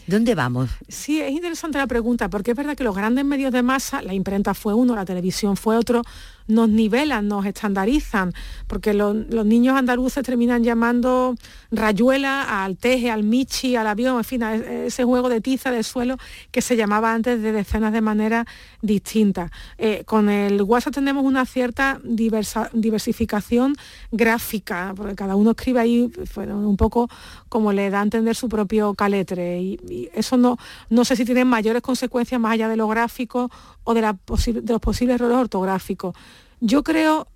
¿Dónde 0.07 0.35
vamos? 0.35 0.69
Sí, 0.87 1.21
es 1.21 1.31
interesante 1.31 1.77
la 1.77 1.87
pregunta, 1.87 2.29
porque 2.29 2.51
es 2.51 2.57
verdad 2.57 2.75
que 2.75 2.83
los 2.83 2.95
grandes 2.95 3.23
medios 3.23 3.53
de 3.53 3.61
masa, 3.61 4.01
la 4.01 4.13
imprenta 4.13 4.53
fue 4.53 4.73
uno, 4.73 4.95
la 4.95 5.05
televisión 5.05 5.55
fue 5.55 5.77
otro, 5.77 6.01
nos 6.47 6.69
nivelan, 6.69 7.27
nos 7.27 7.45
estandarizan, 7.45 8.33
porque 8.67 8.93
los 8.93 9.45
niños 9.45 9.77
andaluces 9.77 10.23
terminan 10.23 10.63
llamando 10.63 11.35
rayuela 11.71 12.63
al 12.63 12.77
teje, 12.77 13.09
al 13.11 13.23
michi, 13.23 13.75
al 13.75 13.87
avión, 13.87 14.17
en 14.17 14.23
fin, 14.23 14.43
a 14.43 14.55
ese 14.55 15.03
juego 15.03 15.29
de 15.29 15.41
tiza 15.41 15.71
de 15.71 15.83
suelo 15.83 16.17
que 16.51 16.61
se 16.61 16.75
llamaba 16.75 17.13
antes 17.13 17.41
de 17.41 17.51
decenas 17.51 17.93
de 17.93 18.01
maneras 18.01 18.45
distintas. 18.81 19.51
Eh, 19.77 20.03
con 20.05 20.29
el 20.29 20.61
WhatsApp 20.61 20.93
tenemos 20.93 21.23
una 21.23 21.45
cierta 21.45 21.99
diversificación 22.03 23.75
gráfica, 24.11 24.93
porque 24.95 25.15
cada 25.15 25.35
uno 25.35 25.51
escribe 25.51 25.79
ahí 25.79 26.11
un 26.37 26.77
poco 26.77 27.09
como 27.49 27.71
le 27.73 27.89
da 27.89 27.99
a 27.99 28.03
entender 28.03 28.35
su 28.35 28.49
propio 28.49 28.93
caletre, 28.93 29.61
y, 29.61 30.09
eso 30.13 30.37
no, 30.37 30.57
no 30.89 31.05
sé 31.05 31.15
si 31.15 31.25
tiene 31.25 31.45
mayores 31.45 31.81
consecuencias 31.81 32.39
más 32.39 32.53
allá 32.53 32.67
de 32.67 32.75
lo 32.75 32.87
gráfico 32.87 33.49
o 33.83 33.93
de, 33.93 34.01
de 34.01 34.73
los 34.73 34.81
posibles 34.81 35.15
errores 35.15 35.37
ortográficos. 35.37 36.15
Yo 36.61 36.83
creo 36.83 37.27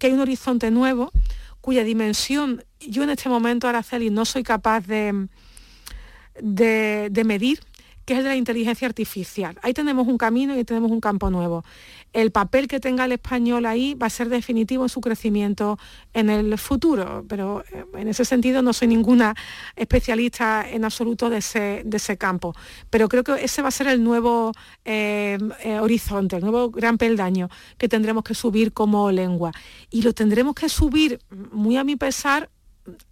que 0.00 0.08
hay 0.08 0.12
un 0.12 0.20
horizonte 0.20 0.70
nuevo 0.70 1.12
cuya 1.60 1.84
dimensión 1.84 2.64
yo 2.80 3.02
en 3.02 3.10
este 3.10 3.28
momento, 3.28 3.68
Araceli, 3.68 4.10
no 4.10 4.24
soy 4.24 4.42
capaz 4.42 4.86
de, 4.86 5.28
de, 6.40 7.24
medir 7.24 7.60
que 8.04 8.14
es 8.14 8.18
el 8.18 8.24
de 8.24 8.30
la 8.30 8.36
inteligencia 8.36 8.86
artificial. 8.86 9.58
Ahí 9.62 9.74
tenemos 9.74 10.06
un 10.06 10.16
camino 10.16 10.56
y 10.58 10.64
tenemos 10.64 10.90
un 10.90 11.00
campo 11.00 11.30
nuevo. 11.30 11.64
El 12.16 12.30
papel 12.30 12.66
que 12.66 12.80
tenga 12.80 13.04
el 13.04 13.12
español 13.12 13.66
ahí 13.66 13.92
va 13.92 14.06
a 14.06 14.10
ser 14.10 14.30
definitivo 14.30 14.84
en 14.84 14.88
su 14.88 15.02
crecimiento 15.02 15.78
en 16.14 16.30
el 16.30 16.56
futuro, 16.56 17.26
pero 17.28 17.62
eh, 17.70 17.84
en 17.92 18.08
ese 18.08 18.24
sentido 18.24 18.62
no 18.62 18.72
soy 18.72 18.88
ninguna 18.88 19.34
especialista 19.76 20.66
en 20.66 20.86
absoluto 20.86 21.28
de 21.28 21.36
ese, 21.36 22.16
campo. 22.16 22.54
Pero 22.88 23.10
creo 23.10 23.22
que 23.22 23.44
ese 23.44 23.60
va 23.60 23.68
a 23.68 23.70
ser 23.70 23.88
el 23.88 24.02
nuevo 24.02 24.52
eh, 24.86 25.36
eh, 25.62 25.78
horizonte, 25.78 26.36
el 26.36 26.42
nuevo 26.42 26.70
gran 26.70 26.96
peldaño 26.96 27.50
que 27.76 27.86
tendremos 27.86 28.24
que 28.24 28.32
subir 28.32 28.72
como 28.72 29.12
lengua. 29.12 29.52
Y 29.90 30.00
lo 30.00 30.14
tendremos 30.14 30.54
que 30.54 30.70
subir, 30.70 31.20
muy 31.52 31.76
a 31.76 31.84
mi 31.84 31.96
pesar, 31.96 32.48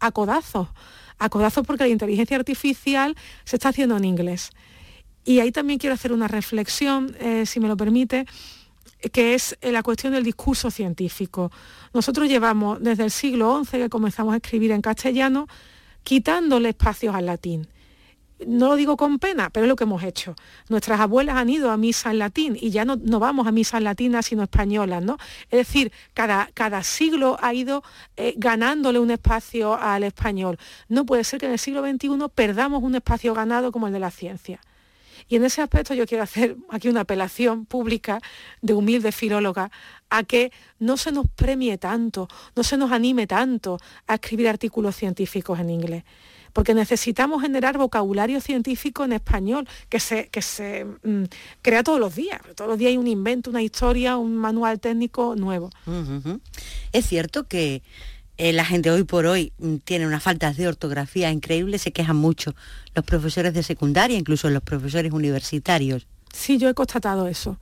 a 0.01 0.13
codazos. 0.13 0.69
A 1.19 1.29
codazos 1.29 1.67
porque 1.67 1.85
la 1.85 1.91
inteligencia 1.91 2.39
artificial 2.39 3.17
se 3.45 3.57
está 3.57 3.69
haciendo 3.69 3.99
en 3.99 4.07
inglés. 4.07 4.49
Y 5.27 5.41
ahí 5.41 5.53
también 5.53 5.79
quiero 5.79 5.93
hacer 5.93 6.11
una 6.11 6.27
reflexión, 6.27 7.15
si 7.45 7.61
me 7.61 7.69
lo 7.69 7.77
permite, 7.77 8.27
que 9.13 9.35
es 9.35 9.57
la 9.63 9.83
cuestión 9.83 10.13
del 10.13 10.25
discurso 10.25 10.71
científico. 10.71 11.51
Nosotros 11.93 12.29
llevamos 12.29 12.83
desde 12.83 13.05
el 13.05 13.11
siglo 13.11 13.63
XI 13.65 13.79
que 13.79 13.89
comenzamos 13.89 14.35
a 14.35 14.37
escribir 14.37 14.73
en 14.73 14.83
castellano, 14.83 15.47
quitándole 16.03 16.71
espacios 16.71 17.15
al 17.15 17.27
latín. 17.27 17.69
No 18.47 18.69
lo 18.69 18.77
digo 18.77 18.97
con 18.97 19.19
pena, 19.19 19.49
pero 19.51 19.65
es 19.65 19.69
lo 19.69 19.77
que 19.77 19.85
hemos 19.85 20.03
hecho. 20.03 20.35
Nuestras 20.69 21.01
abuelas 21.01 21.37
han 21.37 21.49
ido 21.49 21.71
a 21.71 21.77
misa 21.77 22.11
en 22.11 22.19
latín 22.19 22.59
y 22.61 22.71
ya 22.71 22.85
no, 22.85 22.97
no 22.97 23.21
vamos 23.21 23.47
a 23.47 23.53
misas 23.53 23.81
latinas 23.81 24.27
sino 24.27 24.43
españolas, 24.43 25.03
¿no? 25.03 25.19
Es 25.51 25.59
decir, 25.59 25.93
cada, 26.15 26.51
cada 26.53 26.83
siglo 26.83 27.37
ha 27.41 27.55
ido 27.55 27.85
eh, 28.17 28.35
ganándole 28.37 28.99
un 28.99 29.13
espacio 29.13 29.81
al 29.81 30.03
español. 30.03 30.59
No 30.89 31.07
puede 31.07 31.25
ser 31.25 31.39
que 31.41 31.47
en 31.47 31.53
el 31.53 31.59
siglo 31.59 31.83
XXI 31.89 32.09
perdamos 32.35 32.83
un 32.83 32.97
espacio 32.97 33.35
ganado 33.35 33.71
como 33.71 33.87
el 33.87 33.93
de 33.93 34.01
la 34.01 34.11
ciencia. 34.11 34.61
Y 35.29 35.37
en 35.37 35.45
ese 35.45 35.63
aspecto 35.63 35.95
yo 35.95 36.07
quiero 36.07 36.25
hacer 36.25 36.57
aquí 36.71 36.89
una 36.89 37.01
apelación 37.01 37.67
pública 37.67 38.21
de 38.63 38.75
humilde 38.75 39.13
filóloga 39.13 39.71
a 40.11 40.23
que 40.23 40.53
no 40.79 40.97
se 40.97 41.13
nos 41.13 41.27
premie 41.29 41.79
tanto, 41.79 42.29
no 42.55 42.63
se 42.63 42.77
nos 42.77 42.93
anime 42.93 43.27
tanto 43.27 43.79
a 44.07 44.15
escribir 44.15 44.49
artículos 44.49 44.97
científicos 44.97 45.59
en 45.59 45.71
inglés 45.71 46.05
porque 46.55 46.73
necesitamos 46.73 47.43
generar 47.43 47.77
vocabulario 47.77 48.41
científico 48.41 49.05
en 49.05 49.13
español 49.13 49.69
que 49.91 50.01
se, 50.01 50.29
que 50.29 50.41
se 50.41 50.85
mm, 50.85 51.25
crea 51.61 51.83
todos 51.83 51.99
los 51.99 52.15
días. 52.15 52.41
Todos 52.55 52.71
los 52.71 52.79
días 52.79 52.91
hay 52.91 52.97
un 52.97 53.09
invento, 53.09 53.51
una 53.51 53.61
historia, 53.61 54.17
un 54.17 54.37
manual 54.37 54.79
técnico 54.79 55.35
nuevo. 55.35 55.71
Es 56.93 57.07
cierto 57.07 57.49
que 57.49 57.83
eh, 58.37 58.53
la 58.53 58.65
gente 58.65 58.91
hoy 58.91 59.05
por 59.05 59.27
hoy 59.27 59.53
mm, 59.59 59.77
tiene 59.85 60.07
unas 60.07 60.23
faltas 60.23 60.57
de 60.57 60.67
ortografía 60.67 61.31
increíbles, 61.31 61.83
se 61.83 61.93
quejan 61.93 62.17
mucho 62.17 62.55
los 62.95 63.05
profesores 63.05 63.55
de 63.55 63.63
secundaria, 63.63 64.19
incluso 64.19 64.51
los 64.51 64.63
profesores 64.63 65.13
universitarios. 65.13 66.07
Sí, 66.33 66.59
yo 66.59 66.69
he 66.69 66.75
constatado 66.75 67.29
eso. 67.29 67.59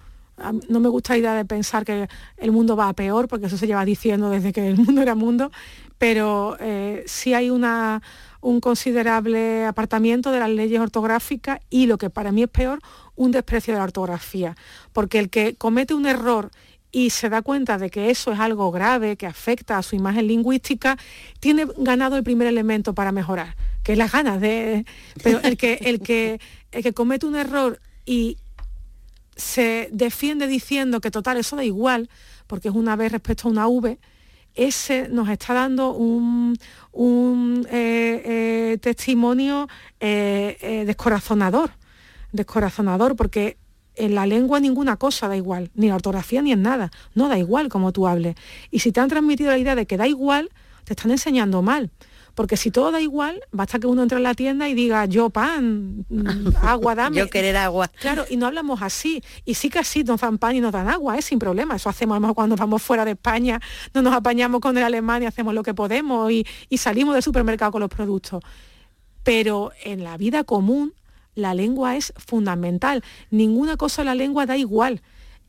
No 0.68 0.80
me 0.80 0.88
gusta 0.88 1.12
la 1.12 1.18
idea 1.18 1.34
de 1.34 1.44
pensar 1.44 1.84
que 1.84 2.08
el 2.38 2.52
mundo 2.52 2.74
va 2.74 2.88
a 2.88 2.94
peor, 2.94 3.28
porque 3.28 3.46
eso 3.46 3.58
se 3.58 3.66
lleva 3.66 3.84
diciendo 3.84 4.30
desde 4.30 4.52
que 4.52 4.66
el 4.66 4.76
mundo 4.76 5.02
era 5.02 5.14
mundo, 5.14 5.52
pero 5.98 6.56
eh, 6.58 7.04
sí 7.06 7.34
hay 7.34 7.50
un 7.50 8.60
considerable 8.60 9.66
apartamiento 9.66 10.32
de 10.32 10.40
las 10.40 10.48
leyes 10.48 10.80
ortográficas 10.80 11.60
y 11.70 11.86
lo 11.86 11.98
que 11.98 12.10
para 12.10 12.32
mí 12.32 12.42
es 12.42 12.48
peor, 12.48 12.80
un 13.14 13.30
desprecio 13.30 13.74
de 13.74 13.78
la 13.78 13.84
ortografía. 13.84 14.56
Porque 14.92 15.18
el 15.18 15.28
que 15.28 15.54
comete 15.54 15.94
un 15.94 16.06
error 16.06 16.50
y 16.92 17.08
se 17.08 17.30
da 17.30 17.40
cuenta 17.40 17.78
de 17.78 17.88
que 17.88 18.10
eso 18.10 18.32
es 18.32 18.38
algo 18.38 18.70
grave, 18.70 19.16
que 19.16 19.26
afecta 19.26 19.78
a 19.78 19.82
su 19.82 19.96
imagen 19.96 20.26
lingüística, 20.26 20.98
tiene 21.40 21.66
ganado 21.78 22.16
el 22.16 22.22
primer 22.22 22.46
elemento 22.46 22.94
para 22.94 23.12
mejorar, 23.12 23.56
que 23.82 23.92
es 23.92 23.98
las 23.98 24.12
ganas 24.12 24.40
de... 24.40 24.84
Pero 25.22 25.40
el 25.40 25.56
que, 25.56 25.78
el 25.82 26.00
que, 26.00 26.38
el 26.70 26.82
que 26.82 26.92
comete 26.92 27.24
un 27.24 27.34
error 27.34 27.80
y 28.04 28.36
se 29.34 29.88
defiende 29.90 30.46
diciendo 30.46 31.00
que 31.00 31.10
total, 31.10 31.38
eso 31.38 31.56
da 31.56 31.64
igual, 31.64 32.10
porque 32.46 32.68
es 32.68 32.74
una 32.74 32.94
vez 32.94 33.10
respecto 33.10 33.48
a 33.48 33.50
una 33.50 33.66
V, 33.66 33.98
ese 34.54 35.08
nos 35.08 35.30
está 35.30 35.54
dando 35.54 35.94
un, 35.94 36.58
un 36.92 37.66
eh, 37.70 38.22
eh, 38.22 38.78
testimonio 38.82 39.66
eh, 39.98 40.84
descorazonador, 40.86 41.70
descorazonador, 42.32 43.16
porque 43.16 43.56
en 43.96 44.14
la 44.14 44.26
lengua 44.26 44.60
ninguna 44.60 44.96
cosa 44.96 45.28
da 45.28 45.36
igual, 45.36 45.70
ni 45.74 45.88
la 45.88 45.96
ortografía 45.96 46.42
ni 46.42 46.52
en 46.52 46.62
nada, 46.62 46.90
no 47.14 47.28
da 47.28 47.38
igual 47.38 47.68
como 47.68 47.92
tú 47.92 48.06
hables. 48.06 48.36
Y 48.70 48.80
si 48.80 48.92
te 48.92 49.00
han 49.00 49.08
transmitido 49.08 49.50
la 49.50 49.58
idea 49.58 49.74
de 49.74 49.86
que 49.86 49.96
da 49.96 50.06
igual, 50.06 50.50
te 50.84 50.94
están 50.94 51.10
enseñando 51.10 51.62
mal. 51.62 51.90
Porque 52.34 52.56
si 52.56 52.70
todo 52.70 52.90
da 52.90 53.00
igual, 53.00 53.42
basta 53.50 53.78
que 53.78 53.86
uno 53.86 54.02
entre 54.02 54.16
en 54.16 54.22
la 54.22 54.34
tienda 54.34 54.68
y 54.68 54.74
diga, 54.74 55.04
yo 55.04 55.28
pan, 55.28 56.06
agua, 56.62 56.94
dame. 56.94 57.18
yo 57.18 57.28
querer 57.28 57.56
agua. 57.56 57.88
Claro, 57.88 58.24
y 58.28 58.36
no 58.36 58.46
hablamos 58.46 58.80
así. 58.80 59.22
Y 59.44 59.54
sí 59.54 59.68
que 59.68 59.80
así 59.80 60.02
nos 60.02 60.20
dan 60.20 60.38
pan 60.38 60.56
y 60.56 60.60
nos 60.60 60.72
dan 60.72 60.88
agua, 60.88 61.18
es 61.18 61.26
sin 61.26 61.38
problema. 61.38 61.76
Eso 61.76 61.90
hacemos 61.90 62.14
además 62.14 62.32
cuando 62.34 62.56
vamos 62.56 62.82
fuera 62.82 63.04
de 63.04 63.12
España, 63.12 63.60
no 63.92 64.00
nos 64.00 64.14
apañamos 64.14 64.60
con 64.60 64.76
el 64.78 64.84
alemán 64.84 65.22
y 65.22 65.26
hacemos 65.26 65.52
lo 65.52 65.62
que 65.62 65.74
podemos 65.74 66.32
y, 66.32 66.46
y 66.70 66.78
salimos 66.78 67.14
del 67.14 67.22
supermercado 67.22 67.72
con 67.72 67.82
los 67.82 67.90
productos. 67.90 68.42
Pero 69.24 69.72
en 69.84 70.02
la 70.02 70.16
vida 70.16 70.42
común 70.42 70.94
la 71.34 71.54
lengua 71.54 71.96
es 71.96 72.12
fundamental. 72.16 73.02
Ninguna 73.30 73.76
cosa 73.76 74.02
en 74.02 74.06
la 74.06 74.14
lengua 74.14 74.46
da 74.46 74.56
igual. 74.56 75.02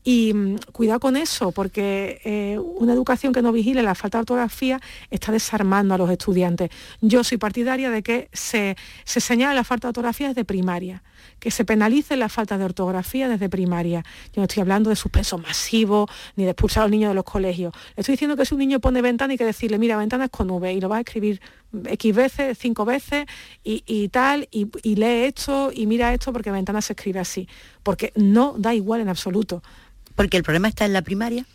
Y 0.06 0.34
mm, 0.34 0.56
cuidado 0.72 1.00
con 1.00 1.16
eso, 1.16 1.50
porque 1.50 2.20
eh, 2.24 2.58
una 2.58 2.92
educación 2.92 3.32
que 3.32 3.40
no 3.40 3.52
vigile 3.52 3.82
la 3.82 3.94
falta 3.94 4.18
de 4.18 4.20
ortografía 4.20 4.78
está 5.10 5.32
desarmando 5.32 5.94
a 5.94 5.98
los 5.98 6.10
estudiantes. 6.10 6.70
Yo 7.00 7.24
soy 7.24 7.38
partidaria 7.38 7.90
de 7.90 8.02
que 8.02 8.28
se, 8.32 8.76
se 9.04 9.20
señale 9.20 9.54
la 9.54 9.64
falta 9.64 9.88
de 9.88 9.90
ortografía 9.90 10.28
desde 10.28 10.44
primaria, 10.44 11.02
que 11.40 11.50
se 11.50 11.64
penalice 11.64 12.16
la 12.16 12.28
falta 12.28 12.58
de 12.58 12.66
ortografía 12.66 13.28
desde 13.28 13.48
primaria. 13.48 14.04
Yo 14.34 14.40
no 14.40 14.42
estoy 14.42 14.60
hablando 14.60 14.90
de 14.90 14.96
suspenso 14.96 15.38
masivo 15.38 16.06
ni 16.36 16.44
de 16.44 16.50
expulsar 16.50 16.82
a 16.82 16.84
los 16.84 16.90
niños 16.90 17.08
de 17.08 17.14
los 17.14 17.24
colegios. 17.24 17.72
Le 17.96 18.02
estoy 18.02 18.12
diciendo 18.12 18.36
que 18.36 18.44
si 18.44 18.52
un 18.52 18.60
niño 18.60 18.80
pone 18.80 19.00
ventana 19.00 19.32
hay 19.32 19.38
que 19.38 19.46
decirle, 19.46 19.78
mira, 19.78 19.96
ventana 19.96 20.24
es 20.24 20.30
con 20.30 20.50
V 20.50 20.70
y 20.70 20.80
lo 20.82 20.90
va 20.90 20.98
a 20.98 21.00
escribir 21.00 21.40
X 21.86 22.14
veces, 22.14 22.58
cinco 22.58 22.84
veces 22.84 23.26
y, 23.62 24.08
tal, 24.08 24.48
y, 24.50 24.68
y 24.82 24.96
lee 24.96 25.24
esto 25.24 25.70
y 25.74 25.86
mira 25.86 26.12
esto 26.12 26.32
porque 26.32 26.50
ventana 26.50 26.80
se 26.82 26.92
escribe 26.94 27.20
así. 27.20 27.48
Porque 27.82 28.12
no 28.16 28.54
da 28.58 28.74
igual 28.74 29.00
en 29.00 29.08
absoluto. 29.08 29.62
Porque 30.14 30.36
el 30.36 30.42
problema 30.42 30.68
está 30.68 30.84
en 30.84 30.92
la 30.92 31.02
primaria. 31.02 31.46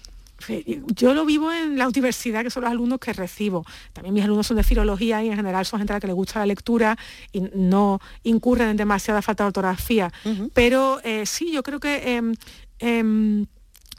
Yo 0.95 1.13
lo 1.13 1.25
vivo 1.25 1.51
en 1.51 1.77
la 1.77 1.87
universidad, 1.87 2.43
que 2.43 2.49
son 2.49 2.63
los 2.63 2.71
alumnos 2.71 2.99
que 2.99 3.13
recibo. 3.13 3.65
También 3.93 4.13
mis 4.13 4.23
alumnos 4.23 4.47
son 4.47 4.57
de 4.57 4.63
filología 4.63 5.23
y 5.23 5.29
en 5.29 5.35
general 5.35 5.65
son 5.65 5.79
gente 5.79 5.93
a 5.93 5.97
la 5.97 5.99
que 5.99 6.07
le 6.07 6.13
gusta 6.13 6.39
la 6.39 6.45
lectura 6.45 6.97
y 7.31 7.41
no 7.53 7.99
incurren 8.23 8.69
en 8.69 8.77
demasiada 8.77 9.21
falta 9.21 9.43
de 9.43 9.47
ortografía. 9.47 10.11
Pero 10.53 11.01
eh, 11.03 11.25
sí, 11.25 11.51
yo 11.51 11.63
creo 11.63 11.79
que 11.79 12.15
em, 12.15 12.33
em, 12.79 13.45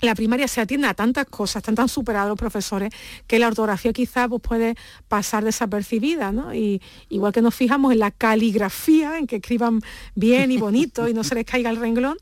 la 0.01 0.14
primaria 0.14 0.48
se 0.48 0.61
atiende 0.61 0.86
a 0.86 0.94
tantas 0.94 1.26
cosas, 1.26 1.57
están 1.57 1.74
tan 1.74 1.88
superados 1.88 2.28
los 2.28 2.38
profesores, 2.38 2.92
que 3.26 3.38
la 3.38 3.48
ortografía 3.48 3.92
quizá 3.92 4.28
pues, 4.28 4.42
puede 4.42 4.74
pasar 5.09 5.44
desapercibida, 5.44 6.32
¿no? 6.32 6.55
Y 6.55 6.80
igual 7.09 7.32
que 7.32 7.42
nos 7.42 7.55
fijamos 7.55 7.92
en 7.92 7.98
la 7.98 8.11
caligrafía, 8.11 9.18
en 9.18 9.26
que 9.26 9.36
escriban 9.36 9.80
bien 10.14 10.51
y 10.53 10.59
bonito 10.59 11.09
y 11.09 11.14
no 11.14 11.24
se 11.24 11.34
les 11.34 11.44
caiga 11.44 11.70
el 11.70 11.76
renglón, 11.76 12.16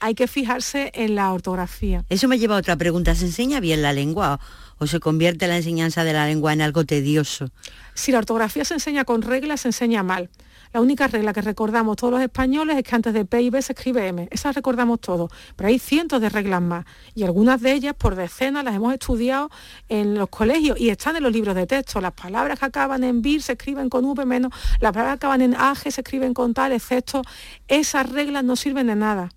hay 0.00 0.14
que 0.14 0.26
fijarse 0.28 0.92
en 0.94 1.14
la 1.14 1.32
ortografía. 1.32 2.04
Eso 2.08 2.28
me 2.28 2.38
lleva 2.38 2.56
a 2.56 2.58
otra 2.58 2.76
pregunta. 2.76 3.14
¿Se 3.14 3.26
enseña 3.26 3.60
bien 3.60 3.82
la 3.82 3.92
lengua 3.92 4.38
o 4.78 4.86
se 4.86 5.00
convierte 5.00 5.46
la 5.46 5.56
enseñanza 5.56 6.04
de 6.04 6.12
la 6.12 6.26
lengua 6.26 6.52
en 6.52 6.60
algo 6.60 6.84
tedioso? 6.84 7.50
Si 7.94 8.12
la 8.12 8.18
ortografía 8.18 8.64
se 8.64 8.74
enseña 8.74 9.04
con 9.04 9.22
reglas, 9.22 9.62
se 9.62 9.68
enseña 9.68 10.02
mal. 10.02 10.30
La 10.74 10.80
única 10.80 11.06
regla 11.06 11.32
que 11.32 11.40
recordamos 11.40 11.96
todos 11.96 12.14
los 12.14 12.20
españoles 12.20 12.76
es 12.76 12.82
que 12.82 12.96
antes 12.96 13.14
de 13.14 13.24
P 13.24 13.42
y 13.42 13.48
B 13.48 13.62
se 13.62 13.74
escribe 13.74 14.08
M. 14.08 14.26
Esa 14.32 14.50
recordamos 14.50 15.00
todos. 15.00 15.30
Pero 15.54 15.68
hay 15.68 15.78
cientos 15.78 16.20
de 16.20 16.28
reglas 16.28 16.60
más. 16.60 16.84
Y 17.14 17.22
algunas 17.22 17.60
de 17.60 17.74
ellas, 17.74 17.94
por 17.96 18.16
decenas, 18.16 18.64
las 18.64 18.74
hemos 18.74 18.92
estudiado 18.92 19.50
en 19.88 20.16
los 20.16 20.28
colegios 20.30 20.80
y 20.80 20.88
están 20.88 21.14
en 21.14 21.22
los 21.22 21.32
libros 21.32 21.54
de 21.54 21.68
texto. 21.68 22.00
Las 22.00 22.10
palabras 22.14 22.58
que 22.58 22.64
acaban 22.64 23.04
en 23.04 23.22
vir 23.22 23.40
se 23.40 23.52
escriben 23.52 23.88
con 23.88 24.04
V 24.04 24.26
menos, 24.26 24.52
las 24.80 24.92
palabras 24.92 25.12
que 25.20 25.26
acaban 25.26 25.42
en 25.42 25.54
AG 25.54 25.92
se 25.92 26.00
escriben 26.00 26.34
con 26.34 26.54
tal, 26.54 26.72
excepto. 26.72 27.22
Esas 27.68 28.10
reglas 28.10 28.42
no 28.42 28.56
sirven 28.56 28.88
de 28.88 28.96
nada. 28.96 29.28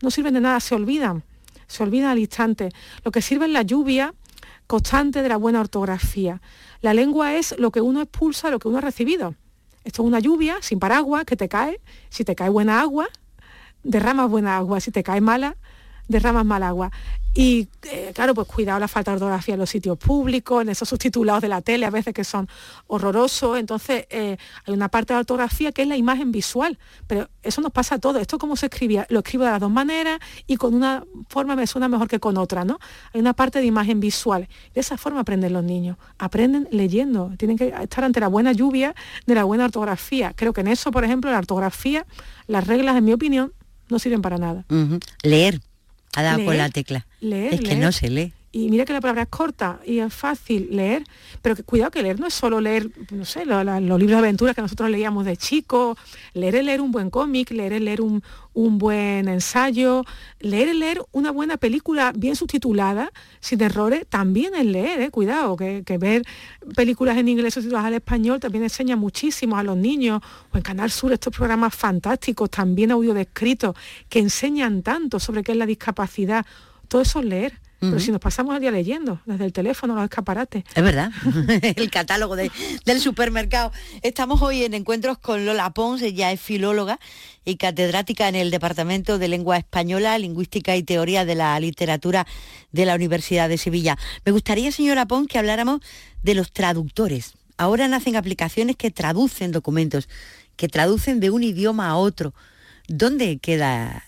No 0.00 0.12
sirven 0.12 0.34
de 0.34 0.42
nada, 0.42 0.60
se 0.60 0.76
olvidan. 0.76 1.24
Se 1.66 1.82
olvidan 1.82 2.10
al 2.10 2.20
instante. 2.20 2.68
Lo 3.02 3.10
que 3.10 3.20
sirve 3.20 3.46
es 3.46 3.50
la 3.50 3.62
lluvia 3.62 4.14
constante 4.68 5.22
de 5.22 5.28
la 5.28 5.38
buena 5.38 5.58
ortografía. 5.58 6.40
La 6.82 6.94
lengua 6.94 7.34
es 7.34 7.58
lo 7.58 7.72
que 7.72 7.80
uno 7.80 8.00
expulsa, 8.00 8.48
lo 8.48 8.60
que 8.60 8.68
uno 8.68 8.78
ha 8.78 8.82
recibido. 8.82 9.34
Esto 9.84 10.02
es 10.02 10.08
una 10.08 10.18
lluvia 10.18 10.56
sin 10.60 10.78
paraguas 10.78 11.24
que 11.24 11.36
te 11.36 11.48
cae. 11.48 11.80
Si 12.08 12.24
te 12.24 12.34
cae 12.34 12.48
buena 12.48 12.80
agua, 12.80 13.08
derramas 13.82 14.30
buena 14.30 14.56
agua. 14.56 14.80
Si 14.80 14.90
te 14.90 15.02
cae 15.02 15.20
mala, 15.20 15.56
derramas 16.08 16.44
mal 16.44 16.62
agua. 16.62 16.90
Y 17.36 17.66
eh, 17.90 18.12
claro, 18.14 18.32
pues 18.32 18.46
cuidado 18.46 18.78
la 18.78 18.86
falta 18.86 19.10
de 19.10 19.16
ortografía 19.16 19.54
en 19.54 19.60
los 19.60 19.68
sitios 19.68 19.98
públicos, 19.98 20.62
en 20.62 20.68
esos 20.68 20.88
subtitulados 20.88 21.42
de 21.42 21.48
la 21.48 21.62
tele 21.62 21.84
a 21.84 21.90
veces 21.90 22.14
que 22.14 22.22
son 22.22 22.48
horrorosos. 22.86 23.58
Entonces, 23.58 24.06
eh, 24.10 24.36
hay 24.64 24.72
una 24.72 24.88
parte 24.88 25.12
de 25.12 25.16
la 25.16 25.20
ortografía 25.20 25.72
que 25.72 25.82
es 25.82 25.88
la 25.88 25.96
imagen 25.96 26.30
visual, 26.30 26.78
pero 27.08 27.28
eso 27.42 27.60
nos 27.60 27.72
pasa 27.72 27.96
a 27.96 27.98
todos. 27.98 28.22
Esto 28.22 28.38
como 28.38 28.54
se 28.54 28.66
escribía, 28.66 29.04
lo 29.10 29.18
escribo 29.18 29.44
de 29.44 29.50
las 29.50 29.60
dos 29.60 29.70
maneras 29.70 30.20
y 30.46 30.56
con 30.56 30.74
una 30.74 31.04
forma 31.28 31.56
me 31.56 31.66
suena 31.66 31.88
mejor 31.88 32.06
que 32.06 32.20
con 32.20 32.36
otra, 32.38 32.64
¿no? 32.64 32.78
Hay 33.12 33.20
una 33.20 33.32
parte 33.32 33.58
de 33.58 33.66
imagen 33.66 33.98
visual. 33.98 34.48
De 34.72 34.80
esa 34.80 34.96
forma 34.96 35.20
aprenden 35.20 35.52
los 35.52 35.64
niños. 35.64 35.96
Aprenden 36.18 36.68
leyendo. 36.70 37.32
Tienen 37.36 37.58
que 37.58 37.74
estar 37.82 38.04
ante 38.04 38.20
la 38.20 38.28
buena 38.28 38.52
lluvia 38.52 38.94
de 39.26 39.34
la 39.34 39.42
buena 39.42 39.64
ortografía. 39.64 40.34
Creo 40.36 40.52
que 40.52 40.60
en 40.60 40.68
eso, 40.68 40.92
por 40.92 41.02
ejemplo, 41.02 41.32
la 41.32 41.38
ortografía, 41.38 42.06
las 42.46 42.64
reglas, 42.64 42.96
en 42.96 43.04
mi 43.04 43.12
opinión, 43.12 43.52
no 43.88 43.98
sirven 43.98 44.22
para 44.22 44.38
nada. 44.38 44.64
Leer 45.24 45.60
ha 46.14 46.22
dado 46.22 46.44
con 46.44 46.56
la 46.56 46.68
tecla. 46.68 47.06
Leer, 47.20 47.54
es 47.54 47.60
que 47.60 47.76
no 47.76 47.92
se 47.92 48.10
lee. 48.10 48.32
Y 48.54 48.70
mira 48.70 48.84
que 48.84 48.92
la 48.92 49.00
palabra 49.00 49.22
es 49.22 49.28
corta 49.30 49.80
y 49.84 49.98
es 49.98 50.14
fácil 50.14 50.68
leer, 50.70 51.02
pero 51.42 51.56
que, 51.56 51.64
cuidado 51.64 51.90
que 51.90 52.04
leer 52.04 52.20
no 52.20 52.28
es 52.28 52.34
solo 52.34 52.60
leer, 52.60 52.88
no 53.10 53.24
sé, 53.24 53.44
los 53.44 53.64
libros 53.64 54.10
de 54.10 54.16
aventuras 54.18 54.54
que 54.54 54.62
nosotros 54.62 54.90
leíamos 54.90 55.24
de 55.24 55.36
chicos, 55.36 55.98
leer 56.34 56.54
es 56.54 56.64
leer 56.64 56.80
un 56.80 56.92
buen 56.92 57.10
cómic, 57.10 57.50
leer 57.50 57.72
es 57.72 57.80
leer 57.80 58.00
un, 58.00 58.22
buen 58.54 59.26
ensayo, 59.26 60.04
leer 60.38 60.68
es 60.68 60.76
leer 60.76 61.02
una 61.10 61.32
buena 61.32 61.56
película 61.56 62.12
bien 62.14 62.36
subtitulada, 62.36 63.10
sin 63.40 63.60
errores, 63.60 64.06
también 64.08 64.54
es 64.54 64.66
leer, 64.66 65.00
¿eh? 65.00 65.10
cuidado, 65.10 65.56
que, 65.56 65.82
que, 65.84 65.98
ver 65.98 66.22
películas 66.76 67.18
en 67.18 67.26
inglés 67.26 67.54
subtituladas 67.54 67.88
al 67.88 67.94
español 67.94 68.38
también 68.38 68.62
enseña 68.62 68.94
muchísimo 68.94 69.56
a 69.56 69.64
los 69.64 69.76
niños, 69.76 70.22
o 70.52 70.56
en 70.56 70.62
Canal 70.62 70.92
Sur 70.92 71.12
estos 71.12 71.34
programas 71.34 71.74
fantásticos, 71.74 72.50
también 72.50 72.92
audio 72.92 73.14
descritos, 73.14 73.74
que 74.08 74.20
enseñan 74.20 74.84
tanto 74.84 75.18
sobre 75.18 75.42
qué 75.42 75.50
es 75.50 75.58
la 75.58 75.66
discapacidad, 75.66 76.46
todo 76.86 77.02
eso 77.02 77.18
es 77.18 77.24
leer. 77.24 77.63
Pero 77.90 78.00
si 78.00 78.10
nos 78.10 78.20
pasamos 78.20 78.54
el 78.54 78.60
día 78.60 78.70
leyendo, 78.70 79.20
desde 79.24 79.44
el 79.44 79.52
teléfono, 79.52 79.94
los 79.94 80.04
escaparates. 80.04 80.64
Es 80.74 80.82
verdad, 80.82 81.10
el 81.62 81.90
catálogo 81.90 82.36
del 82.36 83.00
supermercado. 83.00 83.72
Estamos 84.02 84.42
hoy 84.42 84.64
en 84.64 84.74
encuentros 84.74 85.18
con 85.18 85.44
Lola 85.46 85.70
Pons, 85.70 86.02
ella 86.02 86.32
es 86.32 86.40
filóloga 86.40 86.98
y 87.44 87.56
catedrática 87.56 88.28
en 88.28 88.34
el 88.34 88.50
Departamento 88.50 89.18
de 89.18 89.28
Lengua 89.28 89.56
Española, 89.56 90.18
Lingüística 90.18 90.76
y 90.76 90.82
Teoría 90.82 91.24
de 91.24 91.34
la 91.34 91.58
Literatura 91.60 92.26
de 92.72 92.86
la 92.86 92.94
Universidad 92.94 93.48
de 93.48 93.58
Sevilla. 93.58 93.98
Me 94.24 94.32
gustaría, 94.32 94.72
señora 94.72 95.06
Pons, 95.06 95.28
que 95.28 95.38
habláramos 95.38 95.80
de 96.22 96.34
los 96.34 96.52
traductores. 96.52 97.34
Ahora 97.56 97.86
nacen 97.86 98.16
aplicaciones 98.16 98.76
que 98.76 98.90
traducen 98.90 99.52
documentos, 99.52 100.08
que 100.56 100.68
traducen 100.68 101.20
de 101.20 101.30
un 101.30 101.42
idioma 101.42 101.88
a 101.88 101.96
otro 101.96 102.34
¿dónde 102.88 103.38
queda 103.38 104.02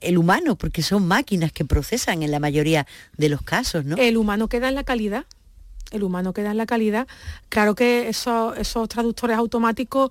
el 0.00 0.18
humano? 0.18 0.56
Porque 0.56 0.82
son 0.82 1.06
máquinas 1.06 1.52
que 1.52 1.64
procesan 1.64 2.22
en 2.22 2.30
la 2.30 2.40
mayoría 2.40 2.86
de 3.16 3.28
los 3.28 3.42
casos, 3.42 3.84
¿no? 3.84 3.96
El 3.96 4.16
humano 4.16 4.48
queda 4.48 4.68
en 4.68 4.74
la 4.74 4.84
calidad. 4.84 5.24
El 5.90 6.02
humano 6.02 6.32
queda 6.32 6.50
en 6.50 6.56
la 6.56 6.66
calidad. 6.66 7.06
Claro 7.48 7.74
que 7.74 8.08
esos, 8.08 8.56
esos 8.56 8.88
traductores 8.88 9.36
automáticos 9.36 10.10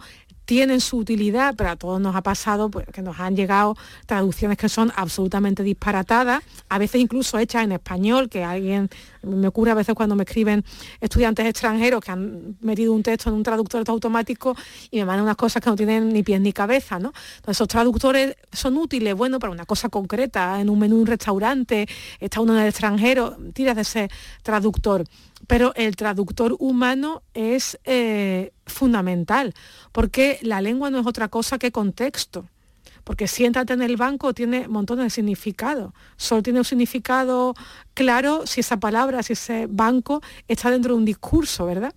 tienen 0.52 0.82
su 0.82 0.98
utilidad, 0.98 1.56
pero 1.56 1.70
a 1.70 1.76
todos 1.78 2.02
nos 2.02 2.14
ha 2.14 2.22
pasado 2.22 2.70
pues, 2.70 2.86
que 2.88 3.02
nos 3.02 3.18
han 3.22 3.38
llegado 3.38 3.78
traducciones 4.06 4.58
que 4.58 4.68
son 4.68 4.92
absolutamente 4.98 5.64
disparatadas, 5.64 6.44
a 6.68 6.78
veces 6.78 7.00
incluso 7.00 7.40
hechas 7.40 7.64
en 7.64 7.72
español, 7.72 8.28
que 8.28 8.44
alguien, 8.44 8.90
me 9.24 9.48
ocurre 9.48 9.72
a 9.72 9.76
veces 9.76 9.96
cuando 9.96 10.14
me 10.14 10.24
escriben 10.24 10.66
estudiantes 11.00 11.46
extranjeros 11.46 12.04
que 12.04 12.12
han 12.12 12.58
metido 12.60 12.92
un 12.92 13.02
texto 13.02 13.30
en 13.30 13.38
un 13.38 13.44
traductor 13.44 13.82
automático 13.88 14.54
y 14.90 14.98
me 14.98 15.06
mandan 15.06 15.24
unas 15.24 15.38
cosas 15.38 15.64
que 15.64 15.70
no 15.70 15.78
tienen 15.78 16.12
ni 16.12 16.22
pies 16.22 16.42
ni 16.42 16.52
cabeza, 16.52 17.00
¿no? 17.00 17.14
Entonces 17.38 17.56
esos 17.56 17.70
traductores 17.70 18.36
son 18.52 18.76
útiles, 18.76 19.16
bueno, 19.16 19.40
para 19.40 19.54
una 19.54 19.66
cosa 19.66 19.88
concreta, 19.88 20.60
en 20.60 20.70
un 20.70 20.80
menú 20.80 20.98
de 20.98 21.02
un 21.04 21.08
restaurante, 21.08 21.88
está 22.20 22.42
uno 22.42 22.56
en 22.56 22.64
el 22.64 22.68
extranjero, 22.68 23.38
tiras 23.54 23.78
de 23.78 23.84
ese 23.84 24.10
traductor 24.44 25.06
pero 25.48 25.74
el 25.76 25.96
traductor 25.96 26.56
humano 26.60 27.24
es 27.34 27.80
eh, 27.84 28.52
fundamental, 28.66 29.54
porque 29.92 30.40
la 30.42 30.62
lengua 30.62 30.90
no 30.90 31.00
es 31.00 31.08
otra 31.08 31.28
cosa 31.28 31.58
que 31.58 31.72
contexto. 31.72 32.48
Porque 33.04 33.28
siéntate 33.28 33.74
en 33.74 33.82
el 33.82 33.98
banco 33.98 34.34
tiene 34.34 34.68
montones 34.68 35.06
de 35.06 35.10
significados. 35.10 35.92
Solo 36.18 36.44
tiene 36.44 36.60
un 36.60 36.66
significado 36.66 37.56
claro 37.96 38.46
si 38.46 38.60
esa 38.60 38.78
palabra, 38.78 39.24
si 39.24 39.34
ese 39.34 39.68
banco 39.68 40.22
está 40.48 40.70
dentro 40.70 40.94
de 40.94 41.00
un 41.00 41.06
discurso, 41.06 41.66
¿verdad? 41.66 41.94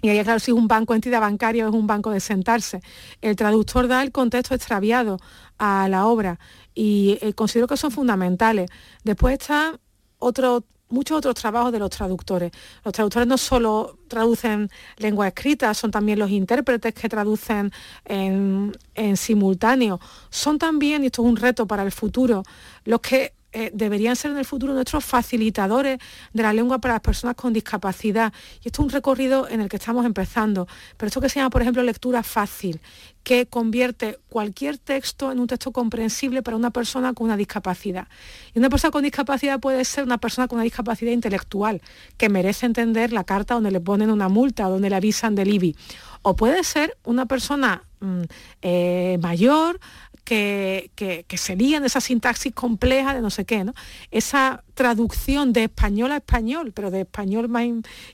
Y 0.00 0.10
ahí, 0.10 0.22
claro, 0.22 0.38
si 0.38 0.50
es 0.50 0.56
un 0.56 0.68
banco, 0.68 0.94
entidad 0.94 1.20
bancaria 1.20 1.64
o 1.64 1.68
es 1.68 1.74
un 1.74 1.86
banco 1.86 2.10
de 2.10 2.20
sentarse. 2.20 2.80
El 3.22 3.36
traductor 3.36 3.88
da 3.88 4.02
el 4.02 4.12
contexto 4.12 4.54
extraviado 4.54 5.18
a 5.58 5.88
la 5.88 6.06
obra 6.06 6.38
y 6.74 7.18
eh, 7.22 7.32
considero 7.32 7.66
que 7.66 7.76
son 7.76 7.90
fundamentales. 7.90 8.70
Después 9.02 9.32
está 9.34 9.78
otro 10.18 10.64
muchos 10.88 11.18
otros 11.18 11.34
trabajos 11.34 11.72
de 11.72 11.78
los 11.78 11.90
traductores. 11.90 12.52
Los 12.84 12.94
traductores 12.94 13.26
no 13.26 13.38
solo 13.38 13.98
traducen 14.08 14.70
lengua 14.96 15.28
escrita, 15.28 15.72
son 15.74 15.90
también 15.90 16.18
los 16.18 16.30
intérpretes 16.30 16.94
que 16.94 17.08
traducen 17.08 17.72
en, 18.04 18.72
simultáneo. 19.16 20.00
Son 20.30 20.58
también, 20.58 21.02
y 21.02 21.06
esto 21.06 21.22
es 21.22 21.28
un 21.28 21.36
reto 21.36 21.66
para 21.66 21.82
el 21.82 21.92
futuro, 21.92 22.42
los 22.84 23.00
que 23.00 23.34
eh, 23.52 23.70
deberían 23.72 24.16
ser 24.16 24.32
en 24.32 24.38
el 24.38 24.44
futuro 24.44 24.74
nuestros 24.74 25.04
facilitadores 25.04 26.00
de 26.32 26.42
la 26.42 26.52
lengua 26.52 26.80
para 26.80 26.94
las 26.94 27.02
personas 27.02 27.36
con 27.36 27.52
discapacidad. 27.52 28.32
Y 28.62 28.68
esto 28.68 28.82
es 28.82 28.86
un 28.86 28.90
recorrido 28.90 29.48
en 29.48 29.60
el 29.60 29.68
que 29.68 29.76
estamos 29.76 30.04
empezando. 30.04 30.66
Pero 30.96 31.06
esto 31.06 31.20
que 31.20 31.28
se 31.28 31.38
llama, 31.38 31.50
por 31.50 31.62
ejemplo, 31.62 31.82
lectura 31.82 32.22
fácil, 32.24 32.80
que 33.24 33.46
convierte 33.46 34.18
cualquier 34.28 34.76
texto 34.78 35.32
en 35.32 35.40
un 35.40 35.46
texto 35.46 35.72
comprensible 35.72 36.42
para 36.42 36.56
una 36.56 36.70
persona 36.70 37.14
con 37.14 37.24
una 37.24 37.36
discapacidad. 37.36 38.06
Y 38.54 38.58
una 38.58 38.68
persona 38.68 38.90
con 38.90 39.02
discapacidad 39.02 39.58
puede 39.58 39.84
ser 39.84 40.04
una 40.04 40.18
persona 40.18 40.46
con 40.46 40.58
una 40.58 40.64
discapacidad 40.64 41.10
intelectual, 41.10 41.80
que 42.18 42.28
merece 42.28 42.66
entender 42.66 43.12
la 43.12 43.24
carta 43.24 43.54
donde 43.54 43.70
le 43.70 43.80
ponen 43.80 44.10
una 44.10 44.28
multa, 44.28 44.68
donde 44.68 44.90
le 44.90 44.96
avisan 44.96 45.34
del 45.34 45.48
IBI. 45.48 45.74
O 46.20 46.36
puede 46.36 46.62
ser 46.64 46.96
una 47.04 47.26
persona 47.26 47.82
mm, 48.00 48.22
eh, 48.60 49.18
mayor, 49.20 49.80
que, 50.24 50.90
que, 50.94 51.24
que 51.28 51.38
serían 51.38 51.84
esa 51.84 52.00
sintaxis 52.00 52.52
compleja 52.54 53.14
de 53.14 53.20
no 53.20 53.30
sé 53.30 53.44
qué, 53.44 53.64
¿no? 53.64 53.74
Esa 54.10 54.64
traducción 54.74 55.52
de 55.52 55.64
español 55.64 56.12
a 56.12 56.16
español, 56.16 56.72
pero 56.74 56.90
de 56.90 57.02
español 57.02 57.48
más 57.48 57.66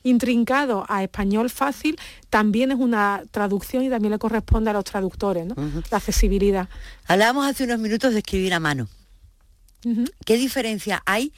intrincado 0.02 0.84
a 0.88 1.02
español 1.02 1.50
fácil, 1.50 1.98
también 2.28 2.72
es 2.72 2.78
una 2.78 3.22
traducción 3.30 3.84
y 3.84 3.90
también 3.90 4.12
le 4.12 4.18
corresponde 4.18 4.70
a 4.70 4.72
los 4.72 4.84
traductores, 4.84 5.46
¿no? 5.46 5.54
La 5.90 5.98
accesibilidad. 5.98 6.68
Hablábamos 7.06 7.46
hace 7.46 7.64
unos 7.64 7.78
minutos 7.78 8.12
de 8.12 8.18
escribir 8.18 8.52
a 8.54 8.61
mano. 8.61 8.88
¿Qué 10.26 10.36
diferencia 10.36 11.02
hay 11.06 11.32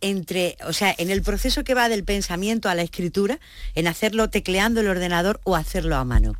entre, 0.00 0.56
o 0.66 0.72
sea, 0.72 0.94
en 0.96 1.10
el 1.10 1.22
proceso 1.22 1.64
que 1.64 1.74
va 1.74 1.88
del 1.88 2.04
pensamiento 2.04 2.68
a 2.68 2.74
la 2.74 2.82
escritura, 2.82 3.40
en 3.74 3.88
hacerlo 3.88 4.30
tecleando 4.30 4.80
el 4.80 4.88
ordenador 4.88 5.40
o 5.44 5.56
hacerlo 5.56 5.96
a 5.96 6.04
mano? 6.04 6.34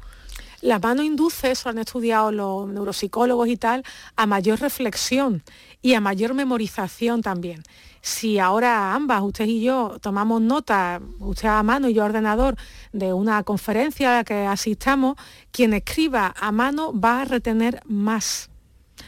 La 0.60 0.78
mano 0.80 1.02
induce, 1.02 1.52
eso 1.52 1.68
han 1.68 1.78
estudiado 1.78 2.32
los 2.32 2.68
neuropsicólogos 2.68 3.48
y 3.48 3.56
tal, 3.56 3.84
a 4.16 4.26
mayor 4.26 4.60
reflexión 4.60 5.42
y 5.82 5.94
a 5.94 6.00
mayor 6.00 6.34
memorización 6.34 7.22
también. 7.22 7.62
Si 8.00 8.38
ahora 8.38 8.94
ambas, 8.94 9.22
usted 9.22 9.46
y 9.46 9.62
yo, 9.62 9.98
tomamos 10.00 10.40
nota, 10.40 11.00
usted 11.20 11.48
a 11.48 11.62
mano 11.62 11.88
y 11.88 11.94
yo 11.94 12.02
a 12.02 12.06
ordenador, 12.06 12.56
de 12.92 13.12
una 13.12 13.42
conferencia 13.44 14.10
a 14.10 14.16
la 14.18 14.24
que 14.24 14.46
asistamos, 14.46 15.16
quien 15.52 15.74
escriba 15.74 16.34
a 16.38 16.50
mano 16.50 16.98
va 16.98 17.22
a 17.22 17.24
retener 17.24 17.80
más 17.84 18.50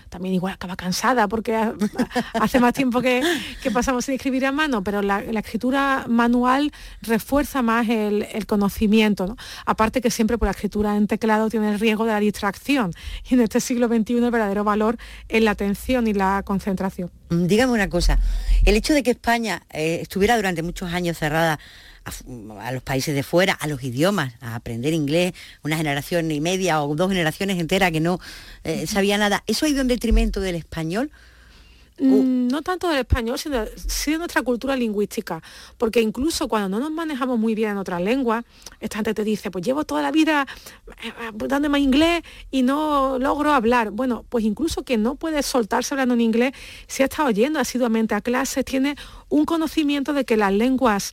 también 0.09 0.35
igual 0.35 0.55
acaba 0.55 0.77
cansada 0.77 1.29
porque 1.29 1.55
hace 2.35 2.61
más 2.61 2.75
tiempo 2.75 3.01
que, 3.01 3.23
pasamos 3.73 4.05
sin 4.05 4.15
escribir 4.15 4.47
a 4.47 4.53
mano, 4.53 4.83
pero 4.83 5.03
la, 5.03 5.21
escritura 5.21 6.05
manual 6.09 6.73
refuerza 7.03 7.63
más 7.63 7.89
el, 7.89 8.27
conocimiento, 8.47 9.27
¿no? 9.27 9.37
Aparte 9.65 10.01
que 10.01 10.11
siempre 10.11 10.39
por 10.39 10.47
la 10.47 10.53
escritura 10.53 10.97
en 10.97 11.07
teclado 11.07 11.49
tiene 11.49 11.73
el 11.73 11.81
riesgo 11.81 12.05
de 12.05 12.13
la 12.13 12.21
distracción 12.21 12.93
y 13.29 13.35
en 13.35 13.41
este 13.41 13.61
siglo 13.61 13.89
XXI 13.89 14.17
el 14.17 14.31
verdadero 14.31 14.65
valor 14.65 14.97
es 15.29 15.43
la 15.43 15.53
atención 15.53 16.07
y 16.07 16.13
la 16.13 16.43
concentración. 16.45 17.11
Mm, 17.31 17.47
dígame 17.47 17.73
una 17.73 17.89
cosa, 17.89 18.19
el 18.65 18.77
hecho 18.77 18.93
de 18.93 19.03
que 19.03 19.13
España 19.13 19.63
eh, 19.71 19.99
estuviera 20.03 20.37
durante 20.37 20.63
muchos 20.63 20.93
años 20.93 21.19
cerrada 21.19 21.59
a, 22.05 22.73
los 22.73 22.83
países 22.83 23.15
de 23.15 23.23
fuera, 23.23 23.53
a 23.55 23.67
los 23.67 23.83
idiomas, 23.83 24.35
a 24.41 24.55
aprender 24.55 24.93
inglés, 24.93 25.33
una 25.63 25.77
generación 25.77 26.31
y 26.31 26.41
media 26.41 26.83
o 26.83 26.95
dos 26.95 27.09
generaciones 27.09 27.59
enteras 27.59 27.93
que 27.93 28.01
no 28.01 28.21
eh, 28.65 28.87
sabía 28.87 29.19
nada, 29.19 29.43
¿eso 29.47 29.67
ha 29.67 29.69
ido 29.69 29.81
en 29.81 29.89
detrimento 29.89 30.41
del 30.41 30.57
español? 30.57 31.11
Mm, 32.01 32.49
no 32.49 32.63
tanto 32.63 32.89
del 32.89 33.01
español, 33.01 33.39
sino 33.39 33.65
sí 33.77 34.13
de 34.13 34.19
nuestra 34.19 34.41
cultura 34.43 34.75
lingüística, 34.75 35.43
porque 35.77 36.01
incluso 36.01 36.49
cuando 36.49 36.71
no 36.71 36.81
nos 36.81 36.91
manejamos 36.91 37.39
muy 37.39 37.55
bien 37.55 37.73
en 37.73 37.77
otras 37.77 38.01
lenguas, 38.01 38.45
esta 38.81 38.97
gente 38.97 39.13
te 39.13 39.23
dice, 39.23 39.51
pues 39.51 39.65
llevo 39.67 39.85
toda 39.85 40.01
la 40.01 40.11
vida 40.11 40.47
eh, 41.03 41.13
dándome 41.35 41.79
inglés 41.79 42.23
y 42.51 42.63
no 42.63 43.19
logro 43.19 43.53
hablar. 43.53 43.91
Bueno, 43.91 44.25
pues 44.31 44.45
incluso 44.45 44.83
que 44.83 44.97
no 44.97 45.17
puede 45.17 45.43
soltarse 45.43 45.93
hablando 45.93 46.15
en 46.15 46.23
inglés, 46.23 46.53
si 46.87 47.03
ha 47.03 47.07
estado 47.07 47.31
yendo 47.31 47.61
asiduamente 47.61 48.15
a 48.15 48.23
clases, 48.23 48.65
tiene 48.65 48.97
un 49.29 49.45
conocimiento 49.45 50.15
de 50.15 50.25
que 50.25 50.39
las 50.39 50.55
lenguas 50.55 51.13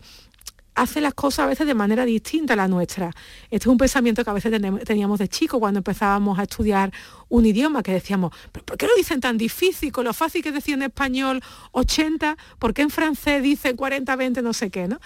hace 0.77 1.01
las 1.01 1.15
cosas 1.15 1.39
a 1.39 1.47
veces 1.47 1.65
de 1.65 1.73
manera 1.73 2.05
distinta 2.05 2.53
a 2.53 2.55
la 2.55 2.67
nuestra. 2.67 3.11
Este 3.49 3.55
es 3.55 3.67
un 3.67 3.77
pensamiento 3.77 4.23
que 4.23 4.29
a 4.29 4.33
veces 4.33 4.53
teníamos 4.85 5.17
de 5.17 5.27
chico 5.27 5.59
cuando 5.59 5.79
empezábamos 5.79 6.37
a 6.37 6.43
estudiar 6.43 6.93
un 7.29 7.45
idioma, 7.47 7.81
que 7.81 7.91
decíamos, 7.91 8.31
¿por 8.51 8.77
qué 8.77 8.85
lo 8.85 8.93
dicen 8.95 9.19
tan 9.19 9.37
difícil? 9.37 9.91
Con 9.91 10.05
lo 10.05 10.13
fácil 10.13 10.43
que 10.43 10.51
decía 10.51 10.75
en 10.75 10.83
español 10.83 11.41
80, 11.71 12.37
¿por 12.59 12.75
qué 12.75 12.83
en 12.83 12.91
francés 12.91 13.41
dicen 13.41 13.75
40, 13.75 14.15
20, 14.15 14.41
no 14.43 14.53
sé 14.53 14.69
qué? 14.69 14.87
¿no? 14.87 14.99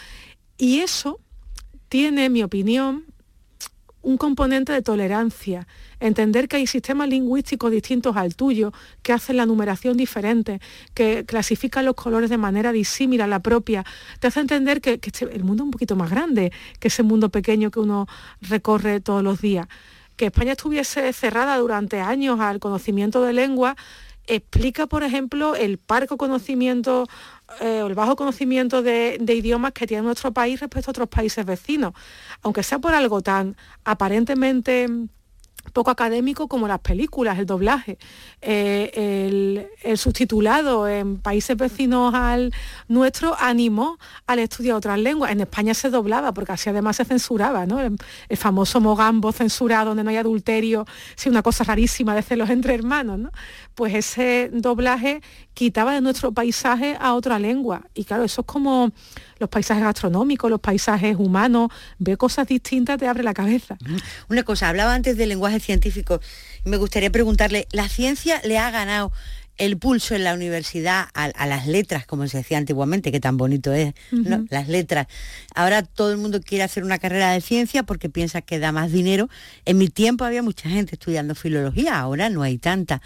Y 0.58 0.80
eso 0.80 1.22
tiene, 1.88 2.26
en 2.26 2.34
mi 2.34 2.44
opinión, 2.44 3.06
un 4.02 4.18
componente 4.18 4.74
de 4.74 4.82
tolerancia, 4.82 5.68
entender 6.00 6.48
que 6.48 6.58
hay 6.58 6.68
sistemas 6.68 7.10
lingüísticos 7.10 7.72
distintos 7.72 8.18
al 8.18 8.36
tuyo, 8.36 8.74
que 9.04 9.14
hacen 9.14 9.38
la 9.38 9.46
numeración 9.46 9.98
diferente, 9.98 10.60
que 10.94 11.26
clasifican 11.26 11.86
los 11.86 11.96
colores 11.96 12.30
de 12.30 12.38
manera 12.38 12.72
disímil 12.72 13.22
a 13.22 13.28
la 13.28 13.40
propia, 13.40 13.86
te 14.20 14.28
hace 14.28 14.40
entender 14.40 14.82
que, 14.82 15.00
este, 15.02 15.26
el 15.26 15.44
mundo 15.44 15.64
es 15.64 15.66
un 15.66 15.72
poquito 15.72 15.96
más 15.96 16.10
grande 16.10 16.52
que 16.80 16.88
ese 16.88 17.04
mundo 17.04 17.30
pequeño 17.30 17.72
que 17.72 17.80
uno 17.80 18.08
recorre 18.42 19.00
todos 19.00 19.24
los 19.24 19.42
días. 19.42 19.68
Que 20.16 20.28
España 20.28 20.52
estuviese 20.54 21.14
cerrada 21.14 21.58
durante 21.58 22.00
años 22.00 22.40
al 22.40 22.60
conocimiento 22.60 23.24
de 23.24 23.34
lengua 23.34 23.76
explica, 24.28 24.88
por 24.88 25.04
ejemplo, 25.04 25.56
el 25.56 25.78
parco 25.78 26.18
conocimiento 26.18 27.08
eh, 27.60 27.84
el 27.86 27.94
bajo 27.94 28.16
conocimiento 28.16 28.82
de, 28.82 29.18
idiomas 29.28 29.74
que 29.74 29.88
tiene 29.88 30.04
nuestro 30.04 30.32
país 30.32 30.60
respecto 30.60 30.90
a 30.90 30.92
otros 30.92 31.10
países 31.10 31.46
vecinos, 31.46 31.94
aunque 32.42 32.64
sea 32.64 32.80
por 32.80 32.94
algo 32.94 33.22
tan 33.22 33.56
aparentemente 33.84 34.88
poco 35.74 35.92
académico 35.92 36.48
como 36.48 36.68
las 36.68 36.80
películas, 36.80 37.38
el 37.38 37.46
doblaje, 37.46 37.98
eh, 38.42 39.68
el, 39.84 39.98
subtitulado 39.98 40.88
en 40.88 41.20
países 41.20 41.56
vecinos 41.56 42.14
al 42.14 42.52
nuestro 42.88 43.36
animó 43.40 43.98
al 44.26 44.40
estudio 44.40 44.74
de 44.74 44.78
otras 44.78 45.00
lenguas. 45.00 45.32
En 45.32 45.42
España 45.42 45.74
se 45.74 45.90
doblaba 45.90 46.34
porque 46.34 46.54
así 46.54 46.70
además 46.70 46.96
se 46.96 47.06
censuraba, 47.06 47.66
¿no? 47.66 47.80
El, 47.80 47.98
famoso 48.38 48.82
Mogambo 48.82 49.32
censurado 49.32 49.90
donde 49.90 50.04
no 50.04 50.10
hay 50.10 50.18
adulterio, 50.18 50.86
sí, 51.16 51.30
una 51.30 51.44
cosa 51.44 51.64
rarísima 51.64 52.16
de 52.16 52.24
celos 52.24 52.50
entre 52.50 52.74
hermanos, 52.74 53.20
¿no? 53.20 53.32
Pues 53.76 53.94
ese 53.94 54.50
doblaje 54.52 55.22
quitaba 55.54 55.94
de 55.94 56.02
nuestro 56.02 56.32
paisaje 56.32 56.98
a 57.00 57.14
otra 57.14 57.40
lengua. 57.40 57.88
Y 57.94 58.06
claro, 58.06 58.24
eso 58.24 58.42
es 58.42 58.48
como 58.48 58.92
los 59.40 59.50
paisajes 59.50 59.84
gastronómicos, 59.84 60.50
los 60.50 60.60
paisajes 60.60 61.16
humanos, 61.18 61.70
ve 62.00 62.18
cosas 62.18 62.48
distintas, 62.48 62.98
te 62.98 63.08
abre 63.08 63.24
la 63.24 63.34
cabeza. 63.34 63.78
Una 64.30 64.44
cosa, 64.44 64.70
hablaba 64.70 64.94
antes 64.94 65.18
del 65.18 65.30
lenguaje 65.30 65.60
científico, 65.60 66.20
me 66.64 66.78
gustaría 66.78 67.12
preguntarle, 67.12 67.68
¿la 67.72 67.90
ciencia 67.90 68.42
le 68.44 68.58
ha 68.58 68.72
ganado 68.72 69.12
el 69.62 69.78
pulso 69.78 70.16
en 70.16 70.24
la 70.24 70.34
universidad 70.34 71.10
a, 71.14 71.46
las 71.46 71.68
letras, 71.68 72.08
como 72.08 72.28
se 72.28 72.38
decía 72.38 72.58
antiguamente, 72.58 73.12
que 73.12 73.20
tan 73.20 73.38
bonito 73.38 73.72
es, 73.74 73.94
las 74.50 74.68
letras. 74.68 75.06
Ahora 75.54 75.84
todo 75.84 76.12
el 76.12 76.18
mundo 76.18 76.42
quiere 76.42 76.64
hacer 76.64 76.84
una 76.84 76.98
carrera 76.98 77.32
de 77.32 77.42
ciencia 77.42 77.84
porque 77.84 78.10
piensa 78.10 78.42
que 78.42 78.58
da 78.58 78.72
más 78.72 78.92
dinero. 78.92 79.30
En 79.66 79.78
mi 79.78 79.88
tiempo 79.88 80.24
había 80.24 80.42
mucha 80.42 80.68
gente 80.68 80.96
estudiando 80.96 81.36
filología, 81.36 82.00
ahora 82.00 82.30
no 82.30 82.42
hay 82.42 82.58
tanta. 82.58 83.04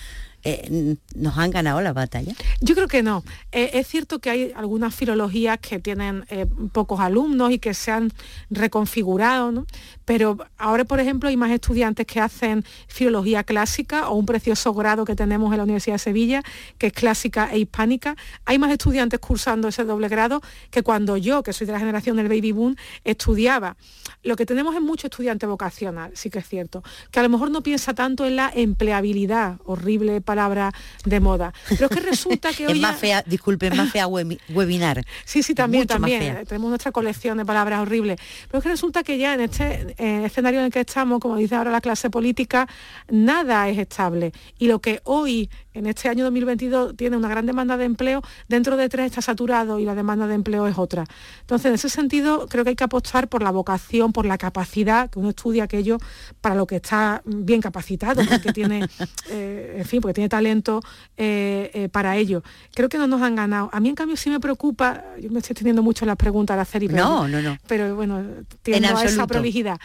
Eh, 0.48 0.96
nos 1.16 1.36
han 1.40 1.50
ganado 1.50 1.82
la 1.82 1.92
batalla? 1.92 2.36
Yo 2.62 2.76
creo 2.76 2.88
que 2.88 3.02
no. 3.02 3.24
Eh, 3.52 3.72
es 3.74 3.88
cierto 3.88 4.20
que 4.20 4.30
hay 4.30 4.52
algunas 4.56 4.94
filologías 4.94 5.58
que 5.58 5.80
tienen 5.80 6.24
eh, 6.30 6.46
pocos 6.72 7.00
alumnos 7.00 7.52
y 7.52 7.58
que 7.58 7.74
se 7.74 7.90
han 7.90 8.12
reconfigurado, 8.52 9.66
pero 10.06 10.38
ahora, 10.60 10.86
por 10.86 11.00
ejemplo, 11.00 11.30
hay 11.30 11.36
más 11.36 11.50
estudiantes 11.50 12.06
que 12.06 12.20
hacen 12.20 12.64
filología 12.88 13.44
clásica 13.44 14.08
o 14.10 14.16
un 14.16 14.28
precioso 14.28 14.72
grado 14.76 15.04
que 15.04 15.16
tenemos 15.16 15.52
en 15.52 15.58
la 15.58 15.64
Universidad 15.64 15.96
de 15.96 16.00
Sevilla, 16.00 16.44
que 16.78 16.88
es 16.88 16.94
clásica 16.94 17.50
e 17.52 17.58
hispánica. 17.58 18.16
Hay 18.46 18.60
más 18.60 18.72
estudiantes 18.72 19.20
cursando 19.20 19.68
ese 19.68 19.84
doble 19.84 20.10
grado 20.10 20.44
que 20.70 20.84
cuando 20.84 21.18
yo, 21.18 21.42
que 21.42 21.54
soy 21.54 21.66
de 21.66 21.74
la 21.74 21.80
generación 21.80 22.18
del 22.18 22.28
baby 22.28 22.52
boom, 22.52 22.76
estudiaba. 23.04 23.78
Lo 24.22 24.36
que 24.36 24.46
tenemos 24.46 24.76
es 24.76 24.82
mucho 24.82 25.08
estudiante 25.08 25.48
vocacional, 25.48 26.12
sí 26.14 26.30
que 26.30 26.38
es 26.38 26.48
cierto, 26.48 26.84
que 27.10 27.20
a 27.20 27.24
lo 27.24 27.30
mejor 27.30 27.50
no 27.50 27.64
piensa 27.64 27.96
tanto 27.96 28.28
en 28.28 28.36
la 28.36 28.52
empleabilidad, 28.54 29.58
horrible 29.66 30.22
para 30.22 30.35
palabra 30.36 30.72
de 31.06 31.20
moda. 31.22 31.54
Pero 31.70 31.86
es 31.86 31.92
que 31.92 32.02
resulta 32.02 32.52
que 32.52 32.68
hoy... 32.68 32.74
es 32.74 32.80
más 32.80 32.98
fea, 32.98 33.24
disculpe, 33.26 33.72
más 33.72 33.92
fea 33.92 34.06
webinar. 34.08 35.04
Sí, 35.24 35.42
sí, 35.44 35.56
también, 35.56 35.88
también. 35.88 36.46
Tenemos 36.46 36.70
nuestra 36.70 36.92
colección 36.92 37.38
de 37.38 37.46
palabras 37.46 37.80
horribles. 37.82 38.20
Pero 38.48 38.60
es 38.60 38.64
que 38.64 38.70
resulta 38.70 39.04
que 39.04 39.18
ya 39.18 39.34
en 39.34 39.42
este 39.42 39.96
eh, 39.98 40.26
escenario 40.26 40.60
en 40.60 40.66
el 40.66 40.72
que 40.72 40.82
estamos, 40.82 41.20
como 41.20 41.38
dice 41.38 41.56
ahora 41.56 41.72
la 41.72 41.82
clase 41.82 42.10
política, 42.10 42.68
nada 43.10 43.70
es 43.70 43.78
estable. 43.78 44.34
Y 44.60 44.68
lo 44.68 44.80
que 44.80 45.00
hoy 45.06 45.50
en 45.76 45.86
este 45.86 46.10
año 46.10 46.24
2022 46.24 46.96
tiene 46.96 47.18
una 47.18 47.28
gran 47.28 47.46
demanda 47.46 47.78
de 47.78 47.86
empleo, 47.86 48.24
dentro 48.48 48.78
de 48.78 48.90
tres 48.90 49.08
está 49.08 49.22
saturado 49.22 49.78
y 49.78 49.86
la 49.86 49.94
demanda 49.94 50.26
de 50.26 50.34
empleo 50.34 50.68
es 50.68 50.78
otra. 50.78 51.04
Entonces, 51.42 51.68
en 51.68 51.74
ese 51.76 51.90
sentido, 51.90 52.48
creo 52.48 52.64
que 52.64 52.72
hay 52.72 52.76
que 52.76 52.84
apostar 52.86 53.28
por 53.28 53.44
la 53.44 53.52
vocación, 53.52 54.14
por 54.14 54.26
la 54.26 54.38
capacidad, 54.38 55.10
que 55.10 55.20
uno 55.20 55.30
estudia 55.30 55.66
aquello 55.66 55.98
para 56.42 56.56
lo 56.56 56.66
que 56.66 56.78
está 56.78 57.22
bien 57.26 57.62
capacitado, 57.62 58.24
porque 58.26 58.54
tiene, 58.54 58.88
eh, 59.30 59.76
en 59.80 59.86
fin, 59.86 60.02
porque 60.02 60.14
tiene 60.14 60.30
talento 60.30 60.82
eh, 61.18 61.70
eh, 61.74 61.90
para 61.90 62.16
ello. 62.16 62.42
Creo 62.74 62.88
que 62.88 62.98
no 62.98 63.08
nos 63.08 63.22
han 63.22 63.36
ganado. 63.36 63.70
A 63.74 63.80
mí, 63.82 63.90
en 63.90 63.96
cambio, 63.96 64.16
sí 64.16 64.30
me 64.30 64.40
preocupa, 64.40 65.04
yo 65.20 65.30
me 65.30 65.40
estoy 65.40 65.56
teniendo 65.56 65.84
mucho 65.84 66.06
las 66.06 66.16
preguntas 66.16 66.56
de 66.56 66.62
hacer 66.62 66.84
y 66.84 66.88
No, 66.88 67.28
no, 67.28 67.42
no. 67.42 67.58
Pero 67.68 67.96
bueno, 67.96 68.24
tiene 68.64 68.88
esa 69.04 69.28
prolijidad. 69.28 69.78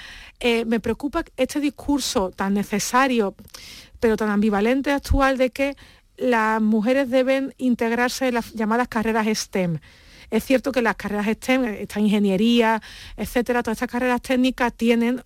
me 0.67 0.79
preocupa 0.79 1.25
este 1.37 1.59
discurso 1.59 2.31
tan 2.31 2.55
necesario 2.55 3.35
pero 4.01 4.17
tan 4.17 4.31
ambivalente 4.31 4.91
actual 4.91 5.39
de 5.39 5.51
que 5.51 5.77
las 6.17 6.61
mujeres 6.61 7.09
deben 7.11 7.55
integrarse 7.59 8.29
en 8.29 8.35
las 8.35 8.53
llamadas 8.53 8.89
carreras 8.89 9.27
STEM. 9.27 9.79
Es 10.31 10.45
cierto 10.45 10.71
que 10.71 10.83
las 10.83 10.97
carreras 10.97 11.27
STEM, 11.27 11.65
esta 11.65 12.01
ingeniería, 12.01 12.81
etcétera, 13.17 13.63
todas 13.63 13.77
estas 13.77 13.91
carreras 13.91 14.23
técnicas 14.23 14.73
tienen 14.75 15.23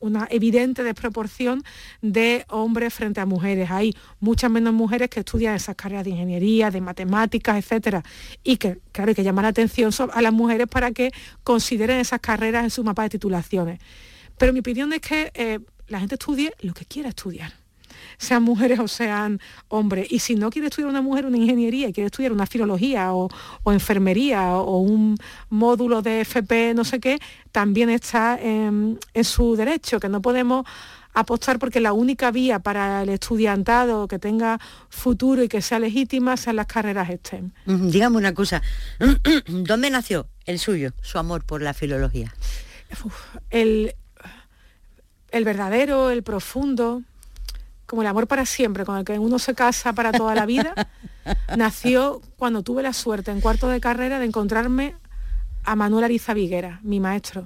una 0.00 0.26
evidente 0.30 0.82
desproporción 0.82 1.62
de 2.02 2.44
hombres 2.48 2.92
frente 2.92 3.20
a 3.20 3.26
mujeres. 3.26 3.70
Hay 3.70 3.94
muchas 4.18 4.50
menos 4.50 4.74
mujeres 4.74 5.08
que 5.08 5.20
estudian 5.20 5.54
esas 5.54 5.76
carreras 5.76 6.04
de 6.04 6.10
ingeniería, 6.10 6.70
de 6.70 6.80
matemáticas, 6.80 7.56
etcétera. 7.56 8.02
Y 8.42 8.56
que, 8.56 8.80
claro, 8.90 9.10
hay 9.10 9.14
que 9.14 9.22
llamar 9.22 9.44
la 9.44 9.50
atención 9.50 9.92
a 10.12 10.20
las 10.20 10.32
mujeres 10.32 10.66
para 10.66 10.90
que 10.90 11.12
consideren 11.44 12.00
esas 12.00 12.20
carreras 12.20 12.64
en 12.64 12.70
su 12.70 12.82
mapa 12.82 13.04
de 13.04 13.10
titulaciones. 13.10 13.80
Pero 14.36 14.52
mi 14.52 14.58
opinión 14.58 14.92
es 14.92 15.00
que 15.00 15.30
eh, 15.34 15.60
la 15.86 16.00
gente 16.00 16.16
estudie 16.16 16.52
lo 16.62 16.74
que 16.74 16.84
quiera 16.84 17.10
estudiar 17.10 17.61
sean 18.18 18.42
mujeres 18.42 18.78
o 18.78 18.88
sean 18.88 19.40
hombres. 19.68 20.06
Y 20.10 20.18
si 20.18 20.34
no 20.34 20.50
quiere 20.50 20.68
estudiar 20.68 20.90
una 20.90 21.02
mujer 21.02 21.26
una 21.26 21.36
ingeniería 21.36 21.88
y 21.88 21.92
quiere 21.92 22.06
estudiar 22.06 22.32
una 22.32 22.46
filología 22.46 23.12
o, 23.12 23.28
enfermería 23.66 24.56
o, 24.56 24.78
un 24.78 25.16
módulo 25.48 26.02
de 26.02 26.20
FP 26.22 26.74
no 26.74 26.84
sé 26.84 27.00
qué, 27.00 27.18
también 27.50 27.90
está 27.90 28.38
en, 28.40 28.98
su 29.22 29.56
derecho, 29.56 30.00
que 30.00 30.08
no 30.08 30.22
podemos 30.22 30.66
apostar 31.14 31.58
porque 31.58 31.80
la 31.80 31.92
única 31.92 32.30
vía 32.30 32.58
para 32.58 33.02
el 33.02 33.10
estudiantado 33.10 34.08
que 34.08 34.18
tenga 34.18 34.58
futuro 34.88 35.42
y 35.42 35.48
que 35.48 35.60
sea 35.60 35.78
legítima 35.78 36.36
sean 36.36 36.56
las 36.56 36.66
carreras 36.66 37.08
STEM. 37.10 37.50
Dígame 37.66 38.16
una 38.16 38.32
cosa, 38.32 38.62
¿dónde 39.46 39.90
nació 39.90 40.26
el 40.46 40.58
suyo, 40.58 40.92
su 41.02 41.18
amor 41.18 41.44
por 41.44 41.60
la 41.60 41.74
filología? 41.74 42.32
el, 43.50 43.94
el 45.30 45.44
verdadero, 45.44 46.10
el 46.10 46.22
profundo, 46.22 47.02
como 47.92 48.00
el 48.00 48.08
amor 48.08 48.26
para 48.26 48.46
siempre, 48.46 48.86
con 48.86 48.96
el 48.96 49.04
que 49.04 49.18
uno 49.18 49.38
se 49.38 49.54
casa 49.54 49.92
para 49.92 50.12
toda 50.12 50.34
la 50.34 50.46
vida, 50.46 50.72
nació 51.58 52.22
cuando 52.38 52.62
tuve 52.62 52.82
la 52.82 52.94
suerte 52.94 53.30
en 53.30 53.42
cuarto 53.42 53.68
de 53.68 53.80
carrera 53.80 54.18
de 54.18 54.24
encontrarme 54.24 54.94
a 55.62 55.76
Manuel 55.76 56.04
Ariza 56.04 56.32
Viguera, 56.32 56.80
mi 56.82 57.00
maestro. 57.00 57.44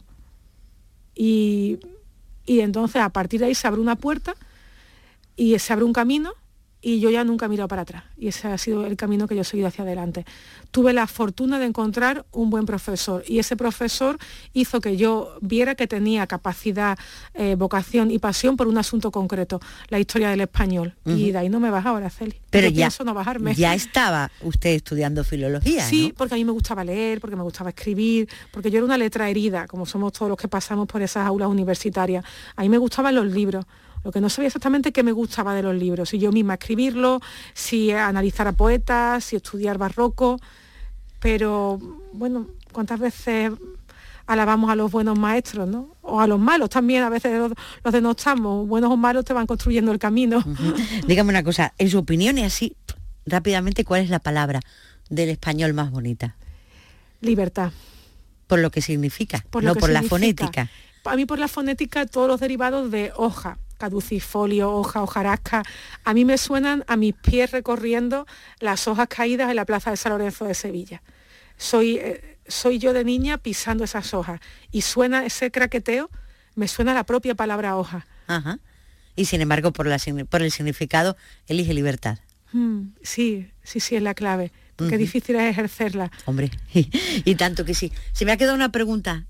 Y, 1.17 1.81
entonces 2.47 3.03
a 3.03 3.09
partir 3.09 3.41
de 3.41 3.47
ahí 3.47 3.57
se 3.57 3.67
abre 3.67 3.81
una 3.81 3.97
puerta 3.97 4.37
y 5.35 5.59
se 5.59 5.73
abre 5.73 5.85
un 5.85 5.93
camino 5.93 6.33
y 6.89 7.01
yo 7.01 7.11
ya 7.11 7.25
nunca 7.25 7.47
he 7.47 7.49
mirado 7.49 7.67
para 7.67 7.83
atrás. 7.83 8.05
Y 8.17 8.29
ese 8.29 8.47
ha 8.47 8.57
sido 8.59 8.87
el 8.87 8.97
camino 8.97 9.27
que 9.27 9.35
yo 9.35 9.41
he 9.41 9.45
seguido 9.45 9.67
hacia 9.67 9.83
adelante. 9.83 10.25
Tuve 10.71 10.93
la 10.93 11.09
fortuna 11.09 11.59
de 11.59 11.67
encontrar 11.67 12.25
un 12.31 12.49
buen 12.49 12.65
profesor 12.65 13.25
y 13.27 13.41
ese 13.41 13.57
profesor 13.57 14.19
hizo 14.53 14.81
que 14.81 14.97
yo 14.97 15.37
viera 15.41 15.75
que 15.75 15.89
tenía 15.89 16.29
capacidad, 16.29 16.97
eh, 17.35 17.57
vocación 17.59 18.13
y 18.13 18.21
pasión 18.21 18.57
por 18.57 18.69
un 18.69 18.79
asunto 18.79 19.11
concreto, 19.11 19.59
la 19.89 19.99
historia 19.99 20.31
del 20.31 20.43
español. 20.43 20.95
Y 21.05 21.33
de 21.33 21.39
ahí 21.39 21.49
no 21.49 21.59
me 21.59 21.71
bajaba, 21.71 21.99
Araceli. 21.99 22.37
Pero 22.51 22.69
Yo 22.69 22.75
ya, 22.75 22.85
pienso 22.87 23.03
no 23.03 23.15
bajarme. 23.15 23.53
ya 23.57 23.75
estaba 23.75 24.31
usted 24.43 24.71
estudiando 24.71 25.25
filología, 25.25 25.83
Sí, 25.85 26.11
¿no? 26.11 26.15
porque 26.15 26.35
a 26.35 26.37
mí 26.37 26.45
me 26.45 26.53
gustaba 26.53 26.85
leer, 26.85 27.21
porque 27.21 27.35
me 27.35 27.43
gustaba 27.43 27.71
escribir, 27.71 28.29
porque 28.53 28.71
yo 28.71 28.77
era 28.79 28.85
una 28.85 28.97
letra 28.97 29.29
herida, 29.29 29.67
como 29.67 29.87
somos 29.87 30.13
todos 30.13 30.29
los 30.29 30.39
que 30.39 30.47
pasamos 30.47 30.87
por 30.87 31.03
esas 31.03 31.27
aulas 31.27 31.49
universitarias. 31.49 32.25
A 32.55 32.63
mí 32.63 32.69
me 32.69 32.79
gustaban 32.79 33.13
los 33.13 33.27
libros. 33.27 33.65
Lo 34.07 34.13
que 34.13 34.21
no 34.21 34.31
sabía 34.31 34.47
exactamente 34.47 34.93
qué 34.93 35.03
me 35.03 35.11
gustaba 35.11 35.53
de 35.53 35.65
los 35.65 35.75
libros, 35.75 36.11
si 36.11 36.21
yo 36.21 36.31
misma 36.31 36.55
escribirlos, 36.55 37.21
si 37.55 37.91
analizar 37.91 38.47
a 38.47 38.53
poetas, 38.53 39.25
si 39.25 39.35
estudiar 39.35 39.79
barroco, 39.79 40.39
pero 41.19 41.81
bueno, 42.13 42.47
¿cuántas 42.71 43.01
veces 43.01 43.51
alabamos 44.29 44.71
a 44.71 44.77
los 44.77 44.93
buenos 44.93 45.19
maestros, 45.19 45.67
¿no? 45.67 45.97
O 46.03 46.21
a 46.21 46.29
los 46.29 46.39
malos 46.39 46.71
también, 46.71 47.03
a 47.03 47.09
veces 47.09 47.37
los, 47.37 47.51
los 47.83 47.93
denostamos, 47.93 48.69
buenos 48.69 48.93
o 48.93 48.97
malos 48.97 49.25
te 49.25 49.33
van 49.33 49.45
construyendo 49.45 49.91
el 49.91 49.99
camino. 49.99 50.41
Dígame 51.09 51.31
una 51.31 51.43
cosa, 51.43 51.75
en 51.77 51.91
su 51.91 51.99
opinión 51.99 52.39
y 52.39 52.45
así 52.45 52.77
rápidamente, 53.27 53.85
¿cuál 53.85 54.03
es 54.03 54.09
la 54.09 54.21
palabra 54.21 54.61
del 55.11 55.31
español 55.31 55.75
más 55.75 55.91
bonita? 55.91 56.37
Libertad. 57.23 57.73
Por 58.47 58.61
lo 58.61 58.71
que 58.71 58.83
significa, 58.83 59.45
por 59.51 59.65
lo 59.65 59.71
no 59.71 59.75
que 59.75 59.81
por 59.81 59.91
la 59.91 60.05
fonética. 60.05 60.71
A 61.07 61.17
mí 61.17 61.27
por 61.27 61.41
la 61.41 61.49
fonética 61.49 62.07
todos 62.07 62.29
los 62.29 62.39
derivados 62.39 62.93
de 62.93 63.11
hoja, 63.17 63.59
caducifolio, 63.79 64.73
hoja, 64.73 65.03
hojarasca, 65.03 65.63
a 66.05 66.15
mí 66.15 66.25
me 66.25 66.39
suenan 66.39 66.85
a 66.87 66.97
mis 66.97 67.15
pies 67.15 67.51
recorriendo 67.51 68.27
las 68.61 68.89
hojas 68.89 69.09
caídas 69.09 69.51
en 69.51 69.57
la 69.57 69.65
plaza 69.65 69.91
de 69.91 69.97
San 69.97 70.13
Lorenzo 70.13 70.45
de 70.45 70.55
Sevilla. 70.55 71.03
Soy, 71.57 71.97
eh, 71.97 72.39
soy 72.47 72.79
yo 72.79 72.93
de 72.93 73.05
niña 73.05 73.39
pisando 73.39 73.85
esas 73.85 74.15
hojas 74.15 74.41
y 74.71 74.83
suena 74.83 75.25
ese 75.25 75.51
craqueteo, 75.51 76.11
me 76.55 76.69
suena 76.69 76.95
la 76.95 77.05
propia 77.05 77.35
palabra 77.35 77.77
hoja. 77.77 78.07
Ajá. 78.27 78.59
Y 79.15 79.25
sin 79.25 79.41
embargo, 79.41 79.73
por, 79.73 79.87
la, 79.87 79.99
por 80.29 80.43
el 80.43 80.53
significado, 80.53 81.17
elige 81.47 81.73
libertad. 81.73 82.19
Mm, 82.53 82.89
sí, 83.03 83.51
sí, 83.63 83.81
sí, 83.81 83.97
es 83.97 84.03
la 84.03 84.15
clave. 84.15 84.53
Qué 84.77 84.99
difícil 84.99 85.37
es 85.37 85.51
ejercerla. 85.51 86.11
Hombre, 86.27 86.51
y, 86.75 87.35
tanto 87.37 87.65
que 87.65 87.75
sí. 87.75 87.93
Se 88.13 88.27
me 88.27 88.33
ha 88.33 88.37
quedado 88.37 88.55
una 88.55 88.71
pregunta 88.73 89.25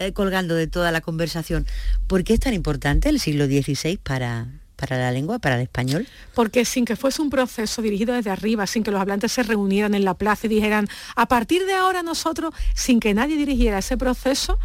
eh, 0.00 0.14
colgando 0.14 0.54
de 0.54 0.66
toda 0.66 0.90
la 0.92 1.02
conversación. 1.02 1.66
¿Por 2.06 2.24
qué 2.24 2.32
es 2.32 2.40
tan 2.40 2.54
importante 2.54 3.10
el 3.10 3.20
siglo 3.20 3.44
XVI 3.44 3.98
para, 3.98 4.46
para 4.74 4.96
la 4.96 5.12
lengua, 5.12 5.40
para 5.40 5.56
el 5.56 5.60
español? 5.60 6.08
Porque 6.34 6.64
sin 6.64 6.86
que 6.86 6.96
fuese 6.96 7.20
un 7.20 7.28
proceso 7.28 7.82
dirigido 7.82 8.14
desde 8.14 8.30
arriba, 8.30 8.66
sin 8.66 8.82
que 8.82 8.90
los 8.90 8.98
hablantes 8.98 9.30
se 9.30 9.42
reunieran 9.42 9.92
en 9.92 10.06
la 10.06 10.14
plaza 10.14 10.46
y 10.46 10.48
dijeran, 10.48 10.88
a 11.16 11.26
partir 11.26 11.66
de 11.66 11.74
ahora 11.74 12.02
nosotros, 12.02 12.54
sin 12.74 12.98
que 12.98 13.12
nadie 13.12 13.36
dirigiera 13.36 13.76
ese 13.76 13.98
proceso, 13.98 14.58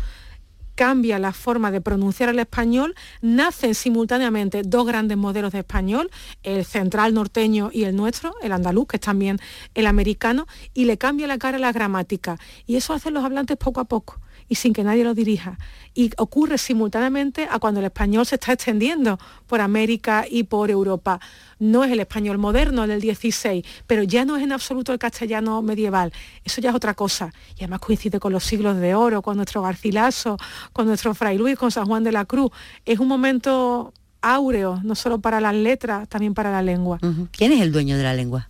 cambia 0.75 1.19
la 1.19 1.33
forma 1.33 1.69
de 1.69 1.81
pronunciar 1.81 2.29
el 2.29 2.39
español, 2.39 2.95
nacen 3.21 3.75
simultáneamente 3.75 4.61
dos 4.63 4.87
grandes 4.87 5.17
modelos 5.17 5.51
de 5.51 5.59
español, 5.59 6.11
el 6.43 6.63
central 6.63 7.13
norteño 7.13 7.71
y 7.73 7.83
el 7.83 7.93
nuestro, 7.97 8.35
el 8.41 8.53
andaluz, 8.53 8.87
que 8.87 8.97
es 8.97 9.01
también 9.01 9.39
el 9.73 9.85
americano, 9.85 10.47
y 10.73 10.85
le 10.85 10.97
cambia 10.97 11.27
la 11.27 11.37
cara 11.37 11.57
a 11.57 11.59
la 11.59 11.73
gramática. 11.73 12.39
Y 12.65 12.77
eso 12.77 12.93
hacen 12.93 13.13
los 13.13 13.25
hablantes 13.25 13.57
poco 13.57 13.81
a 13.81 13.85
poco 13.85 14.21
y 14.47 14.55
sin 14.55 14.73
que 14.73 14.83
nadie 14.83 15.03
lo 15.03 15.13
dirija. 15.13 15.57
Y 15.93 16.11
ocurre 16.17 16.57
simultáneamente 16.57 17.47
a 17.49 17.59
cuando 17.59 17.79
el 17.79 17.85
español 17.85 18.25
se 18.25 18.35
está 18.35 18.53
extendiendo 18.53 19.17
por 19.47 19.61
América 19.61 20.25
y 20.29 20.43
por 20.43 20.69
Europa. 20.69 21.19
No 21.57 21.83
es 21.83 21.91
el 21.91 21.99
español 21.99 22.37
moderno, 22.37 22.83
el 22.83 22.89
del 22.89 23.01
16, 23.01 23.65
pero 23.87 24.03
ya 24.03 24.25
no 24.25 24.35
es 24.35 24.43
en 24.43 24.51
absoluto 24.51 24.91
el 24.91 24.99
castellano 24.99 25.61
medieval. 25.61 26.11
Eso 26.43 26.61
ya 26.61 26.69
es 26.69 26.75
otra 26.75 26.93
cosa. 26.93 27.33
Y 27.55 27.63
además 27.63 27.79
coincide 27.79 28.19
con 28.19 28.33
los 28.33 28.43
siglos 28.43 28.77
de 28.77 28.93
oro, 28.93 29.21
con 29.21 29.37
nuestro 29.37 29.61
Garcilaso, 29.61 30.37
con 30.73 30.85
nuestro 30.87 31.13
Fray 31.15 31.37
Luis, 31.37 31.57
con 31.57 31.71
San 31.71 31.85
Juan 31.85 32.03
de 32.03 32.11
la 32.11 32.25
Cruz. 32.25 32.51
Es 32.85 32.99
un 32.99 33.07
momento 33.07 33.93
áureo, 34.21 34.81
no 34.83 34.95
solo 34.95 35.19
para 35.19 35.39
las 35.39 35.53
letras, 35.53 36.09
también 36.09 36.33
para 36.33 36.51
la 36.51 36.61
lengua. 36.61 36.99
¿Quién 37.31 37.51
es 37.51 37.61
el 37.61 37.71
dueño 37.71 37.95
de 37.95 38.03
la 38.03 38.13
lengua? 38.13 38.49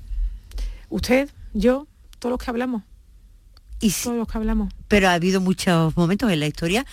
Usted, 0.89 1.29
yo, 1.53 1.87
todos 2.19 2.31
los 2.31 2.39
que 2.39 2.49
hablamos. 2.49 2.83
Y 3.85 4.03
todos 4.03 4.17
los 4.17 4.27
que 4.27 4.37
hablamos. 4.37 4.73
Pero 4.87 5.09
ha 5.09 5.13
habido 5.13 5.41
muchos 5.41 5.95
momentos 5.95 6.31
en 6.31 6.39
la 6.39 6.47
historia 6.47 6.85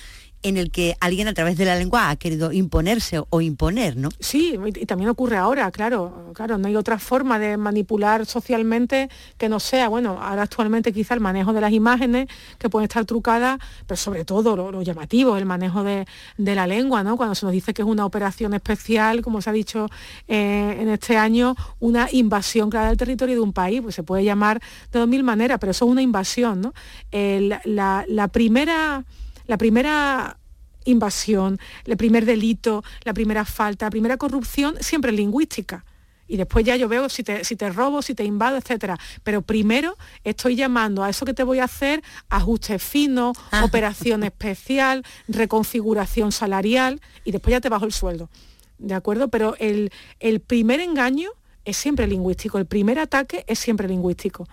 en 0.42 0.56
el 0.56 0.70
que 0.70 0.96
alguien 1.00 1.28
a 1.28 1.34
través 1.34 1.56
de 1.56 1.64
la 1.64 1.76
lengua 1.76 2.10
ha 2.10 2.16
querido 2.16 2.52
imponerse 2.52 3.22
o 3.30 3.40
imponer, 3.40 3.96
¿no? 3.96 4.08
Sí, 4.18 4.58
y 4.74 4.86
también 4.86 5.08
ocurre 5.08 5.36
ahora, 5.36 5.70
claro, 5.70 6.32
claro, 6.34 6.58
no 6.58 6.68
hay 6.68 6.76
otra 6.76 6.98
forma 6.98 7.38
de 7.38 7.56
manipular 7.56 8.26
socialmente 8.26 9.08
que 9.38 9.48
no 9.48 9.60
sea, 9.60 9.88
bueno, 9.88 10.18
ahora 10.20 10.42
actualmente 10.42 10.92
quizá 10.92 11.14
el 11.14 11.20
manejo 11.20 11.52
de 11.52 11.60
las 11.60 11.72
imágenes 11.72 12.28
que 12.58 12.68
pueden 12.68 12.84
estar 12.84 13.04
trucadas, 13.04 13.58
pero 13.86 13.96
sobre 13.96 14.24
todo 14.24 14.56
lo, 14.56 14.82
llamativo, 14.82 15.36
el 15.36 15.46
manejo 15.46 15.84
de, 15.84 16.06
de 16.38 16.54
la 16.54 16.66
lengua, 16.66 17.04
¿no? 17.04 17.16
Cuando 17.16 17.34
se 17.34 17.46
nos 17.46 17.52
dice 17.52 17.72
que 17.72 17.82
es 17.82 17.88
una 17.88 18.04
operación 18.04 18.52
especial, 18.54 19.22
como 19.22 19.40
se 19.40 19.50
ha 19.50 19.52
dicho 19.52 19.88
eh, 20.26 20.76
en 20.80 20.88
este 20.88 21.16
año, 21.16 21.54
una 21.78 22.08
invasión 22.10 22.68
clara 22.68 22.88
del 22.88 22.96
territorio 22.96 23.36
de 23.36 23.40
un 23.40 23.52
país, 23.52 23.80
pues 23.80 23.94
se 23.94 24.02
puede 24.02 24.24
llamar 24.24 24.60
de 24.90 24.98
dos 24.98 25.08
mil 25.08 25.22
maneras, 25.22 25.58
pero 25.60 25.70
eso 25.70 25.84
es 25.84 25.90
una 25.90 26.02
invasión, 26.02 26.60
¿no? 26.60 26.74
La, 27.12 28.04
la 28.08 28.28
primera 28.28 29.04
la 29.46 29.58
primera 29.58 30.38
invasión, 30.84 31.58
el 31.84 31.96
primer 31.96 32.24
delito, 32.24 32.82
la 33.04 33.14
primera 33.14 33.44
falta, 33.44 33.86
la 33.86 33.90
primera 33.90 34.16
corrupción, 34.16 34.76
siempre 34.80 35.12
lingüística. 35.12 35.84
Y 36.28 36.36
después 36.36 36.64
ya 36.64 36.76
yo 36.76 36.88
veo 36.88 37.08
si 37.08 37.22
te, 37.22 37.44
si 37.44 37.56
te 37.56 37.68
robo, 37.70 38.00
si 38.00 38.14
te 38.14 38.24
invado, 38.24 38.56
etcétera. 38.56 38.98
Pero 39.22 39.42
primero 39.42 39.98
estoy 40.24 40.56
llamando 40.56 41.04
a 41.04 41.10
eso 41.10 41.26
que 41.26 41.34
te 41.34 41.42
voy 41.42 41.58
a 41.58 41.64
hacer, 41.64 42.02
ajuste 42.30 42.78
fino, 42.78 43.32
operación 43.62 44.22
especial, 44.24 45.04
reconfiguración 45.28 46.32
salarial, 46.32 47.00
y 47.24 47.32
después 47.32 47.52
ya 47.52 47.60
te 47.60 47.68
bajo 47.68 47.84
el 47.84 47.92
sueldo. 47.92 48.30
¿De 48.78 48.94
acuerdo? 48.94 49.28
Pero 49.28 49.56
el, 49.58 49.92
el 50.20 50.40
primer 50.40 50.80
engaño 50.80 51.30
es 51.64 51.76
siempre 51.76 52.06
lingüístico, 52.06 52.58
el 52.58 52.66
primer 52.66 52.98
ataque 52.98 53.44
es 53.46 53.58
siempre 53.58 53.86
lingüístico. 53.86 54.48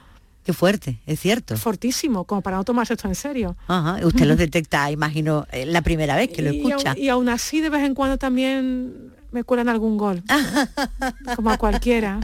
Qué 0.50 0.54
fuerte, 0.54 1.00
es 1.06 1.20
cierto. 1.20 1.56
Fortísimo, 1.58 2.24
como 2.24 2.42
para 2.42 2.58
no 2.58 2.64
tomarse 2.64 2.96
esto 2.96 3.08
en 3.08 3.14
serio. 3.14 3.56
Ajá, 3.68 4.04
usted 4.04 4.26
lo 4.26 4.36
detecta, 4.36 4.90
imagino, 4.92 5.46
eh, 5.52 5.68
la 5.68 5.84
primera 5.84 6.16
vez 6.16 6.30
que 6.30 6.42
lo 6.42 6.52
Y 6.52 6.58
escucha. 6.58 6.98
Y, 6.98 7.10
aún 7.10 7.30
así 7.30 7.62
de 7.62 7.70
vez 7.70 7.84
en 7.84 7.94
cuando 7.94 8.18
también 8.18 9.14
me 9.30 9.44
cuelan 9.44 9.70
algún 9.70 10.00
gol, 10.00 10.24
como 11.36 11.52
a 11.52 11.60
cualquiera. 11.60 12.20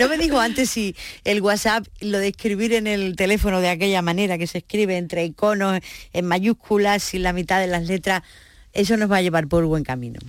No 0.00 0.08
me 0.08 0.16
dijo 0.16 0.40
antes 0.40 0.70
si 0.70 0.96
el 1.24 1.42
WhatsApp, 1.42 1.86
lo 2.00 2.16
de 2.16 2.28
escribir 2.28 2.72
en 2.72 2.86
el 2.86 3.16
teléfono 3.16 3.60
de 3.60 3.68
aquella 3.68 4.00
manera 4.00 4.38
que 4.38 4.46
se 4.46 4.56
escribe 4.56 4.96
entre 4.96 5.26
iconos, 5.26 5.80
en 6.14 6.24
mayúsculas 6.24 7.12
y 7.12 7.18
la 7.18 7.34
mitad 7.34 7.60
de 7.60 7.66
las 7.66 7.86
letras, 7.86 8.22
eso 8.72 8.96
nos 8.96 9.12
va 9.12 9.18
a 9.18 9.20
llevar 9.20 9.46
por 9.46 9.62
buen 9.66 9.84
camino. 9.84 10.20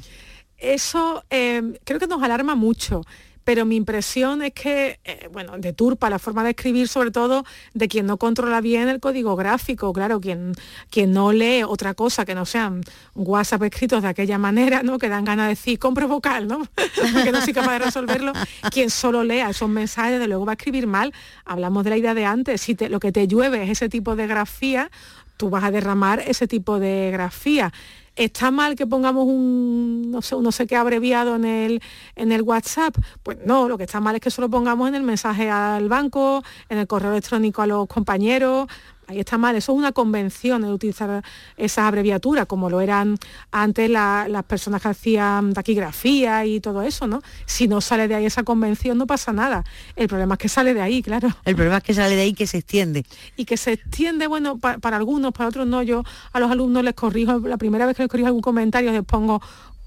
Eso 0.57 1.23
eh, 1.29 1.79
creo 1.85 2.01
que 2.01 2.07
nos 2.07 2.21
alarma 2.21 2.55
mucho. 2.55 3.05
Pero 3.43 3.65
mi 3.65 3.75
impresión 3.77 4.41
es 4.43 4.53
que, 4.53 4.99
eh, 5.03 5.27
bueno, 5.31 5.57
deturpa 5.57 6.09
la 6.09 6.19
forma 6.19 6.43
de 6.43 6.51
escribir, 6.51 6.87
sobre 6.87 7.09
todo 7.11 7.43
de 7.73 7.87
quien 7.87 8.05
no 8.05 8.17
controla 8.17 8.61
bien 8.61 8.87
el 8.89 8.99
código 8.99 9.35
gráfico, 9.35 9.91
claro, 9.91 10.19
quien, 10.21 10.53
quien 10.91 11.11
no 11.13 11.31
lee 11.31 11.63
otra 11.63 11.93
cosa 11.95 12.25
que 12.25 12.35
no 12.35 12.45
sean 12.45 12.81
WhatsApp 13.15 13.63
escritos 13.63 14.01
de 14.03 14.09
aquella 14.09 14.37
manera, 14.37 14.83
¿no? 14.83 14.99
Que 14.99 15.09
dan 15.09 15.25
ganas 15.25 15.45
de 15.45 15.49
decir, 15.49 15.79
compre 15.79 16.05
vocal, 16.05 16.47
¿no? 16.47 16.59
Porque 17.13 17.31
no 17.31 17.41
soy 17.41 17.53
capaz 17.53 17.73
de 17.73 17.79
resolverlo. 17.85 18.33
Quien 18.71 18.89
solo 18.89 19.23
lea 19.23 19.49
esos 19.49 19.69
mensajes, 19.69 20.19
de 20.19 20.27
luego 20.27 20.45
va 20.45 20.51
a 20.53 20.55
escribir 20.55 20.85
mal. 20.85 21.13
Hablamos 21.45 21.83
de 21.83 21.89
la 21.89 21.97
idea 21.97 22.13
de 22.13 22.25
antes, 22.25 22.61
si 22.61 22.75
te- 22.75 22.89
lo 22.89 22.99
que 22.99 23.11
te 23.11 23.27
llueve 23.27 23.63
es 23.63 23.69
ese 23.71 23.89
tipo 23.89 24.15
de 24.15 24.27
grafía, 24.27 24.91
tú 25.37 25.49
vas 25.49 25.63
a 25.63 25.71
derramar 25.71 26.19
ese 26.27 26.47
tipo 26.47 26.79
de 26.79 27.09
grafía. 27.11 27.71
¿Está 28.16 28.51
mal 28.51 28.76
que 28.76 28.86
pongamos 28.86 29.26
un 29.26 30.12
no 30.12 30.22
sé, 30.22 30.36
no 30.41 30.51
sé 30.51 30.68
qué 30.68 30.76
abreviado 30.76 31.36
en 31.36 31.45
el, 31.45 31.82
en 32.16 32.32
el 32.32 32.41
WhatsApp? 32.41 32.95
Pues 33.24 33.38
no, 33.45 33.68
lo 33.68 33.78
que 33.78 33.84
está 33.84 33.99
mal 33.99 34.16
es 34.16 34.22
que 34.22 34.32
solo 34.32 34.49
pongamos 34.49 34.89
en 34.89 34.95
el 34.95 35.03
mensaje 35.03 35.49
al 35.49 35.88
banco, 35.88 36.43
en 36.70 36.80
el 36.80 36.88
correo 36.88 37.12
electrónico 37.12 37.62
a 37.62 37.68
los 37.68 37.88
compañeros. 37.88 38.68
Ahí 39.10 39.20
está 39.20 39.39
mal, 39.39 39.55
eso 39.55 39.72
es 39.72 39.78
una 39.80 39.91
convención 39.91 40.62
de 40.62 40.72
utilizar 40.72 41.24
esas 41.57 41.86
abreviaturas, 41.86 42.45
como 42.45 42.70
lo 42.70 42.80
eran 42.80 43.18
antes 43.51 43.89
la- 43.89 44.28
las 44.30 44.43
personas 44.43 44.84
que 44.84 44.88
hacían 44.89 45.51
taquigrafía 45.53 46.45
y 46.45 46.60
todo 46.60 46.84
eso, 46.84 47.07
¿no? 47.07 47.24
Si 47.47 47.68
no 47.68 47.82
sale 47.82 48.07
de 48.07 48.14
ahí 48.14 48.26
esa 48.28 48.43
convención 48.43 48.99
no 48.99 49.07
pasa 49.07 49.34
nada. 49.34 49.64
El 49.95 50.07
problema 50.07 50.36
es 50.36 50.38
que 50.39 50.47
sale 50.47 50.76
de 50.76 50.82
ahí, 50.82 51.01
claro. 51.01 51.30
El 51.43 51.55
problema 51.55 51.78
es 51.78 51.84
que 51.84 51.95
sale 51.95 52.16
de 52.16 52.22
ahí 52.22 52.34
que 52.34 52.45
se 52.45 52.60
extiende. 52.60 53.03
Y 53.36 53.45
que 53.45 53.57
se 53.57 53.74
extiende, 53.74 54.28
bueno, 54.28 54.60
pa- 54.60 54.78
para 54.78 54.97
algunos, 54.97 55.34
para 55.34 55.49
otros 55.49 55.66
no. 55.66 55.82
Yo 55.82 56.03
a 56.32 56.39
los 56.39 56.51
alumnos 56.51 56.84
les 56.84 56.93
corrijo, 56.93 57.39
la 57.39 57.57
primera 57.57 57.88
vez 57.88 57.97
que 57.97 58.03
les 58.03 58.12
corrijo 58.12 58.28
algún 58.28 58.41
comentario 58.43 58.91
les 58.91 59.03
pongo 59.03 59.41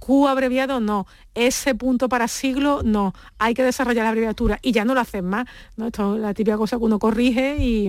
Q 0.05 0.27
abreviado 0.27 0.81
no, 0.81 1.07
S 1.33 1.73
punto 1.77 2.09
para 2.09 2.27
siglo 2.27 2.83
no, 2.85 3.15
hay 3.39 3.55
que 3.55 3.63
desarrollar 3.63 4.03
la 4.03 4.09
abreviatura 4.09 4.59
y 4.61 4.73
ya 4.73 4.85
no 4.85 4.95
lo 4.95 5.01
hacen 5.01 5.25
más, 5.25 5.47
¿no? 5.77 5.87
Esto 5.87 6.17
es 6.17 6.21
la 6.21 6.35
típica 6.35 6.57
cosa 6.57 6.77
que 6.77 6.83
uno 6.83 6.99
corrige 6.99 7.57
y, 7.61 7.89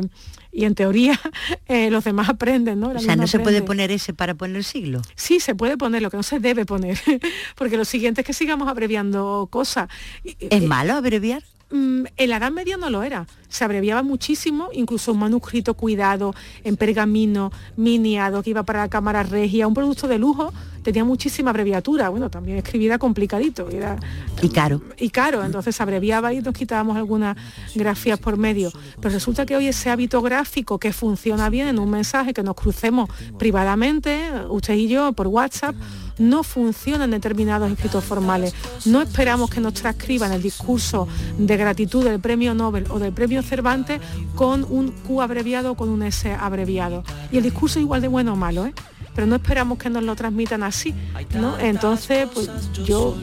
en 0.51 0.75
teoría 0.75 1.19
eh, 1.67 1.89
los 1.89 2.03
demás 2.03 2.29
aprenden, 2.29 2.79
¿no? 2.79 2.89
o 2.89 2.99
sea, 2.99 3.15
¿no 3.15 3.25
se 3.25 3.39
puede 3.39 3.63
poner 3.63 3.89
ese 3.89 4.13
para 4.13 4.35
poner 4.35 4.63
siglo? 4.63 5.01
Sí, 5.15 5.39
se 5.39 5.55
puede 5.55 5.75
poner, 5.75 6.03
lo 6.03 6.11
que 6.11 6.17
no 6.17 6.23
se 6.23 6.39
debe 6.39 6.67
poner, 6.67 6.99
porque 7.55 7.77
lo 7.77 7.85
siguiente 7.85 8.21
es 8.21 8.27
que 8.27 8.33
sigamos 8.33 8.67
abreviando 8.67 9.47
cosas. 9.49 9.89
¿Es 10.23 10.61
malo 10.61 10.93
abreviar? 10.93 11.41
Mm, 11.73 12.05
en 12.17 12.29
la 12.29 12.37
Edad 12.37 12.51
Media 12.51 12.77
no 12.77 12.91
lo 12.91 13.01
era. 13.01 13.25
Se 13.49 13.63
abreviaba 13.63 14.03
muchísimo, 14.03 14.69
incluso 14.73 15.11
un 15.11 15.17
manuscrito 15.17 15.73
cuidado, 15.73 16.35
en 16.63 16.77
pergamino, 16.77 17.51
miniado, 17.77 18.43
que 18.43 18.51
iba 18.51 18.61
para 18.61 18.81
la 18.81 18.89
cámara 18.89 19.23
regia, 19.23 19.67
un 19.67 19.73
producto 19.73 20.07
de 20.07 20.19
lujo, 20.19 20.53
tenía 20.83 21.03
muchísima 21.03 21.49
abreviatura. 21.49 22.09
Bueno, 22.09 22.29
también 22.29 22.59
escribir 22.59 22.95
complicadito. 22.99 23.69
Era, 23.71 23.97
y 24.39 24.49
caro. 24.49 24.81
Y 24.99 25.09
caro, 25.09 25.43
entonces 25.43 25.75
se 25.75 25.81
abreviaba 25.81 26.31
y 26.31 26.41
nos 26.41 26.53
quitábamos 26.53 26.95
algunas 26.95 27.35
grafías 27.73 28.19
por 28.19 28.37
medio. 28.37 28.71
Pero 29.01 29.11
resulta 29.11 29.47
que 29.47 29.55
hoy 29.55 29.65
ese 29.65 29.89
hábito 29.89 30.21
gráfico 30.21 30.77
que 30.77 30.93
funciona 30.93 31.49
bien 31.49 31.67
en 31.67 31.79
un 31.79 31.89
mensaje 31.89 32.35
que 32.35 32.43
nos 32.43 32.55
crucemos 32.55 33.09
privadamente, 33.39 34.29
usted 34.47 34.75
y 34.75 34.89
yo, 34.89 35.13
por 35.13 35.25
WhatsApp, 35.25 35.75
no 36.17 36.43
funciona 36.43 37.05
en 37.05 37.11
determinados 37.11 37.71
escritos 37.71 38.03
formales. 38.03 38.53
No 38.85 39.01
esperamos 39.01 39.49
que 39.49 39.61
nos 39.61 39.73
transcriban 39.73 40.31
el 40.31 40.41
discurso 40.41 41.07
de 41.37 41.57
gratitud 41.57 42.03
del 42.03 42.19
premio 42.19 42.53
Nobel 42.53 42.85
o 42.89 42.99
del 42.99 43.13
premio 43.13 43.41
Cervantes 43.41 44.01
con 44.35 44.65
un 44.69 44.91
Q 44.91 45.21
abreviado 45.21 45.71
o 45.71 45.75
con 45.75 45.89
un 45.89 46.03
S 46.03 46.31
abreviado. 46.31 47.03
Y 47.31 47.37
el 47.37 47.43
discurso 47.43 47.79
es 47.79 47.83
igual 47.83 48.01
de 48.01 48.07
bueno 48.07 48.33
o 48.33 48.35
malo, 48.35 48.65
¿eh? 48.65 48.73
Pero 49.15 49.27
no 49.27 49.35
esperamos 49.35 49.77
que 49.77 49.89
nos 49.89 50.03
lo 50.03 50.15
transmitan 50.15 50.63
así, 50.63 50.93
¿no? 51.35 51.57
Entonces, 51.59 52.27
pues 52.33 52.49
yo 52.85 53.15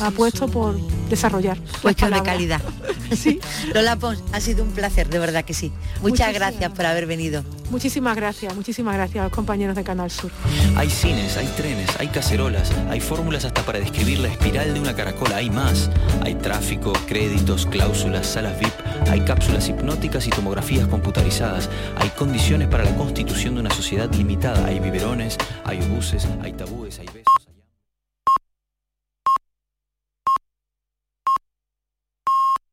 apuesto 0.00 0.48
por 0.48 0.78
desarrollar. 1.08 1.58
Cuestión 1.82 2.12
de 2.12 2.22
calidad. 2.22 2.60
sí. 3.16 3.40
Lola 3.74 3.96
Pons, 3.96 4.22
ha 4.32 4.40
sido 4.40 4.64
un 4.64 4.70
placer, 4.70 5.08
de 5.08 5.18
verdad 5.18 5.44
que 5.44 5.54
sí. 5.54 5.72
Muchas 6.02 6.32
gracias 6.32 6.70
por 6.72 6.86
haber 6.86 7.06
venido. 7.06 7.44
Muchísimas 7.70 8.14
gracias, 8.14 8.54
muchísimas 8.54 8.94
gracias 8.94 9.20
a 9.20 9.24
los 9.24 9.32
compañeros 9.32 9.74
de 9.74 9.84
Canal 9.84 10.10
Sur. 10.10 10.30
Hay 10.76 10.90
cines, 10.90 11.36
hay 11.36 11.46
trenes, 11.56 11.90
hay 11.98 12.08
cacerolas, 12.08 12.70
hay 12.90 13.00
fórmulas 13.00 13.44
hasta 13.44 13.62
para 13.62 13.80
describir 13.80 14.18
la 14.18 14.28
espiral 14.28 14.74
de 14.74 14.80
una 14.80 14.94
caracola, 14.94 15.36
hay 15.36 15.50
más. 15.50 15.90
Hay 16.22 16.34
tráfico, 16.34 16.92
créditos, 17.06 17.66
cláusulas, 17.66 18.26
salas 18.26 18.58
VIP, 18.58 18.72
hay 19.10 19.20
cápsulas 19.22 19.68
hipnóticas 19.68 20.26
y 20.26 20.30
tomografías 20.30 20.86
computarizadas, 20.88 21.68
hay 21.96 22.10
condiciones 22.10 22.68
para 22.68 22.84
la 22.84 22.94
constitución 22.96 23.54
de 23.54 23.60
una 23.60 23.70
sociedad 23.70 24.12
limitada, 24.12 24.66
hay 24.66 24.78
biberones, 24.78 25.23
hay 25.64 25.80
obuses, 25.82 26.26
hay 26.42 26.52
tabúes, 26.52 26.98
hay 26.98 27.06
besos. 27.06 27.33